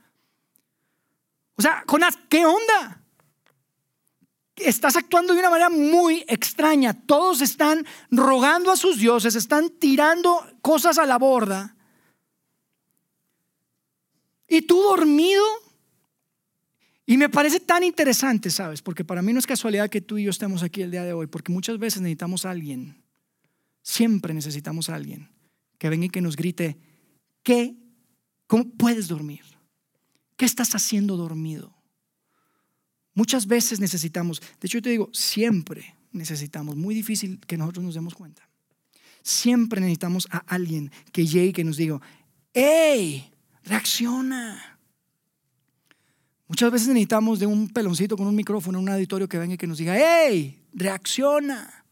O 1.56 1.62
sea, 1.62 1.84
Jonás, 1.88 2.18
¿qué 2.30 2.46
onda? 2.46 3.04
Estás 4.56 4.96
actuando 4.96 5.34
de 5.34 5.40
una 5.40 5.50
manera 5.50 5.70
muy 5.70 6.24
extraña. 6.28 6.94
Todos 6.94 7.42
están 7.42 7.86
rogando 8.12 8.72
a 8.72 8.78
sus 8.78 9.00
dioses, 9.00 9.36
están 9.36 9.70
tirando 9.70 10.46
cosas 10.62 11.00
a 11.00 11.06
la 11.06 11.18
borda. 11.18 11.76
Y 14.48 14.62
tú 14.62 14.82
dormido 14.82 15.44
y 17.10 17.18
me 17.18 17.28
parece 17.28 17.60
tan 17.60 17.84
interesante, 17.84 18.52
¿sabes? 18.52 18.84
Porque 18.84 19.04
para 19.04 19.24
mí 19.24 19.34
no 19.34 19.40
es 19.40 19.48
casualidad 19.48 19.90
que 19.90 20.00
tú 20.00 20.20
y 20.20 20.26
yo 20.26 20.30
estemos 20.30 20.62
aquí 20.62 20.84
el 20.84 20.92
día 20.92 21.04
de 21.04 21.14
hoy, 21.14 21.26
porque 21.26 21.52
muchas 21.52 21.80
veces 21.80 22.04
necesitamos 22.04 22.46
a 22.46 22.52
alguien, 22.52 23.02
siempre 23.82 24.32
necesitamos 24.32 24.90
a 24.90 24.96
alguien 24.96 25.28
que 25.80 25.90
venga 25.90 26.06
y 26.06 26.10
que 26.10 26.22
nos 26.22 26.36
grite, 26.36 26.78
¿qué? 27.42 27.76
¿Cómo 28.46 28.70
puedes 28.70 29.08
dormir? 29.08 29.42
¿Qué 30.38 30.46
estás 30.46 30.76
haciendo 30.76 31.18
dormido? 31.18 31.74
Muchas 33.16 33.48
veces 33.48 33.80
necesitamos, 33.80 34.40
de 34.40 34.68
hecho 34.68 34.78
yo 34.78 34.84
te 34.84 34.92
digo, 34.92 35.10
siempre 35.12 35.96
necesitamos, 36.12 36.76
muy 36.76 36.94
difícil 36.94 37.40
que 37.40 37.58
nosotros 37.58 37.86
nos 37.86 37.96
demos 37.96 38.14
cuenta, 38.14 38.48
siempre 39.24 39.82
necesitamos 39.82 40.28
a 40.30 40.38
alguien 40.46 40.92
que 41.12 41.26
llegue 41.26 41.48
y 41.48 41.54
que 41.54 41.64
nos 41.64 41.78
diga, 41.78 42.00
¡hey! 42.54 43.32
Reacciona. 43.64 44.79
Muchas 46.50 46.72
veces 46.72 46.88
necesitamos 46.88 47.40
de 47.40 47.46
un 47.46 47.70
peloncito 47.70 48.18
con 48.18 48.26
un 48.26 48.36
micrófono 48.36 48.80
en 48.80 48.86
un 48.86 48.90
auditorio 48.90 49.30
que 49.30 49.38
venga 49.38 49.54
y 49.54 49.58
que 49.58 49.68
nos 49.68 49.78
diga, 49.78 49.96
¡hey! 49.96 50.60
Reacciona. 50.74 51.86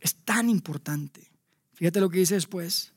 Es 0.00 0.14
tan 0.24 0.48
importante. 0.48 1.30
Fíjate 1.74 2.00
lo 2.00 2.08
que 2.08 2.20
dice 2.20 2.34
después. 2.34 2.94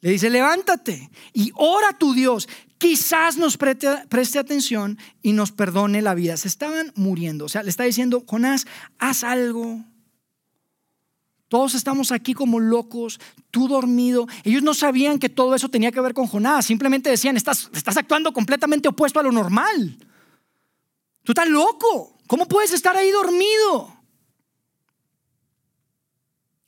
Le 0.00 0.10
dice, 0.10 0.28
levántate 0.28 1.10
y 1.32 1.50
ora 1.54 1.88
a 1.88 1.98
tu 1.98 2.12
Dios. 2.12 2.46
Quizás 2.76 3.38
nos 3.38 3.56
preste, 3.56 3.88
preste, 4.10 4.38
atención 4.38 4.98
y 5.22 5.32
nos 5.32 5.50
perdone 5.50 6.02
la 6.02 6.14
vida. 6.14 6.36
Se 6.36 6.46
estaban 6.46 6.92
muriendo. 6.94 7.46
O 7.46 7.48
sea, 7.48 7.62
le 7.62 7.70
está 7.70 7.84
diciendo, 7.84 8.22
Jonás, 8.26 8.66
haz 8.98 9.24
algo. 9.24 9.82
Todos 11.48 11.74
estamos 11.74 12.12
aquí 12.12 12.34
como 12.34 12.60
locos, 12.60 13.18
tú 13.50 13.68
dormido. 13.68 14.26
Ellos 14.44 14.62
no 14.62 14.74
sabían 14.74 15.18
que 15.18 15.30
todo 15.30 15.54
eso 15.54 15.70
tenía 15.70 15.90
que 15.90 16.00
ver 16.00 16.12
con 16.12 16.26
Jonás. 16.26 16.66
Simplemente 16.66 17.08
decían, 17.08 17.36
estás, 17.36 17.70
estás 17.74 17.96
actuando 17.96 18.32
completamente 18.32 18.88
opuesto 18.88 19.18
a 19.18 19.22
lo 19.22 19.32
normal. 19.32 19.96
Tú 21.22 21.32
estás 21.32 21.48
loco. 21.48 22.18
¿Cómo 22.26 22.46
puedes 22.46 22.72
estar 22.74 22.96
ahí 22.96 23.10
dormido? 23.10 23.96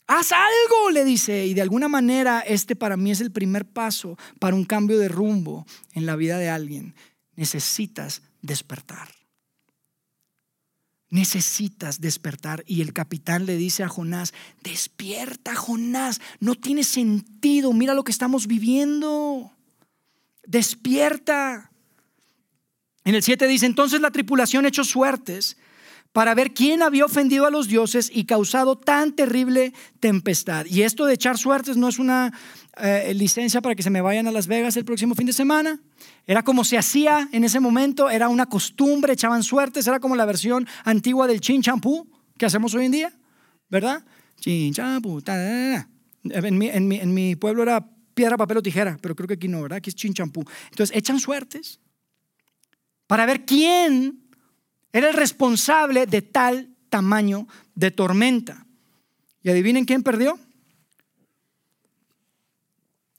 Haz 0.07 0.33
algo, 0.33 0.91
le 0.91 1.05
dice. 1.05 1.47
Y 1.47 1.53
de 1.53 1.61
alguna 1.61 1.89
manera 1.89 2.41
este 2.41 2.75
para 2.75 2.97
mí 2.97 3.11
es 3.11 3.21
el 3.21 3.31
primer 3.31 3.67
paso 3.67 4.17
para 4.39 4.57
un 4.57 4.65
cambio 4.65 4.99
de 4.99 5.09
rumbo 5.09 5.67
en 5.93 6.07
la 6.07 6.17
vida 6.17 6.39
de 6.39 6.49
alguien. 6.49 6.95
Necesitas 7.37 8.23
despertar 8.41 9.20
necesitas 11.11 12.01
despertar. 12.01 12.65
Y 12.67 12.81
el 12.81 12.93
capitán 12.93 13.47
le 13.47 13.57
dice 13.57 13.83
a 13.83 13.89
Jonás, 13.89 14.33
despierta 14.63 15.55
Jonás, 15.55 16.21
no 16.39 16.55
tiene 16.55 16.85
sentido, 16.85 17.73
mira 17.73 17.95
lo 17.95 18.05
que 18.05 18.13
estamos 18.13 18.47
viviendo, 18.47 19.53
despierta. 20.47 21.71
En 23.05 23.15
el 23.15 23.23
7 23.23 23.47
dice, 23.47 23.67
entonces 23.67 24.01
la 24.01 24.11
tripulación 24.11 24.67
echó 24.67 24.85
suertes 24.85 25.57
para 26.13 26.35
ver 26.35 26.53
quién 26.53 26.83
había 26.83 27.05
ofendido 27.05 27.47
a 27.47 27.51
los 27.51 27.69
dioses 27.69 28.11
y 28.13 28.25
causado 28.25 28.77
tan 28.77 29.15
terrible 29.15 29.73
tempestad. 30.01 30.67
Y 30.67 30.83
esto 30.83 31.07
de 31.07 31.15
echar 31.15 31.39
suertes 31.39 31.77
no 31.77 31.89
es 31.89 31.99
una 31.99 32.33
eh, 32.77 33.13
licencia 33.15 33.61
para 33.61 33.75
que 33.75 33.83
se 33.83 33.91
me 33.91 34.01
vayan 34.01 34.27
a 34.27 34.33
Las 34.33 34.47
Vegas 34.49 34.77
el 34.77 34.85
próximo 34.85 35.15
fin 35.15 35.27
de 35.27 35.33
semana. 35.33 35.81
Era 36.27 36.43
como 36.43 36.65
se 36.65 36.79
hacía 36.79 37.29
en 37.33 37.45
ese 37.45 37.61
momento, 37.61 38.11
era 38.11 38.29
una 38.29 38.47
costumbre, 38.47 39.13
echaban 39.13 39.43
suertes, 39.43 39.87
era 39.87 40.01
como 40.01 40.17
la 40.17 40.25
versión 40.25 40.67
antigua 40.85 41.27
del 41.27 41.41
chin 41.41 41.63
champú 41.63 42.09
que 42.37 42.47
hacemos 42.47 42.75
hoy 42.75 42.87
en 42.87 42.93
día, 42.93 43.13
¿verdad? 43.69 44.05
Chin 44.41 44.73
champú, 44.73 45.23
en, 46.25 46.59
mi, 46.59 46.69
en, 46.69 47.15
mi, 47.15 47.37
pueblo 47.37 47.63
era 47.63 47.87
piedra, 48.15 48.37
papel 48.37 48.59
o 48.59 48.63
tijera, 48.63 48.99
pero 49.01 49.15
creo 49.15 49.29
que 49.29 49.35
aquí 49.35 49.49
no, 49.49 49.63
¿verdad? 49.63 49.77
Aquí 49.77 49.91
es 49.91 49.97
chin 49.97 50.13
champú. 50.13 50.45
Entonces 50.71 50.97
echan 50.97 51.21
suertes 51.21 51.81
para 53.07 53.27
ver 53.27 53.45
quién 53.45 54.20
era 54.93 55.09
el 55.09 55.15
responsable 55.15 56.07
de 56.07 56.23
tal 56.23 56.75
tamaño 56.89 57.47
de 57.75 57.91
tormenta. 57.91 58.67
¿Y 59.43 59.51
adivinen 59.51 59.85
quién 59.85 60.03
perdió? 60.03 60.39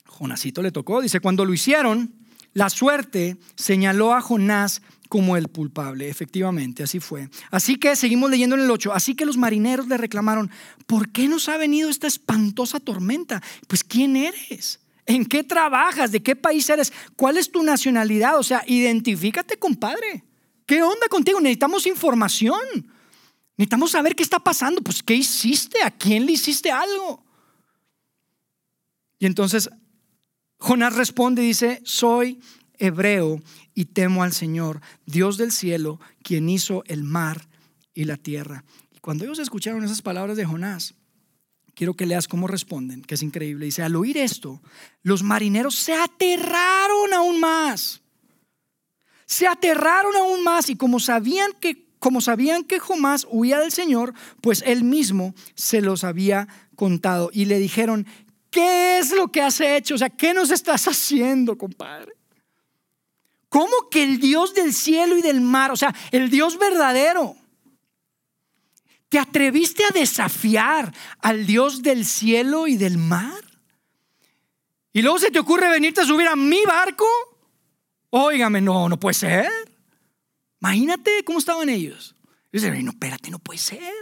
Jonasito 0.05 0.61
le 0.61 0.71
tocó. 0.71 1.01
Dice, 1.01 1.19
cuando 1.19 1.45
lo 1.45 1.53
hicieron, 1.53 2.13
la 2.53 2.69
suerte 2.69 3.37
señaló 3.55 4.13
a 4.13 4.21
Jonás 4.21 4.81
como 5.09 5.35
el 5.35 5.49
culpable. 5.49 6.09
Efectivamente, 6.09 6.83
así 6.83 6.99
fue. 6.99 7.29
Así 7.49 7.77
que 7.77 7.95
seguimos 7.95 8.29
leyendo 8.29 8.55
en 8.55 8.61
el 8.61 8.71
8. 8.71 8.93
Así 8.93 9.15
que 9.15 9.25
los 9.25 9.37
marineros 9.37 9.87
le 9.87 9.97
reclamaron, 9.97 10.51
¿por 10.85 11.11
qué 11.11 11.27
nos 11.27 11.49
ha 11.49 11.57
venido 11.57 11.89
esta 11.89 12.07
espantosa 12.07 12.79
tormenta? 12.79 13.41
Pues 13.67 13.83
¿quién 13.83 14.15
eres? 14.15 14.79
¿En 15.05 15.25
qué 15.25 15.43
trabajas? 15.43 16.11
¿De 16.11 16.21
qué 16.21 16.35
país 16.35 16.69
eres? 16.69 16.93
¿Cuál 17.15 17.37
es 17.37 17.51
tu 17.51 17.63
nacionalidad? 17.63 18.37
O 18.37 18.43
sea, 18.43 18.63
identifícate, 18.67 19.57
compadre. 19.57 20.23
¿Qué 20.71 20.81
onda 20.81 21.09
contigo? 21.09 21.41
Necesitamos 21.41 21.85
información. 21.85 22.61
Necesitamos 23.57 23.91
saber 23.91 24.15
qué 24.15 24.23
está 24.23 24.39
pasando. 24.39 24.81
Pues, 24.81 25.03
¿qué 25.03 25.13
hiciste? 25.13 25.83
¿A 25.83 25.91
quién 25.91 26.25
le 26.25 26.31
hiciste 26.31 26.71
algo? 26.71 27.25
Y 29.19 29.25
entonces 29.25 29.69
Jonás 30.59 30.95
responde 30.95 31.43
y 31.43 31.47
dice, 31.47 31.81
soy 31.83 32.39
hebreo 32.77 33.41
y 33.75 33.83
temo 33.83 34.23
al 34.23 34.31
Señor, 34.31 34.79
Dios 35.05 35.35
del 35.35 35.51
cielo, 35.51 35.99
quien 36.23 36.47
hizo 36.47 36.85
el 36.87 37.03
mar 37.03 37.49
y 37.93 38.05
la 38.05 38.15
tierra. 38.15 38.63
Y 38.95 38.99
cuando 38.99 39.25
ellos 39.25 39.39
escucharon 39.39 39.83
esas 39.83 40.01
palabras 40.01 40.37
de 40.37 40.45
Jonás, 40.45 40.93
quiero 41.75 41.95
que 41.95 42.05
leas 42.05 42.29
cómo 42.29 42.47
responden, 42.47 43.01
que 43.01 43.15
es 43.15 43.23
increíble. 43.23 43.65
Dice, 43.65 43.83
al 43.83 43.97
oír 43.97 44.17
esto, 44.17 44.61
los 45.03 45.21
marineros 45.21 45.75
se 45.75 45.95
aterraron 45.95 47.13
aún 47.13 47.41
más. 47.41 48.00
Se 49.31 49.47
aterraron 49.47 50.13
aún 50.17 50.43
más 50.43 50.69
y 50.69 50.75
como 50.75 50.99
sabían 50.99 51.53
que 51.61 51.89
como 51.99 52.19
sabían 52.19 52.65
que 52.65 52.79
Jonás 52.79 53.25
huía 53.29 53.59
del 53.59 53.71
Señor, 53.71 54.13
pues 54.41 54.61
él 54.65 54.83
mismo 54.83 55.33
se 55.53 55.81
los 55.81 56.03
había 56.03 56.49
contado 56.75 57.29
y 57.31 57.45
le 57.45 57.59
dijeron, 57.59 58.07
¿qué 58.49 58.97
es 58.97 59.11
lo 59.11 59.31
que 59.31 59.41
has 59.41 59.61
hecho? 59.61 59.95
O 59.95 59.97
sea, 59.99 60.09
¿qué 60.09 60.33
nos 60.33 60.49
estás 60.49 60.85
haciendo, 60.87 61.57
compadre? 61.57 62.11
¿Cómo 63.47 63.87
que 63.89 64.03
el 64.03 64.19
Dios 64.19 64.53
del 64.53 64.73
cielo 64.73 65.15
y 65.15 65.21
del 65.21 65.39
mar, 65.39 65.71
o 65.71 65.77
sea, 65.77 65.95
el 66.11 66.29
Dios 66.29 66.57
verdadero, 66.57 67.37
te 69.07 69.17
atreviste 69.17 69.85
a 69.85 69.93
desafiar 69.93 70.91
al 71.19 71.45
Dios 71.45 71.83
del 71.83 72.03
cielo 72.03 72.67
y 72.67 72.75
del 72.75 72.97
mar? 72.97 73.45
Y 74.91 75.01
luego 75.01 75.19
se 75.19 75.31
te 75.31 75.39
ocurre 75.39 75.69
venirte 75.69 76.01
a 76.01 76.05
subir 76.05 76.27
a 76.27 76.35
mi 76.35 76.65
barco. 76.65 77.05
Óigame, 78.11 78.61
no, 78.61 78.87
no 78.87 78.99
puede 78.99 79.15
ser. 79.15 79.49
Imagínate 80.61 81.23
cómo 81.25 81.39
estaban 81.39 81.69
ellos. 81.69 82.15
Dicen, 82.51 82.85
no, 82.85 82.91
espérate, 82.91 83.31
no 83.31 83.39
puede 83.39 83.57
ser. 83.57 83.93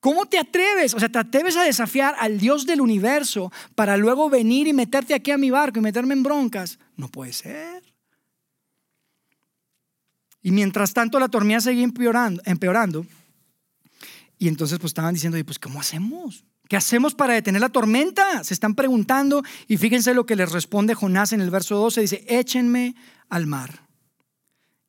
¿Cómo 0.00 0.26
te 0.26 0.38
atreves? 0.38 0.94
O 0.94 1.00
sea, 1.00 1.08
te 1.08 1.18
atreves 1.18 1.56
a 1.56 1.62
desafiar 1.62 2.16
al 2.18 2.38
Dios 2.38 2.66
del 2.66 2.80
universo 2.80 3.52
para 3.74 3.96
luego 3.96 4.30
venir 4.30 4.66
y 4.68 4.72
meterte 4.72 5.14
aquí 5.14 5.30
a 5.30 5.38
mi 5.38 5.50
barco 5.50 5.78
y 5.78 5.82
meterme 5.82 6.14
en 6.14 6.22
broncas. 6.22 6.78
No 6.96 7.08
puede 7.08 7.32
ser. 7.32 7.82
Y 10.42 10.50
mientras 10.50 10.92
tanto 10.92 11.20
la 11.20 11.28
tormenta 11.28 11.60
seguía 11.60 11.84
empeorando, 11.84 12.42
empeorando. 12.44 13.06
Y 14.38 14.48
entonces 14.48 14.78
pues 14.78 14.90
estaban 14.90 15.14
diciendo, 15.14 15.38
pues 15.44 15.58
¿cómo 15.58 15.80
hacemos? 15.80 16.44
¿Qué 16.72 16.76
hacemos 16.78 17.14
para 17.14 17.34
detener 17.34 17.60
la 17.60 17.68
tormenta? 17.68 18.42
Se 18.44 18.54
están 18.54 18.74
preguntando 18.74 19.42
y 19.68 19.76
fíjense 19.76 20.14
lo 20.14 20.24
que 20.24 20.36
les 20.36 20.52
responde 20.52 20.94
Jonás 20.94 21.34
en 21.34 21.42
el 21.42 21.50
verso 21.50 21.76
12. 21.76 22.00
Dice, 22.00 22.24
échenme 22.26 22.94
al 23.28 23.46
mar 23.46 23.86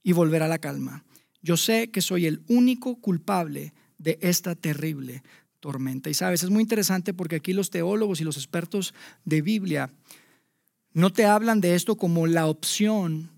y 0.02 0.14
volver 0.14 0.44
a 0.44 0.48
la 0.48 0.60
calma. 0.60 1.04
Yo 1.42 1.58
sé 1.58 1.92
que 1.92 2.00
soy 2.00 2.26
el 2.26 2.42
único 2.48 3.02
culpable 3.02 3.74
de 3.98 4.18
esta 4.22 4.56
terrible 4.56 5.24
tormenta. 5.60 6.10
Y 6.10 6.14
sabes, 6.14 6.44
es 6.44 6.50
muy 6.50 6.62
interesante 6.62 7.14
porque 7.14 7.36
aquí 7.36 7.52
los 7.52 7.70
teólogos 7.70 8.22
y 8.22 8.24
los 8.24 8.38
expertos 8.38 8.94
de 9.26 9.42
Biblia 9.42 9.92
no 10.94 11.12
te 11.12 11.26
hablan 11.26 11.60
de 11.60 11.76
esto 11.76 11.98
como 11.98 12.28
la 12.28 12.48
opción 12.48 13.30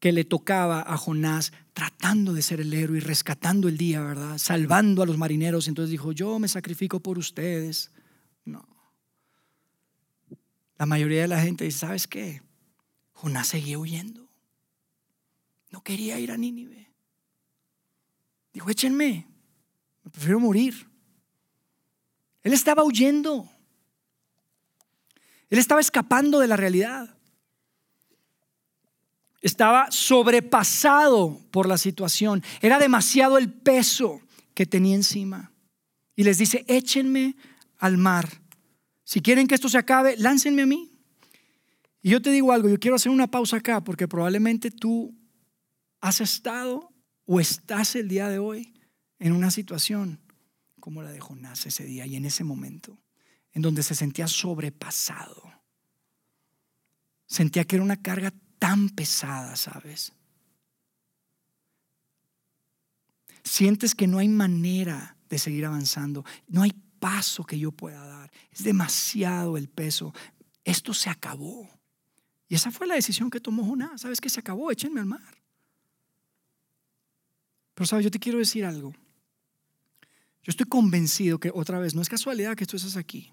que 0.00 0.12
le 0.12 0.24
tocaba 0.24 0.80
a 0.80 0.96
Jonás 0.96 1.52
tratando 1.74 2.32
de 2.32 2.42
ser 2.42 2.60
el 2.60 2.72
héroe 2.72 2.96
y 2.96 3.00
rescatando 3.00 3.68
el 3.68 3.76
día, 3.76 4.00
¿verdad? 4.00 4.38
Salvando 4.38 5.02
a 5.02 5.06
los 5.06 5.18
marineros. 5.18 5.68
Entonces 5.68 5.90
dijo, 5.90 6.12
yo 6.12 6.38
me 6.38 6.48
sacrifico 6.48 7.00
por 7.00 7.18
ustedes. 7.18 7.92
No. 8.46 8.66
La 10.78 10.86
mayoría 10.86 11.20
de 11.20 11.28
la 11.28 11.40
gente 11.40 11.64
dice, 11.64 11.80
¿sabes 11.80 12.06
qué? 12.06 12.42
Jonás 13.12 13.48
seguía 13.48 13.78
huyendo. 13.78 14.26
No 15.70 15.82
quería 15.82 16.18
ir 16.18 16.32
a 16.32 16.38
Nínive. 16.38 16.90
Dijo, 18.54 18.70
échenme, 18.70 19.28
me 20.02 20.10
prefiero 20.10 20.40
morir. 20.40 20.88
Él 22.42 22.54
estaba 22.54 22.82
huyendo. 22.82 23.48
Él 25.50 25.58
estaba 25.58 25.82
escapando 25.82 26.38
de 26.38 26.48
la 26.48 26.56
realidad. 26.56 27.19
Estaba 29.40 29.90
sobrepasado 29.90 31.40
por 31.50 31.66
la 31.66 31.78
situación. 31.78 32.42
Era 32.60 32.78
demasiado 32.78 33.38
el 33.38 33.52
peso 33.52 34.20
que 34.54 34.66
tenía 34.66 34.94
encima. 34.94 35.52
Y 36.14 36.24
les 36.24 36.38
dice, 36.38 36.64
échenme 36.68 37.36
al 37.78 37.96
mar. 37.96 38.42
Si 39.04 39.20
quieren 39.20 39.46
que 39.46 39.54
esto 39.54 39.68
se 39.68 39.78
acabe, 39.78 40.16
láncenme 40.18 40.62
a 40.62 40.66
mí. 40.66 40.92
Y 42.02 42.10
yo 42.10 42.22
te 42.22 42.30
digo 42.30 42.52
algo, 42.52 42.68
yo 42.68 42.78
quiero 42.78 42.96
hacer 42.96 43.10
una 43.10 43.30
pausa 43.30 43.56
acá 43.56 43.82
porque 43.82 44.08
probablemente 44.08 44.70
tú 44.70 45.14
has 46.00 46.20
estado 46.20 46.92
o 47.24 47.40
estás 47.40 47.96
el 47.96 48.08
día 48.08 48.28
de 48.28 48.38
hoy 48.38 48.74
en 49.18 49.32
una 49.32 49.50
situación 49.50 50.20
como 50.80 51.02
la 51.02 51.12
de 51.12 51.20
Jonás 51.20 51.66
ese 51.66 51.84
día 51.84 52.06
y 52.06 52.16
en 52.16 52.24
ese 52.24 52.42
momento, 52.42 52.98
en 53.52 53.62
donde 53.62 53.82
se 53.82 53.94
sentía 53.94 54.26
sobrepasado. 54.26 55.42
Sentía 57.26 57.64
que 57.64 57.76
era 57.76 57.84
una 57.84 58.00
carga 58.00 58.32
tan 58.60 58.90
pesada, 58.90 59.56
¿sabes? 59.56 60.12
Sientes 63.42 63.96
que 63.96 64.06
no 64.06 64.18
hay 64.18 64.28
manera 64.28 65.16
de 65.28 65.38
seguir 65.38 65.64
avanzando, 65.66 66.24
no 66.46 66.62
hay 66.62 66.72
paso 67.00 67.42
que 67.42 67.58
yo 67.58 67.72
pueda 67.72 68.06
dar, 68.06 68.30
es 68.52 68.62
demasiado 68.62 69.56
el 69.56 69.68
peso, 69.68 70.14
esto 70.62 70.94
se 70.94 71.10
acabó. 71.10 71.68
Y 72.48 72.54
esa 72.54 72.70
fue 72.70 72.86
la 72.86 72.94
decisión 72.94 73.30
que 73.30 73.40
tomó 73.40 73.64
Jonás, 73.64 74.02
¿sabes 74.02 74.20
que 74.20 74.28
se 74.28 74.40
acabó? 74.40 74.70
Échenme 74.70 75.00
al 75.00 75.06
mar. 75.06 75.42
Pero 77.74 77.86
sabes, 77.86 78.04
yo 78.04 78.10
te 78.10 78.18
quiero 78.18 78.38
decir 78.38 78.64
algo. 78.64 78.92
Yo 80.42 80.50
estoy 80.50 80.66
convencido 80.66 81.38
que 81.38 81.50
otra 81.54 81.78
vez, 81.78 81.94
no 81.94 82.02
es 82.02 82.08
casualidad 82.10 82.56
que 82.56 82.66
tú 82.66 82.76
estés 82.76 82.96
aquí. 82.96 83.32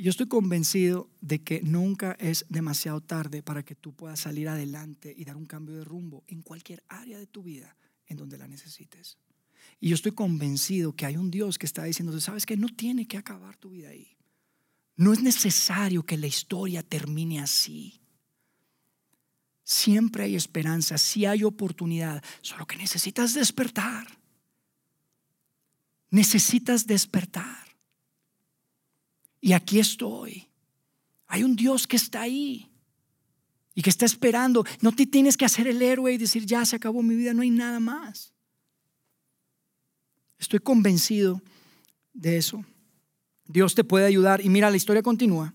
Yo 0.00 0.08
estoy 0.08 0.28
convencido 0.28 1.10
de 1.20 1.42
que 1.42 1.60
nunca 1.60 2.16
es 2.18 2.46
demasiado 2.48 3.02
tarde 3.02 3.42
para 3.42 3.62
que 3.62 3.74
tú 3.74 3.92
puedas 3.92 4.20
salir 4.20 4.48
adelante 4.48 5.14
y 5.14 5.26
dar 5.26 5.36
un 5.36 5.44
cambio 5.44 5.76
de 5.76 5.84
rumbo 5.84 6.24
en 6.26 6.40
cualquier 6.40 6.82
área 6.88 7.18
de 7.18 7.26
tu 7.26 7.42
vida 7.42 7.76
en 8.06 8.16
donde 8.16 8.38
la 8.38 8.48
necesites. 8.48 9.18
Y 9.78 9.90
yo 9.90 9.94
estoy 9.94 10.12
convencido 10.12 10.96
que 10.96 11.04
hay 11.04 11.18
un 11.18 11.30
Dios 11.30 11.58
que 11.58 11.66
está 11.66 11.84
diciendo, 11.84 12.18
sabes 12.18 12.46
que 12.46 12.56
no 12.56 12.68
tiene 12.68 13.06
que 13.06 13.18
acabar 13.18 13.58
tu 13.58 13.68
vida 13.68 13.90
ahí. 13.90 14.16
No 14.96 15.12
es 15.12 15.22
necesario 15.22 16.02
que 16.02 16.16
la 16.16 16.26
historia 16.26 16.82
termine 16.82 17.38
así. 17.40 18.00
Siempre 19.64 20.24
hay 20.24 20.34
esperanza, 20.34 20.96
si 20.96 21.26
hay 21.26 21.44
oportunidad, 21.44 22.24
solo 22.40 22.66
que 22.66 22.78
necesitas 22.78 23.34
despertar. 23.34 24.06
Necesitas 26.08 26.86
despertar. 26.86 27.69
Y 29.40 29.52
aquí 29.52 29.78
estoy. 29.78 30.48
Hay 31.26 31.42
un 31.42 31.56
Dios 31.56 31.86
que 31.86 31.96
está 31.96 32.22
ahí 32.22 32.70
y 33.74 33.82
que 33.82 33.90
está 33.90 34.04
esperando. 34.04 34.64
No 34.80 34.92
te 34.92 35.06
tienes 35.06 35.36
que 35.36 35.44
hacer 35.44 35.66
el 35.66 35.80
héroe 35.80 36.12
y 36.12 36.18
decir, 36.18 36.44
ya 36.44 36.64
se 36.64 36.76
acabó 36.76 37.02
mi 37.02 37.14
vida, 37.14 37.32
no 37.32 37.42
hay 37.42 37.50
nada 37.50 37.80
más. 37.80 38.32
Estoy 40.38 40.58
convencido 40.58 41.40
de 42.12 42.36
eso. 42.36 42.64
Dios 43.46 43.74
te 43.74 43.84
puede 43.84 44.06
ayudar. 44.06 44.44
Y 44.44 44.48
mira, 44.48 44.70
la 44.70 44.76
historia 44.76 45.02
continúa. 45.02 45.54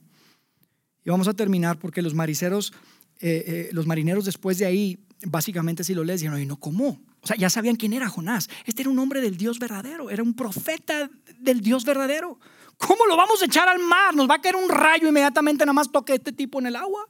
Y 1.04 1.10
vamos 1.10 1.28
a 1.28 1.34
terminar 1.34 1.78
porque 1.78 2.02
los 2.02 2.14
mariceros 2.14 2.74
eh, 3.22 3.44
eh, 3.48 3.70
los 3.72 3.88
marineros 3.88 4.26
después 4.26 4.58
de 4.58 4.66
ahí, 4.66 5.00
básicamente 5.26 5.84
si 5.84 5.94
lo 5.94 6.04
lees, 6.04 6.20
dijeron, 6.20 6.42
¿y 6.42 6.46
no 6.46 6.58
cómo? 6.58 7.02
O 7.22 7.28
sea, 7.28 7.38
ya 7.38 7.50
sabían 7.50 7.76
quién 7.76 7.94
era 7.94 8.10
Jonás. 8.10 8.50
Este 8.66 8.82
era 8.82 8.92
un 8.92 9.00
hombre 9.00 9.22
del 9.22 9.38
Dios 9.38 9.58
verdadero, 9.58 10.10
era 10.10 10.22
un 10.22 10.34
profeta 10.34 11.10
del 11.40 11.62
Dios 11.62 11.86
verdadero. 11.86 12.40
¿Cómo 12.78 13.06
lo 13.06 13.16
vamos 13.16 13.42
a 13.42 13.46
echar 13.46 13.68
al 13.68 13.80
mar? 13.80 14.16
Nos 14.16 14.30
va 14.30 14.36
a 14.36 14.42
caer 14.42 14.56
un 14.56 14.70
rayo 14.70 15.08
inmediatamente, 15.08 15.66
nada 15.66 15.74
más 15.74 15.92
toque 15.92 16.16
este 16.16 16.32
tipo 16.32 16.60
en 16.60 16.68
el 16.68 16.76
agua. 16.76 17.08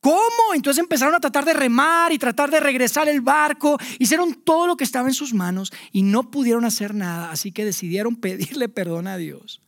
¿Cómo? 0.00 0.54
Entonces 0.54 0.82
empezaron 0.82 1.14
a 1.14 1.20
tratar 1.20 1.44
de 1.44 1.54
remar 1.54 2.12
y 2.12 2.18
tratar 2.18 2.50
de 2.50 2.58
regresar 2.58 3.08
el 3.08 3.20
barco. 3.20 3.78
Hicieron 4.00 4.34
todo 4.34 4.66
lo 4.66 4.76
que 4.76 4.82
estaba 4.82 5.06
en 5.06 5.14
sus 5.14 5.32
manos 5.32 5.72
y 5.92 6.02
no 6.02 6.28
pudieron 6.28 6.64
hacer 6.64 6.92
nada. 6.92 7.30
Así 7.30 7.52
que 7.52 7.64
decidieron 7.64 8.16
pedirle 8.20 8.68
perdón 8.68 9.06
a 9.06 9.16
Dios 9.16 9.62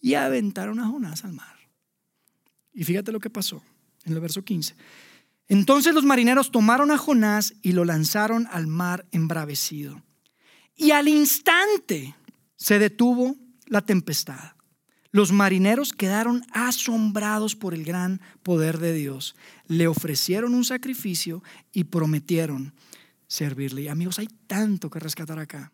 y 0.00 0.14
aventaron 0.14 0.80
a 0.80 0.88
Jonás 0.88 1.24
al 1.24 1.34
mar. 1.34 1.56
Y 2.72 2.84
fíjate 2.84 3.12
lo 3.12 3.20
que 3.20 3.28
pasó 3.28 3.62
en 4.04 4.14
el 4.14 4.20
verso 4.20 4.42
15. 4.42 4.74
Entonces 5.48 5.92
los 5.92 6.04
marineros 6.04 6.50
tomaron 6.50 6.90
a 6.90 6.96
Jonás 6.96 7.52
y 7.60 7.72
lo 7.72 7.84
lanzaron 7.84 8.48
al 8.52 8.66
mar 8.66 9.04
embravecido. 9.12 10.02
Y 10.74 10.92
al 10.92 11.08
instante 11.08 12.14
se 12.56 12.78
detuvo 12.78 13.36
la 13.72 13.82
tempestad. 13.82 14.52
Los 15.10 15.32
marineros 15.32 15.92
quedaron 15.92 16.44
asombrados 16.52 17.56
por 17.56 17.74
el 17.74 17.84
gran 17.84 18.20
poder 18.42 18.78
de 18.78 18.92
Dios. 18.92 19.34
Le 19.66 19.86
ofrecieron 19.86 20.54
un 20.54 20.64
sacrificio 20.64 21.42
y 21.72 21.84
prometieron 21.84 22.74
servirle. 23.26 23.90
amigos, 23.90 24.18
hay 24.18 24.28
tanto 24.46 24.88
que 24.90 24.98
rescatar 24.98 25.38
acá. 25.38 25.72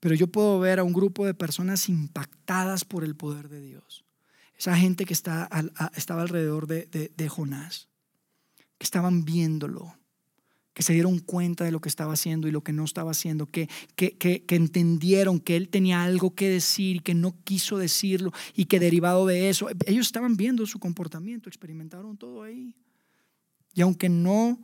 Pero 0.00 0.14
yo 0.14 0.28
puedo 0.28 0.58
ver 0.60 0.78
a 0.78 0.84
un 0.84 0.92
grupo 0.92 1.26
de 1.26 1.34
personas 1.34 1.88
impactadas 1.88 2.84
por 2.84 3.04
el 3.04 3.14
poder 3.16 3.48
de 3.48 3.60
Dios 3.60 4.04
esa 4.58 4.76
gente 4.76 5.04
que 5.04 5.14
está 5.14 5.48
estaba 5.94 6.22
alrededor 6.22 6.66
de, 6.66 6.86
de 6.86 7.28
Jonás, 7.28 7.88
que 8.76 8.84
estaban 8.84 9.24
viéndolo, 9.24 9.96
que 10.78 10.84
se 10.84 10.92
dieron 10.92 11.18
cuenta 11.18 11.64
de 11.64 11.72
lo 11.72 11.80
que 11.80 11.88
estaba 11.88 12.12
haciendo 12.12 12.46
y 12.46 12.52
lo 12.52 12.62
que 12.62 12.72
no 12.72 12.84
estaba 12.84 13.10
haciendo, 13.10 13.46
que, 13.46 13.68
que, 13.96 14.16
que, 14.16 14.54
entendieron 14.54 15.40
que 15.40 15.56
él 15.56 15.70
tenía 15.70 16.04
algo 16.04 16.36
que 16.36 16.48
decir 16.48 16.98
y 16.98 17.00
que 17.00 17.14
no 17.14 17.34
quiso 17.42 17.78
decirlo 17.78 18.32
y 18.54 18.66
que 18.66 18.78
derivado 18.78 19.26
de 19.26 19.48
eso, 19.48 19.66
ellos 19.86 20.06
estaban 20.06 20.36
viendo 20.36 20.64
su 20.66 20.78
comportamiento, 20.78 21.48
experimentaron 21.48 22.16
todo 22.16 22.44
ahí. 22.44 22.76
Y 23.74 23.80
aunque 23.80 24.08
no 24.08 24.60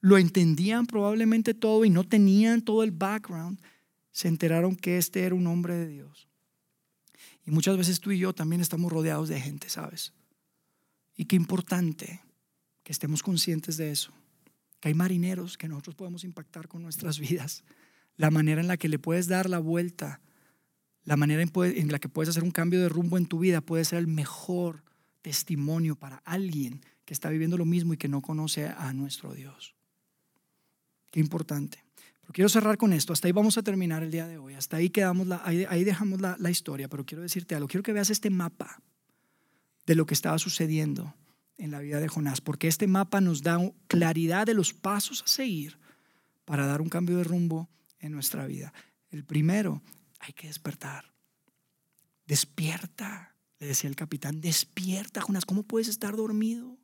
lo 0.00 0.18
entendían 0.18 0.84
probablemente 0.84 1.54
todo 1.54 1.84
y 1.84 1.90
no 1.90 2.02
tenían 2.02 2.62
todo 2.62 2.82
el 2.82 2.90
background, 2.90 3.60
se 4.10 4.26
enteraron 4.26 4.74
que 4.74 4.98
este 4.98 5.22
era 5.22 5.36
un 5.36 5.46
hombre 5.46 5.76
de 5.76 5.86
Dios. 5.86 6.26
Y 7.46 7.52
muchas 7.52 7.76
veces 7.76 8.00
tú 8.00 8.10
y 8.10 8.18
yo 8.18 8.32
también 8.32 8.62
estamos 8.62 8.90
rodeados 8.90 9.28
de 9.28 9.40
gente, 9.40 9.68
¿sabes? 9.68 10.12
Y 11.16 11.26
qué 11.26 11.36
importante 11.36 12.20
que 12.82 12.90
estemos 12.90 13.22
conscientes 13.22 13.76
de 13.76 13.92
eso 13.92 14.12
que 14.82 14.88
hay 14.88 14.94
marineros 14.94 15.56
que 15.56 15.68
nosotros 15.68 15.94
podemos 15.94 16.24
impactar 16.24 16.66
con 16.66 16.82
nuestras 16.82 17.20
vidas, 17.20 17.62
la 18.16 18.32
manera 18.32 18.60
en 18.60 18.66
la 18.66 18.76
que 18.76 18.88
le 18.88 18.98
puedes 18.98 19.28
dar 19.28 19.48
la 19.48 19.60
vuelta, 19.60 20.20
la 21.04 21.16
manera 21.16 21.40
en, 21.40 21.92
la 21.92 22.00
que 22.00 22.08
puedes 22.08 22.30
hacer 22.30 22.42
un 22.42 22.50
cambio 22.50 22.80
de 22.80 22.88
rumbo 22.88 23.16
en 23.16 23.26
tu 23.26 23.38
vida 23.38 23.60
puede 23.60 23.84
ser 23.84 24.00
el 24.00 24.08
mejor 24.08 24.82
testimonio 25.22 25.94
para 25.94 26.16
alguien 26.24 26.84
que 27.04 27.14
está 27.14 27.30
viviendo 27.30 27.56
lo 27.56 27.64
mismo 27.64 27.94
y 27.94 27.96
que 27.96 28.08
no 28.08 28.22
conoce 28.22 28.66
a 28.66 28.92
nuestro 28.92 29.32
Dios. 29.32 29.76
Qué 31.12 31.20
importante. 31.20 31.84
Quiero 32.32 32.48
cerrar 32.48 32.76
con 32.76 32.92
esto. 32.92 33.12
Hasta 33.12 33.28
ahí 33.28 33.32
vamos 33.32 33.58
a 33.58 33.62
terminar 33.62 34.02
el 34.02 34.10
día 34.10 34.26
de 34.26 34.38
hoy. 34.38 34.54
Hasta 34.54 34.78
ahí, 34.78 34.90
quedamos 34.90 35.28
ahí, 35.44 35.84
dejamos 35.84 36.20
la 36.20 36.50
historia. 36.50 36.88
Pero 36.88 37.04
quiero 37.04 37.22
decirte 37.22 37.54
algo. 37.54 37.68
Quiero 37.68 37.82
que 37.82 37.92
veas 37.92 38.10
este 38.10 38.30
mapa 38.30 38.80
de 39.86 39.94
lo 39.94 40.06
que 40.06 40.14
estaba 40.14 40.38
sucediendo 40.38 41.14
en 41.62 41.70
la 41.70 41.78
vida 41.78 42.00
de 42.00 42.08
Jonás, 42.08 42.40
porque 42.40 42.66
este 42.66 42.88
mapa 42.88 43.20
nos 43.20 43.44
da 43.44 43.56
claridad 43.86 44.46
de 44.46 44.54
los 44.54 44.74
pasos 44.74 45.22
a 45.22 45.28
seguir 45.28 45.78
para 46.44 46.66
dar 46.66 46.82
un 46.82 46.88
cambio 46.88 47.18
de 47.18 47.22
rumbo 47.22 47.70
en 48.00 48.10
nuestra 48.10 48.46
vida. 48.46 48.74
El 49.10 49.24
primero, 49.24 49.80
hay 50.18 50.32
que 50.32 50.48
despertar. 50.48 51.14
Despierta, 52.26 53.36
le 53.60 53.68
decía 53.68 53.88
el 53.88 53.94
capitán, 53.94 54.40
despierta, 54.40 55.20
Jonás, 55.20 55.44
¿cómo 55.44 55.62
puedes 55.62 55.86
estar 55.86 56.16
dormido? 56.16 56.76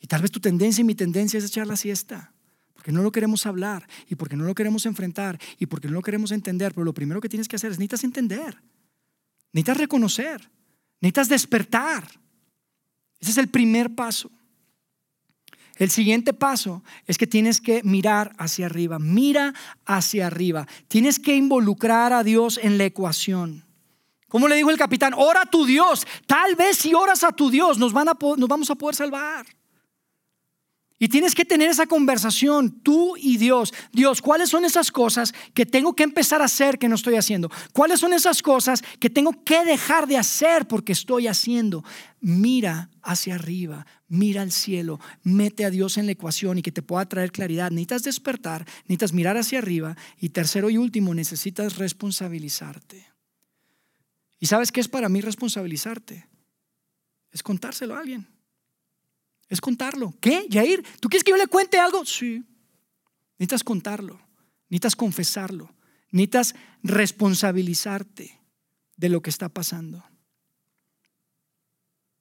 Y 0.00 0.08
tal 0.08 0.20
vez 0.20 0.32
tu 0.32 0.40
tendencia 0.40 0.82
y 0.82 0.84
mi 0.84 0.96
tendencia 0.96 1.38
es 1.38 1.44
echar 1.44 1.68
la 1.68 1.76
siesta, 1.76 2.34
porque 2.72 2.90
no 2.90 3.02
lo 3.02 3.12
queremos 3.12 3.46
hablar 3.46 3.88
y 4.08 4.16
porque 4.16 4.34
no 4.34 4.42
lo 4.42 4.56
queremos 4.56 4.84
enfrentar 4.84 5.38
y 5.60 5.66
porque 5.66 5.86
no 5.86 5.94
lo 5.94 6.02
queremos 6.02 6.32
entender, 6.32 6.74
pero 6.74 6.84
lo 6.84 6.92
primero 6.92 7.20
que 7.20 7.28
tienes 7.28 7.46
que 7.46 7.54
hacer 7.54 7.70
es 7.70 7.78
necesitas 7.78 8.02
entender, 8.02 8.60
necesitas 9.52 9.76
reconocer, 9.76 10.50
necesitas 11.00 11.28
despertar. 11.28 12.20
Ese 13.22 13.30
es 13.30 13.38
el 13.38 13.48
primer 13.48 13.94
paso. 13.94 14.30
El 15.76 15.90
siguiente 15.90 16.34
paso 16.34 16.82
es 17.06 17.16
que 17.16 17.26
tienes 17.26 17.60
que 17.60 17.82
mirar 17.82 18.34
hacia 18.36 18.66
arriba. 18.66 18.98
Mira 18.98 19.54
hacia 19.86 20.26
arriba. 20.26 20.66
Tienes 20.88 21.18
que 21.18 21.34
involucrar 21.34 22.12
a 22.12 22.22
Dios 22.22 22.58
en 22.62 22.76
la 22.76 22.84
ecuación. 22.84 23.64
Como 24.28 24.48
le 24.48 24.56
dijo 24.56 24.70
el 24.70 24.78
capitán, 24.78 25.14
ora 25.16 25.42
a 25.42 25.46
tu 25.46 25.64
Dios. 25.64 26.06
Tal 26.26 26.56
vez 26.56 26.78
si 26.78 26.94
oras 26.94 27.22
a 27.24 27.32
tu 27.32 27.50
Dios 27.50 27.78
nos, 27.78 27.92
van 27.92 28.08
a, 28.08 28.18
nos 28.36 28.48
vamos 28.48 28.70
a 28.70 28.74
poder 28.74 28.96
salvar. 28.96 29.46
Y 31.02 31.08
tienes 31.08 31.34
que 31.34 31.44
tener 31.44 31.68
esa 31.68 31.86
conversación, 31.86 32.70
tú 32.70 33.16
y 33.16 33.36
Dios. 33.36 33.74
Dios, 33.90 34.22
¿cuáles 34.22 34.50
son 34.50 34.64
esas 34.64 34.92
cosas 34.92 35.34
que 35.52 35.66
tengo 35.66 35.96
que 35.96 36.04
empezar 36.04 36.40
a 36.40 36.44
hacer 36.44 36.78
que 36.78 36.88
no 36.88 36.94
estoy 36.94 37.16
haciendo? 37.16 37.50
¿Cuáles 37.72 37.98
son 37.98 38.12
esas 38.12 38.40
cosas 38.40 38.84
que 39.00 39.10
tengo 39.10 39.42
que 39.42 39.64
dejar 39.64 40.06
de 40.06 40.16
hacer 40.16 40.68
porque 40.68 40.92
estoy 40.92 41.26
haciendo? 41.26 41.82
Mira 42.20 42.88
hacia 43.02 43.34
arriba, 43.34 43.84
mira 44.06 44.42
al 44.42 44.52
cielo, 44.52 45.00
mete 45.24 45.64
a 45.64 45.70
Dios 45.70 45.98
en 45.98 46.06
la 46.06 46.12
ecuación 46.12 46.58
y 46.58 46.62
que 46.62 46.70
te 46.70 46.82
pueda 46.82 47.04
traer 47.06 47.32
claridad. 47.32 47.72
Necesitas 47.72 48.04
despertar, 48.04 48.64
necesitas 48.84 49.12
mirar 49.12 49.36
hacia 49.36 49.58
arriba. 49.58 49.96
Y 50.20 50.28
tercero 50.28 50.70
y 50.70 50.76
último, 50.78 51.14
necesitas 51.14 51.78
responsabilizarte. 51.78 53.08
¿Y 54.38 54.46
sabes 54.46 54.70
qué 54.70 54.78
es 54.78 54.86
para 54.86 55.08
mí 55.08 55.20
responsabilizarte? 55.20 56.28
Es 57.32 57.42
contárselo 57.42 57.96
a 57.96 57.98
alguien 57.98 58.28
es 59.52 59.60
contarlo. 59.60 60.14
¿Qué, 60.18 60.46
Jair? 60.50 60.82
¿Tú 60.98 61.10
quieres 61.10 61.22
que 61.22 61.30
yo 61.30 61.36
le 61.36 61.46
cuente 61.46 61.78
algo? 61.78 62.06
Sí. 62.06 62.42
Necesitas 63.38 63.62
contarlo, 63.62 64.18
necesitas 64.70 64.96
confesarlo, 64.96 65.74
necesitas 66.10 66.54
responsabilizarte 66.82 68.40
de 68.96 69.08
lo 69.10 69.20
que 69.20 69.28
está 69.28 69.50
pasando. 69.50 70.02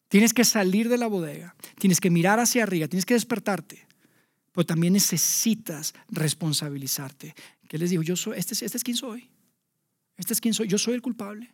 Tienes 0.10 0.34
que 0.34 0.44
salir 0.44 0.90
de 0.90 0.98
la 0.98 1.08
bodega, 1.08 1.56
tienes 1.80 2.02
que 2.02 2.10
mirar 2.10 2.42
hacia 2.42 2.64
arriba, 2.64 2.90
tienes 2.90 3.06
que 3.06 3.14
despertarte, 3.14 3.88
pero 4.52 4.66
también 4.66 4.92
necesitas 4.92 5.94
responsabilizarte. 6.10 7.34
¿Qué 7.70 7.78
les 7.78 7.92
digo? 7.92 8.04
Yo 8.04 8.18
soy, 8.18 8.38
este, 8.38 8.54
este 8.54 8.78
es 8.78 8.84
quien 8.84 8.98
soy. 8.98 9.30
Este 10.18 10.34
es 10.34 10.42
quien 10.42 10.54
soy. 10.54 10.68
Yo 10.68 10.78
soy 10.78 10.96
el 10.96 11.02
culpable. 11.02 11.50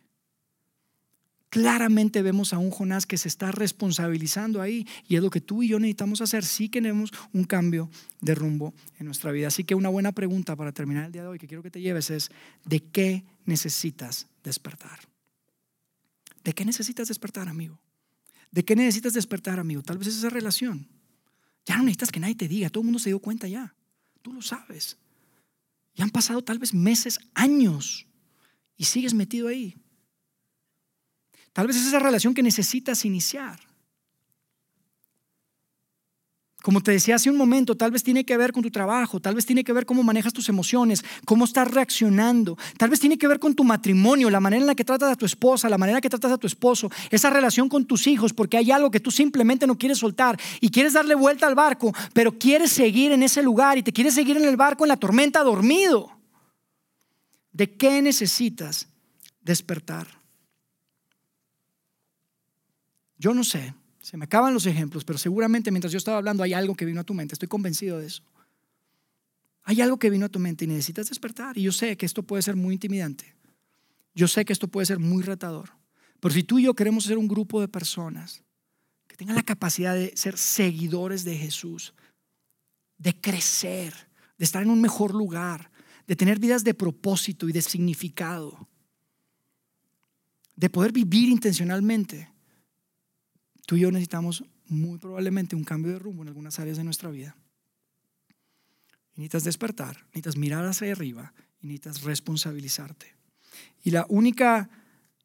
Claramente 1.50 2.20
vemos 2.20 2.52
a 2.52 2.58
un 2.58 2.70
Jonás 2.70 3.06
que 3.06 3.16
se 3.16 3.28
está 3.28 3.52
responsabilizando 3.52 4.60
ahí 4.60 4.86
y 5.08 5.16
es 5.16 5.22
lo 5.22 5.30
que 5.30 5.40
tú 5.40 5.62
y 5.62 5.68
yo 5.68 5.78
necesitamos 5.78 6.20
hacer 6.20 6.44
si 6.44 6.68
queremos 6.68 7.10
un 7.32 7.44
cambio 7.44 7.88
de 8.20 8.34
rumbo 8.34 8.74
en 8.98 9.06
nuestra 9.06 9.32
vida. 9.32 9.48
Así 9.48 9.64
que 9.64 9.74
una 9.74 9.88
buena 9.88 10.12
pregunta 10.12 10.56
para 10.56 10.72
terminar 10.72 11.06
el 11.06 11.12
día 11.12 11.22
de 11.22 11.28
hoy 11.28 11.38
que 11.38 11.46
quiero 11.46 11.62
que 11.62 11.70
te 11.70 11.80
lleves 11.80 12.10
es, 12.10 12.30
¿de 12.66 12.80
qué 12.80 13.24
necesitas 13.46 14.26
despertar? 14.44 14.98
¿De 16.44 16.52
qué 16.52 16.66
necesitas 16.66 17.08
despertar, 17.08 17.48
amigo? 17.48 17.80
¿De 18.50 18.64
qué 18.64 18.76
necesitas 18.76 19.14
despertar, 19.14 19.58
amigo? 19.58 19.82
Tal 19.82 19.96
vez 19.96 20.08
es 20.08 20.18
esa 20.18 20.30
relación. 20.30 20.86
Ya 21.64 21.76
no 21.76 21.84
necesitas 21.84 22.12
que 22.12 22.20
nadie 22.20 22.34
te 22.34 22.48
diga, 22.48 22.68
todo 22.68 22.82
el 22.82 22.86
mundo 22.86 22.98
se 22.98 23.10
dio 23.10 23.20
cuenta 23.20 23.48
ya. 23.48 23.74
Tú 24.20 24.34
lo 24.34 24.42
sabes. 24.42 24.98
Ya 25.94 26.04
han 26.04 26.10
pasado 26.10 26.42
tal 26.42 26.58
vez 26.58 26.74
meses, 26.74 27.18
años 27.34 28.06
y 28.76 28.84
sigues 28.84 29.14
metido 29.14 29.48
ahí. 29.48 29.76
Tal 31.58 31.66
vez 31.66 31.74
es 31.74 31.88
esa 31.88 31.98
relación 31.98 32.34
que 32.34 32.42
necesitas 32.44 33.04
iniciar. 33.04 33.58
Como 36.62 36.80
te 36.80 36.92
decía 36.92 37.16
hace 37.16 37.30
un 37.30 37.36
momento, 37.36 37.76
tal 37.76 37.90
vez 37.90 38.04
tiene 38.04 38.24
que 38.24 38.36
ver 38.36 38.52
con 38.52 38.62
tu 38.62 38.70
trabajo, 38.70 39.18
tal 39.18 39.34
vez 39.34 39.44
tiene 39.44 39.64
que 39.64 39.72
ver 39.72 39.84
cómo 39.84 40.04
manejas 40.04 40.32
tus 40.32 40.48
emociones, 40.48 41.04
cómo 41.24 41.46
estás 41.46 41.68
reaccionando, 41.68 42.56
tal 42.76 42.90
vez 42.90 43.00
tiene 43.00 43.18
que 43.18 43.26
ver 43.26 43.40
con 43.40 43.56
tu 43.56 43.64
matrimonio, 43.64 44.30
la 44.30 44.38
manera 44.38 44.60
en 44.60 44.68
la 44.68 44.76
que 44.76 44.84
tratas 44.84 45.10
a 45.10 45.16
tu 45.16 45.26
esposa, 45.26 45.68
la 45.68 45.78
manera 45.78 45.94
en 45.94 45.96
la 45.96 46.00
que 46.00 46.08
tratas 46.08 46.30
a 46.30 46.38
tu 46.38 46.46
esposo, 46.46 46.92
esa 47.10 47.28
relación 47.28 47.68
con 47.68 47.86
tus 47.86 48.06
hijos, 48.06 48.32
porque 48.32 48.56
hay 48.56 48.70
algo 48.70 48.92
que 48.92 49.00
tú 49.00 49.10
simplemente 49.10 49.66
no 49.66 49.76
quieres 49.76 49.98
soltar 49.98 50.38
y 50.60 50.70
quieres 50.70 50.92
darle 50.92 51.16
vuelta 51.16 51.48
al 51.48 51.56
barco, 51.56 51.92
pero 52.12 52.38
quieres 52.38 52.70
seguir 52.70 53.10
en 53.10 53.24
ese 53.24 53.42
lugar 53.42 53.78
y 53.78 53.82
te 53.82 53.92
quieres 53.92 54.14
seguir 54.14 54.36
en 54.36 54.44
el 54.44 54.56
barco 54.56 54.84
en 54.84 54.90
la 54.90 54.96
tormenta 54.96 55.42
dormido. 55.42 56.08
¿De 57.50 57.76
qué 57.76 58.00
necesitas 58.00 58.86
despertar? 59.40 60.17
Yo 63.18 63.34
no 63.34 63.44
sé, 63.44 63.74
se 64.00 64.16
me 64.16 64.24
acaban 64.24 64.54
los 64.54 64.66
ejemplos, 64.66 65.04
pero 65.04 65.18
seguramente 65.18 65.70
mientras 65.70 65.92
yo 65.92 65.98
estaba 65.98 66.18
hablando 66.18 66.42
hay 66.42 66.54
algo 66.54 66.74
que 66.74 66.84
vino 66.84 67.00
a 67.00 67.04
tu 67.04 67.14
mente, 67.14 67.34
estoy 67.34 67.48
convencido 67.48 67.98
de 67.98 68.06
eso. 68.06 68.22
Hay 69.64 69.82
algo 69.82 69.98
que 69.98 70.08
vino 70.08 70.24
a 70.24 70.30
tu 70.30 70.38
mente 70.38 70.64
y 70.64 70.68
necesitas 70.68 71.10
despertar. 71.10 71.58
Y 71.58 71.62
yo 71.62 71.72
sé 71.72 71.96
que 71.98 72.06
esto 72.06 72.22
puede 72.22 72.42
ser 72.42 72.56
muy 72.56 72.72
intimidante. 72.72 73.34
Yo 74.14 74.26
sé 74.26 74.46
que 74.46 74.54
esto 74.54 74.66
puede 74.66 74.86
ser 74.86 74.98
muy 74.98 75.22
retador. 75.22 75.70
Pero 76.20 76.34
si 76.34 76.42
tú 76.42 76.58
y 76.58 76.62
yo 76.62 76.74
queremos 76.74 77.04
ser 77.04 77.18
un 77.18 77.28
grupo 77.28 77.60
de 77.60 77.68
personas 77.68 78.42
que 79.06 79.16
tengan 79.16 79.36
la 79.36 79.42
capacidad 79.42 79.94
de 79.94 80.16
ser 80.16 80.38
seguidores 80.38 81.22
de 81.22 81.36
Jesús, 81.36 81.92
de 82.96 83.14
crecer, 83.20 83.92
de 84.38 84.44
estar 84.44 84.62
en 84.62 84.70
un 84.70 84.80
mejor 84.80 85.14
lugar, 85.14 85.70
de 86.06 86.16
tener 86.16 86.38
vidas 86.38 86.64
de 86.64 86.72
propósito 86.72 87.46
y 87.48 87.52
de 87.52 87.60
significado, 87.60 88.68
de 90.56 90.70
poder 90.70 90.92
vivir 90.92 91.28
intencionalmente, 91.28 92.32
Tú 93.68 93.76
y 93.76 93.80
yo 93.80 93.92
necesitamos 93.92 94.44
muy 94.66 94.96
probablemente 94.96 95.54
un 95.54 95.62
cambio 95.62 95.92
de 95.92 95.98
rumbo 95.98 96.22
en 96.22 96.28
algunas 96.28 96.58
áreas 96.58 96.78
de 96.78 96.84
nuestra 96.84 97.10
vida. 97.10 97.36
necesitas 99.14 99.44
despertar, 99.44 100.06
necesitas 100.06 100.38
mirar 100.38 100.64
hacia 100.64 100.90
arriba 100.90 101.34
y 101.60 101.66
necesitas 101.66 102.02
responsabilizarte. 102.02 103.14
Y 103.84 103.90
la 103.90 104.06
única 104.08 104.70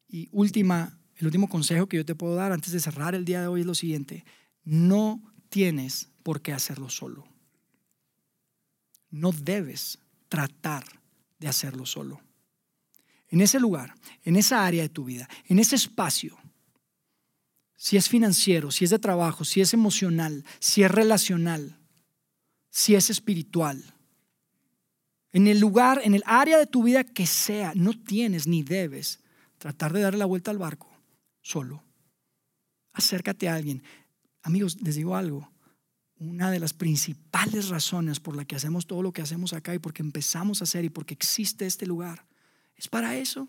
y 0.06 0.28
última, 0.30 0.98
el 1.16 1.24
último 1.24 1.48
consejo 1.48 1.86
que 1.86 1.96
yo 1.96 2.04
te 2.04 2.14
puedo 2.14 2.34
dar 2.34 2.52
antes 2.52 2.70
de 2.72 2.80
cerrar 2.80 3.14
el 3.14 3.24
día 3.24 3.40
de 3.40 3.46
hoy 3.46 3.62
es 3.62 3.66
lo 3.66 3.74
siguiente. 3.74 4.26
No 4.62 5.22
tienes 5.48 6.10
por 6.22 6.42
qué 6.42 6.52
hacerlo 6.52 6.90
solo. 6.90 7.26
No 9.08 9.32
debes 9.32 10.00
tratar 10.28 10.84
de 11.38 11.48
hacerlo 11.48 11.86
solo. 11.86 12.20
En 13.30 13.40
ese 13.40 13.58
lugar, 13.58 13.94
en 14.22 14.36
esa 14.36 14.66
área 14.66 14.82
de 14.82 14.90
tu 14.90 15.04
vida, 15.04 15.30
en 15.46 15.58
ese 15.58 15.76
espacio, 15.76 16.36
si 17.76 17.96
es 17.96 18.08
financiero, 18.08 18.70
si 18.70 18.84
es 18.84 18.90
de 18.90 18.98
trabajo, 18.98 19.44
si 19.44 19.60
es 19.60 19.74
emocional, 19.74 20.44
si 20.58 20.82
es 20.82 20.90
relacional, 20.90 21.78
si 22.70 22.94
es 22.94 23.10
espiritual. 23.10 23.82
En 25.32 25.46
el 25.46 25.58
lugar, 25.58 26.00
en 26.04 26.14
el 26.14 26.22
área 26.26 26.58
de 26.58 26.66
tu 26.66 26.84
vida 26.84 27.04
que 27.04 27.26
sea, 27.26 27.72
no 27.74 27.92
tienes 27.92 28.46
ni 28.46 28.62
debes 28.62 29.20
tratar 29.58 29.92
de 29.92 30.00
darle 30.00 30.18
la 30.18 30.26
vuelta 30.26 30.50
al 30.50 30.58
barco 30.58 30.88
solo. 31.42 31.82
Acércate 32.92 33.48
a 33.48 33.54
alguien. 33.54 33.82
Amigos, 34.42 34.80
les 34.80 34.94
digo 34.94 35.16
algo. 35.16 35.50
Una 36.16 36.50
de 36.50 36.60
las 36.60 36.72
principales 36.72 37.68
razones 37.68 38.20
por 38.20 38.36
las 38.36 38.46
que 38.46 38.56
hacemos 38.56 38.86
todo 38.86 39.02
lo 39.02 39.12
que 39.12 39.22
hacemos 39.22 39.52
acá 39.52 39.74
y 39.74 39.78
porque 39.78 40.02
empezamos 40.02 40.60
a 40.60 40.64
hacer 40.64 40.84
y 40.84 40.90
porque 40.90 41.14
existe 41.14 41.66
este 41.66 41.86
lugar 41.86 42.24
es 42.76 42.88
para 42.88 43.16
eso. 43.16 43.48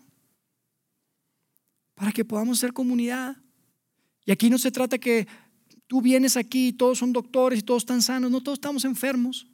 Para 1.94 2.12
que 2.12 2.24
podamos 2.24 2.58
ser 2.58 2.72
comunidad. 2.72 3.36
Y 4.26 4.32
aquí 4.32 4.50
no 4.50 4.58
se 4.58 4.72
trata 4.72 4.98
que 4.98 5.26
tú 5.86 6.02
vienes 6.02 6.36
aquí 6.36 6.68
y 6.68 6.72
todos 6.72 6.98
son 6.98 7.12
doctores 7.12 7.60
y 7.60 7.62
todos 7.62 7.84
están 7.84 8.02
sanos. 8.02 8.30
No, 8.30 8.42
todos 8.42 8.56
estamos 8.56 8.84
enfermos. 8.84 9.46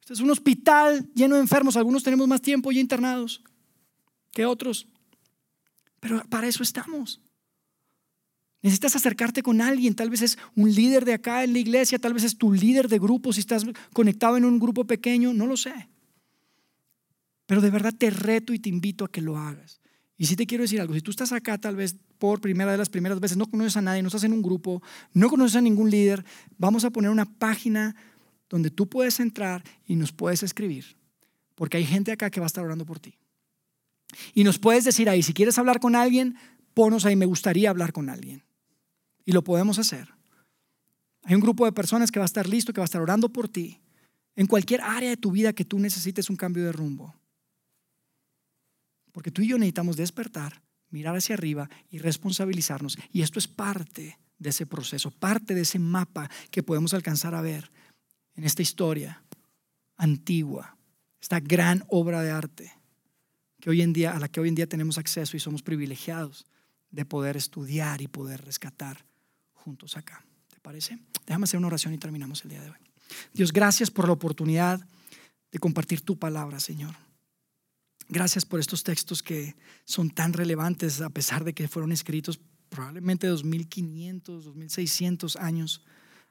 Este 0.00 0.14
es 0.14 0.20
un 0.20 0.30
hospital 0.30 1.08
lleno 1.14 1.36
de 1.36 1.42
enfermos. 1.42 1.76
Algunos 1.76 2.02
tenemos 2.02 2.26
más 2.26 2.42
tiempo 2.42 2.72
ya 2.72 2.80
internados 2.80 3.42
que 4.32 4.46
otros. 4.46 4.88
Pero 6.00 6.24
para 6.28 6.48
eso 6.48 6.62
estamos. 6.62 7.20
Necesitas 8.62 8.96
acercarte 8.96 9.42
con 9.42 9.60
alguien, 9.60 9.94
tal 9.94 10.08
vez 10.08 10.22
es 10.22 10.38
un 10.56 10.74
líder 10.74 11.04
de 11.04 11.12
acá 11.12 11.44
en 11.44 11.52
la 11.52 11.58
iglesia, 11.58 11.98
tal 11.98 12.14
vez 12.14 12.24
es 12.24 12.38
tu 12.38 12.50
líder 12.50 12.88
de 12.88 12.98
grupo, 12.98 13.30
si 13.30 13.40
estás 13.40 13.66
conectado 13.92 14.38
en 14.38 14.46
un 14.46 14.58
grupo 14.58 14.86
pequeño, 14.86 15.34
no 15.34 15.46
lo 15.46 15.58
sé. 15.58 15.90
Pero 17.44 17.60
de 17.60 17.70
verdad 17.70 17.92
te 17.92 18.08
reto 18.08 18.54
y 18.54 18.58
te 18.58 18.70
invito 18.70 19.04
a 19.04 19.10
que 19.10 19.20
lo 19.20 19.36
hagas. 19.36 19.82
Y 20.16 20.26
si 20.26 20.36
te 20.36 20.46
quiero 20.46 20.62
decir 20.62 20.80
algo, 20.80 20.94
si 20.94 21.00
tú 21.00 21.10
estás 21.10 21.32
acá 21.32 21.58
tal 21.58 21.76
vez 21.76 21.96
por 22.18 22.40
primera 22.40 22.70
de 22.70 22.78
las 22.78 22.88
primeras 22.88 23.18
veces, 23.18 23.36
no 23.36 23.46
conoces 23.46 23.76
a 23.76 23.82
nadie, 23.82 24.02
no 24.02 24.08
estás 24.08 24.24
en 24.24 24.32
un 24.32 24.42
grupo, 24.42 24.82
no 25.12 25.28
conoces 25.28 25.56
a 25.56 25.60
ningún 25.60 25.90
líder, 25.90 26.24
vamos 26.56 26.84
a 26.84 26.90
poner 26.90 27.10
una 27.10 27.24
página 27.24 27.96
donde 28.48 28.70
tú 28.70 28.88
puedes 28.88 29.18
entrar 29.18 29.64
y 29.86 29.96
nos 29.96 30.12
puedes 30.12 30.42
escribir, 30.42 30.96
porque 31.56 31.78
hay 31.78 31.84
gente 31.84 32.12
acá 32.12 32.30
que 32.30 32.40
va 32.40 32.46
a 32.46 32.48
estar 32.48 32.64
orando 32.64 32.86
por 32.86 33.00
ti. 33.00 33.18
Y 34.32 34.44
nos 34.44 34.58
puedes 34.58 34.84
decir 34.84 35.08
ahí, 35.08 35.22
si 35.22 35.32
quieres 35.32 35.58
hablar 35.58 35.80
con 35.80 35.96
alguien, 35.96 36.36
ponos 36.72 37.04
ahí, 37.04 37.16
me 37.16 37.26
gustaría 37.26 37.70
hablar 37.70 37.92
con 37.92 38.08
alguien. 38.08 38.44
Y 39.24 39.32
lo 39.32 39.42
podemos 39.42 39.78
hacer. 39.80 40.14
Hay 41.24 41.34
un 41.34 41.40
grupo 41.40 41.64
de 41.64 41.72
personas 41.72 42.12
que 42.12 42.20
va 42.20 42.24
a 42.24 42.26
estar 42.26 42.48
listo, 42.48 42.72
que 42.72 42.80
va 42.80 42.84
a 42.84 42.86
estar 42.86 43.00
orando 43.00 43.30
por 43.30 43.48
ti, 43.48 43.80
en 44.36 44.46
cualquier 44.46 44.82
área 44.82 45.10
de 45.10 45.16
tu 45.16 45.32
vida 45.32 45.52
que 45.52 45.64
tú 45.64 45.78
necesites 45.78 46.30
un 46.30 46.36
cambio 46.36 46.64
de 46.64 46.72
rumbo. 46.72 47.14
Porque 49.14 49.30
tú 49.30 49.42
y 49.42 49.48
yo 49.48 49.58
necesitamos 49.58 49.96
despertar, 49.96 50.60
mirar 50.90 51.14
hacia 51.14 51.36
arriba 51.36 51.70
y 51.88 51.98
responsabilizarnos. 51.98 52.98
Y 53.12 53.22
esto 53.22 53.38
es 53.38 53.46
parte 53.46 54.18
de 54.38 54.50
ese 54.50 54.66
proceso, 54.66 55.12
parte 55.12 55.54
de 55.54 55.60
ese 55.60 55.78
mapa 55.78 56.28
que 56.50 56.64
podemos 56.64 56.94
alcanzar 56.94 57.32
a 57.36 57.40
ver 57.40 57.70
en 58.34 58.42
esta 58.42 58.60
historia 58.60 59.22
antigua, 59.96 60.76
esta 61.20 61.38
gran 61.38 61.84
obra 61.88 62.22
de 62.22 62.32
arte 62.32 62.72
que 63.60 63.70
hoy 63.70 63.82
en 63.82 63.92
día, 63.92 64.16
a 64.16 64.18
la 64.18 64.26
que 64.26 64.40
hoy 64.40 64.48
en 64.48 64.56
día 64.56 64.66
tenemos 64.66 64.98
acceso 64.98 65.36
y 65.36 65.40
somos 65.40 65.62
privilegiados 65.62 66.44
de 66.90 67.04
poder 67.04 67.36
estudiar 67.36 68.02
y 68.02 68.08
poder 68.08 68.44
rescatar 68.44 69.06
juntos 69.52 69.96
acá. 69.96 70.24
¿Te 70.48 70.58
parece? 70.58 70.98
Déjame 71.24 71.44
hacer 71.44 71.58
una 71.58 71.68
oración 71.68 71.94
y 71.94 71.98
terminamos 71.98 72.42
el 72.42 72.50
día 72.50 72.62
de 72.62 72.70
hoy. 72.70 72.78
Dios, 73.32 73.52
gracias 73.52 73.92
por 73.92 74.08
la 74.08 74.12
oportunidad 74.12 74.84
de 75.52 75.58
compartir 75.60 76.00
tu 76.00 76.18
palabra, 76.18 76.58
Señor. 76.58 76.96
Gracias 78.08 78.44
por 78.44 78.60
estos 78.60 78.82
textos 78.82 79.22
que 79.22 79.56
son 79.84 80.10
tan 80.10 80.32
relevantes 80.32 81.00
a 81.00 81.10
pesar 81.10 81.44
de 81.44 81.54
que 81.54 81.68
fueron 81.68 81.92
escritos 81.92 82.38
probablemente 82.68 83.26
2500, 83.26 84.44
2600 84.44 85.36
años 85.36 85.84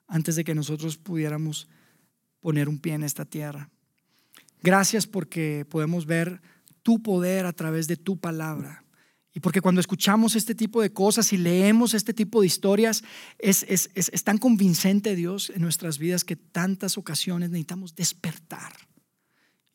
antes 0.07 0.35
de 0.35 0.43
que 0.43 0.53
nosotros 0.53 0.97
pudiéramos 0.97 1.67
poner 2.41 2.69
un 2.69 2.79
pie 2.79 2.93
en 2.93 3.03
esta 3.03 3.25
tierra. 3.25 3.69
Gracias 4.61 5.07
porque 5.07 5.65
podemos 5.69 6.05
ver 6.05 6.41
tu 6.83 7.01
poder 7.01 7.45
a 7.45 7.53
través 7.53 7.87
de 7.87 7.97
tu 7.97 8.17
palabra. 8.17 8.83
Y 9.33 9.39
porque 9.39 9.61
cuando 9.61 9.81
escuchamos 9.81 10.35
este 10.35 10.53
tipo 10.53 10.81
de 10.81 10.93
cosas 10.93 11.33
y 11.33 11.37
leemos 11.37 11.95
este 11.95 12.13
tipo 12.13 12.41
de 12.41 12.47
historias, 12.47 13.03
es, 13.39 13.65
es, 13.67 14.23
tan 14.23 14.37
convincente 14.37 15.15
Dios 15.15 15.49
en 15.49 15.61
nuestras 15.63 15.97
vidas 15.97 16.23
que 16.23 16.35
tantas 16.35 16.99
ocasiones 16.99 17.49
necesitamos 17.49 17.95
despertar. 17.95 18.73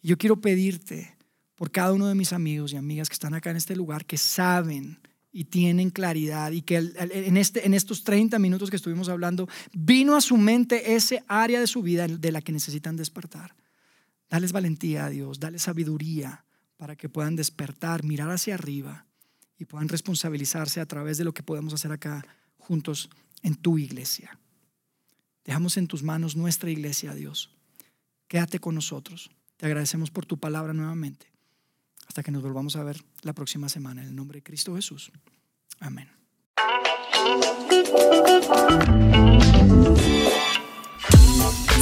yo 0.00 0.16
quiero 0.16 0.40
pedirte 0.40 1.17
por 1.58 1.72
cada 1.72 1.92
uno 1.92 2.06
de 2.06 2.14
mis 2.14 2.32
amigos 2.32 2.72
y 2.72 2.76
amigas 2.76 3.08
que 3.08 3.14
están 3.14 3.34
acá 3.34 3.50
en 3.50 3.56
este 3.56 3.74
lugar, 3.74 4.06
que 4.06 4.16
saben 4.16 5.00
y 5.32 5.46
tienen 5.46 5.90
claridad 5.90 6.52
y 6.52 6.62
que 6.62 6.76
en, 6.76 7.36
este, 7.36 7.66
en 7.66 7.74
estos 7.74 8.04
30 8.04 8.38
minutos 8.38 8.70
que 8.70 8.76
estuvimos 8.76 9.08
hablando, 9.08 9.48
vino 9.72 10.14
a 10.14 10.20
su 10.20 10.36
mente 10.36 10.94
ese 10.94 11.24
área 11.26 11.58
de 11.58 11.66
su 11.66 11.82
vida 11.82 12.06
de 12.06 12.32
la 12.32 12.42
que 12.42 12.52
necesitan 12.52 12.94
despertar. 12.94 13.56
Dales 14.30 14.52
valentía 14.52 15.06
a 15.06 15.10
Dios, 15.10 15.40
dale 15.40 15.58
sabiduría 15.58 16.44
para 16.76 16.94
que 16.94 17.08
puedan 17.08 17.34
despertar, 17.34 18.04
mirar 18.04 18.30
hacia 18.30 18.54
arriba 18.54 19.06
y 19.58 19.64
puedan 19.64 19.88
responsabilizarse 19.88 20.80
a 20.80 20.86
través 20.86 21.18
de 21.18 21.24
lo 21.24 21.34
que 21.34 21.42
podemos 21.42 21.74
hacer 21.74 21.90
acá 21.90 22.24
juntos 22.56 23.10
en 23.42 23.56
tu 23.56 23.78
iglesia. 23.78 24.38
Dejamos 25.44 25.76
en 25.76 25.88
tus 25.88 26.04
manos 26.04 26.36
nuestra 26.36 26.70
iglesia, 26.70 27.14
Dios. 27.14 27.50
Quédate 28.28 28.60
con 28.60 28.76
nosotros. 28.76 29.32
Te 29.56 29.66
agradecemos 29.66 30.12
por 30.12 30.24
tu 30.24 30.38
palabra 30.38 30.72
nuevamente. 30.72 31.37
Hasta 32.08 32.22
que 32.22 32.30
nos 32.30 32.42
volvamos 32.42 32.76
a 32.76 32.82
ver 32.82 33.04
la 33.22 33.32
próxima 33.32 33.68
semana. 33.68 34.02
En 34.02 34.08
el 34.08 34.16
nombre 34.16 34.38
de 34.38 34.42
Cristo 34.42 34.74
Jesús. 34.74 35.12
Amén. 35.80 36.08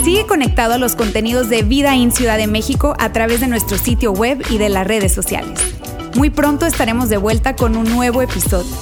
Sigue 0.04 0.26
conectado 0.26 0.74
a 0.74 0.78
los 0.78 0.94
contenidos 0.94 1.48
de 1.48 1.62
Vida 1.62 1.96
en 1.96 2.12
Ciudad 2.12 2.36
de 2.36 2.46
México 2.46 2.94
a 2.98 3.12
través 3.12 3.40
de 3.40 3.48
nuestro 3.48 3.76
sitio 3.76 4.12
web 4.12 4.40
y 4.50 4.58
de 4.58 4.68
las 4.68 4.86
redes 4.86 5.12
sociales. 5.12 5.58
Muy 6.16 6.30
pronto 6.30 6.64
estaremos 6.64 7.08
de 7.08 7.16
vuelta 7.16 7.56
con 7.56 7.76
un 7.76 7.84
nuevo 7.84 8.22
episodio. 8.22 8.74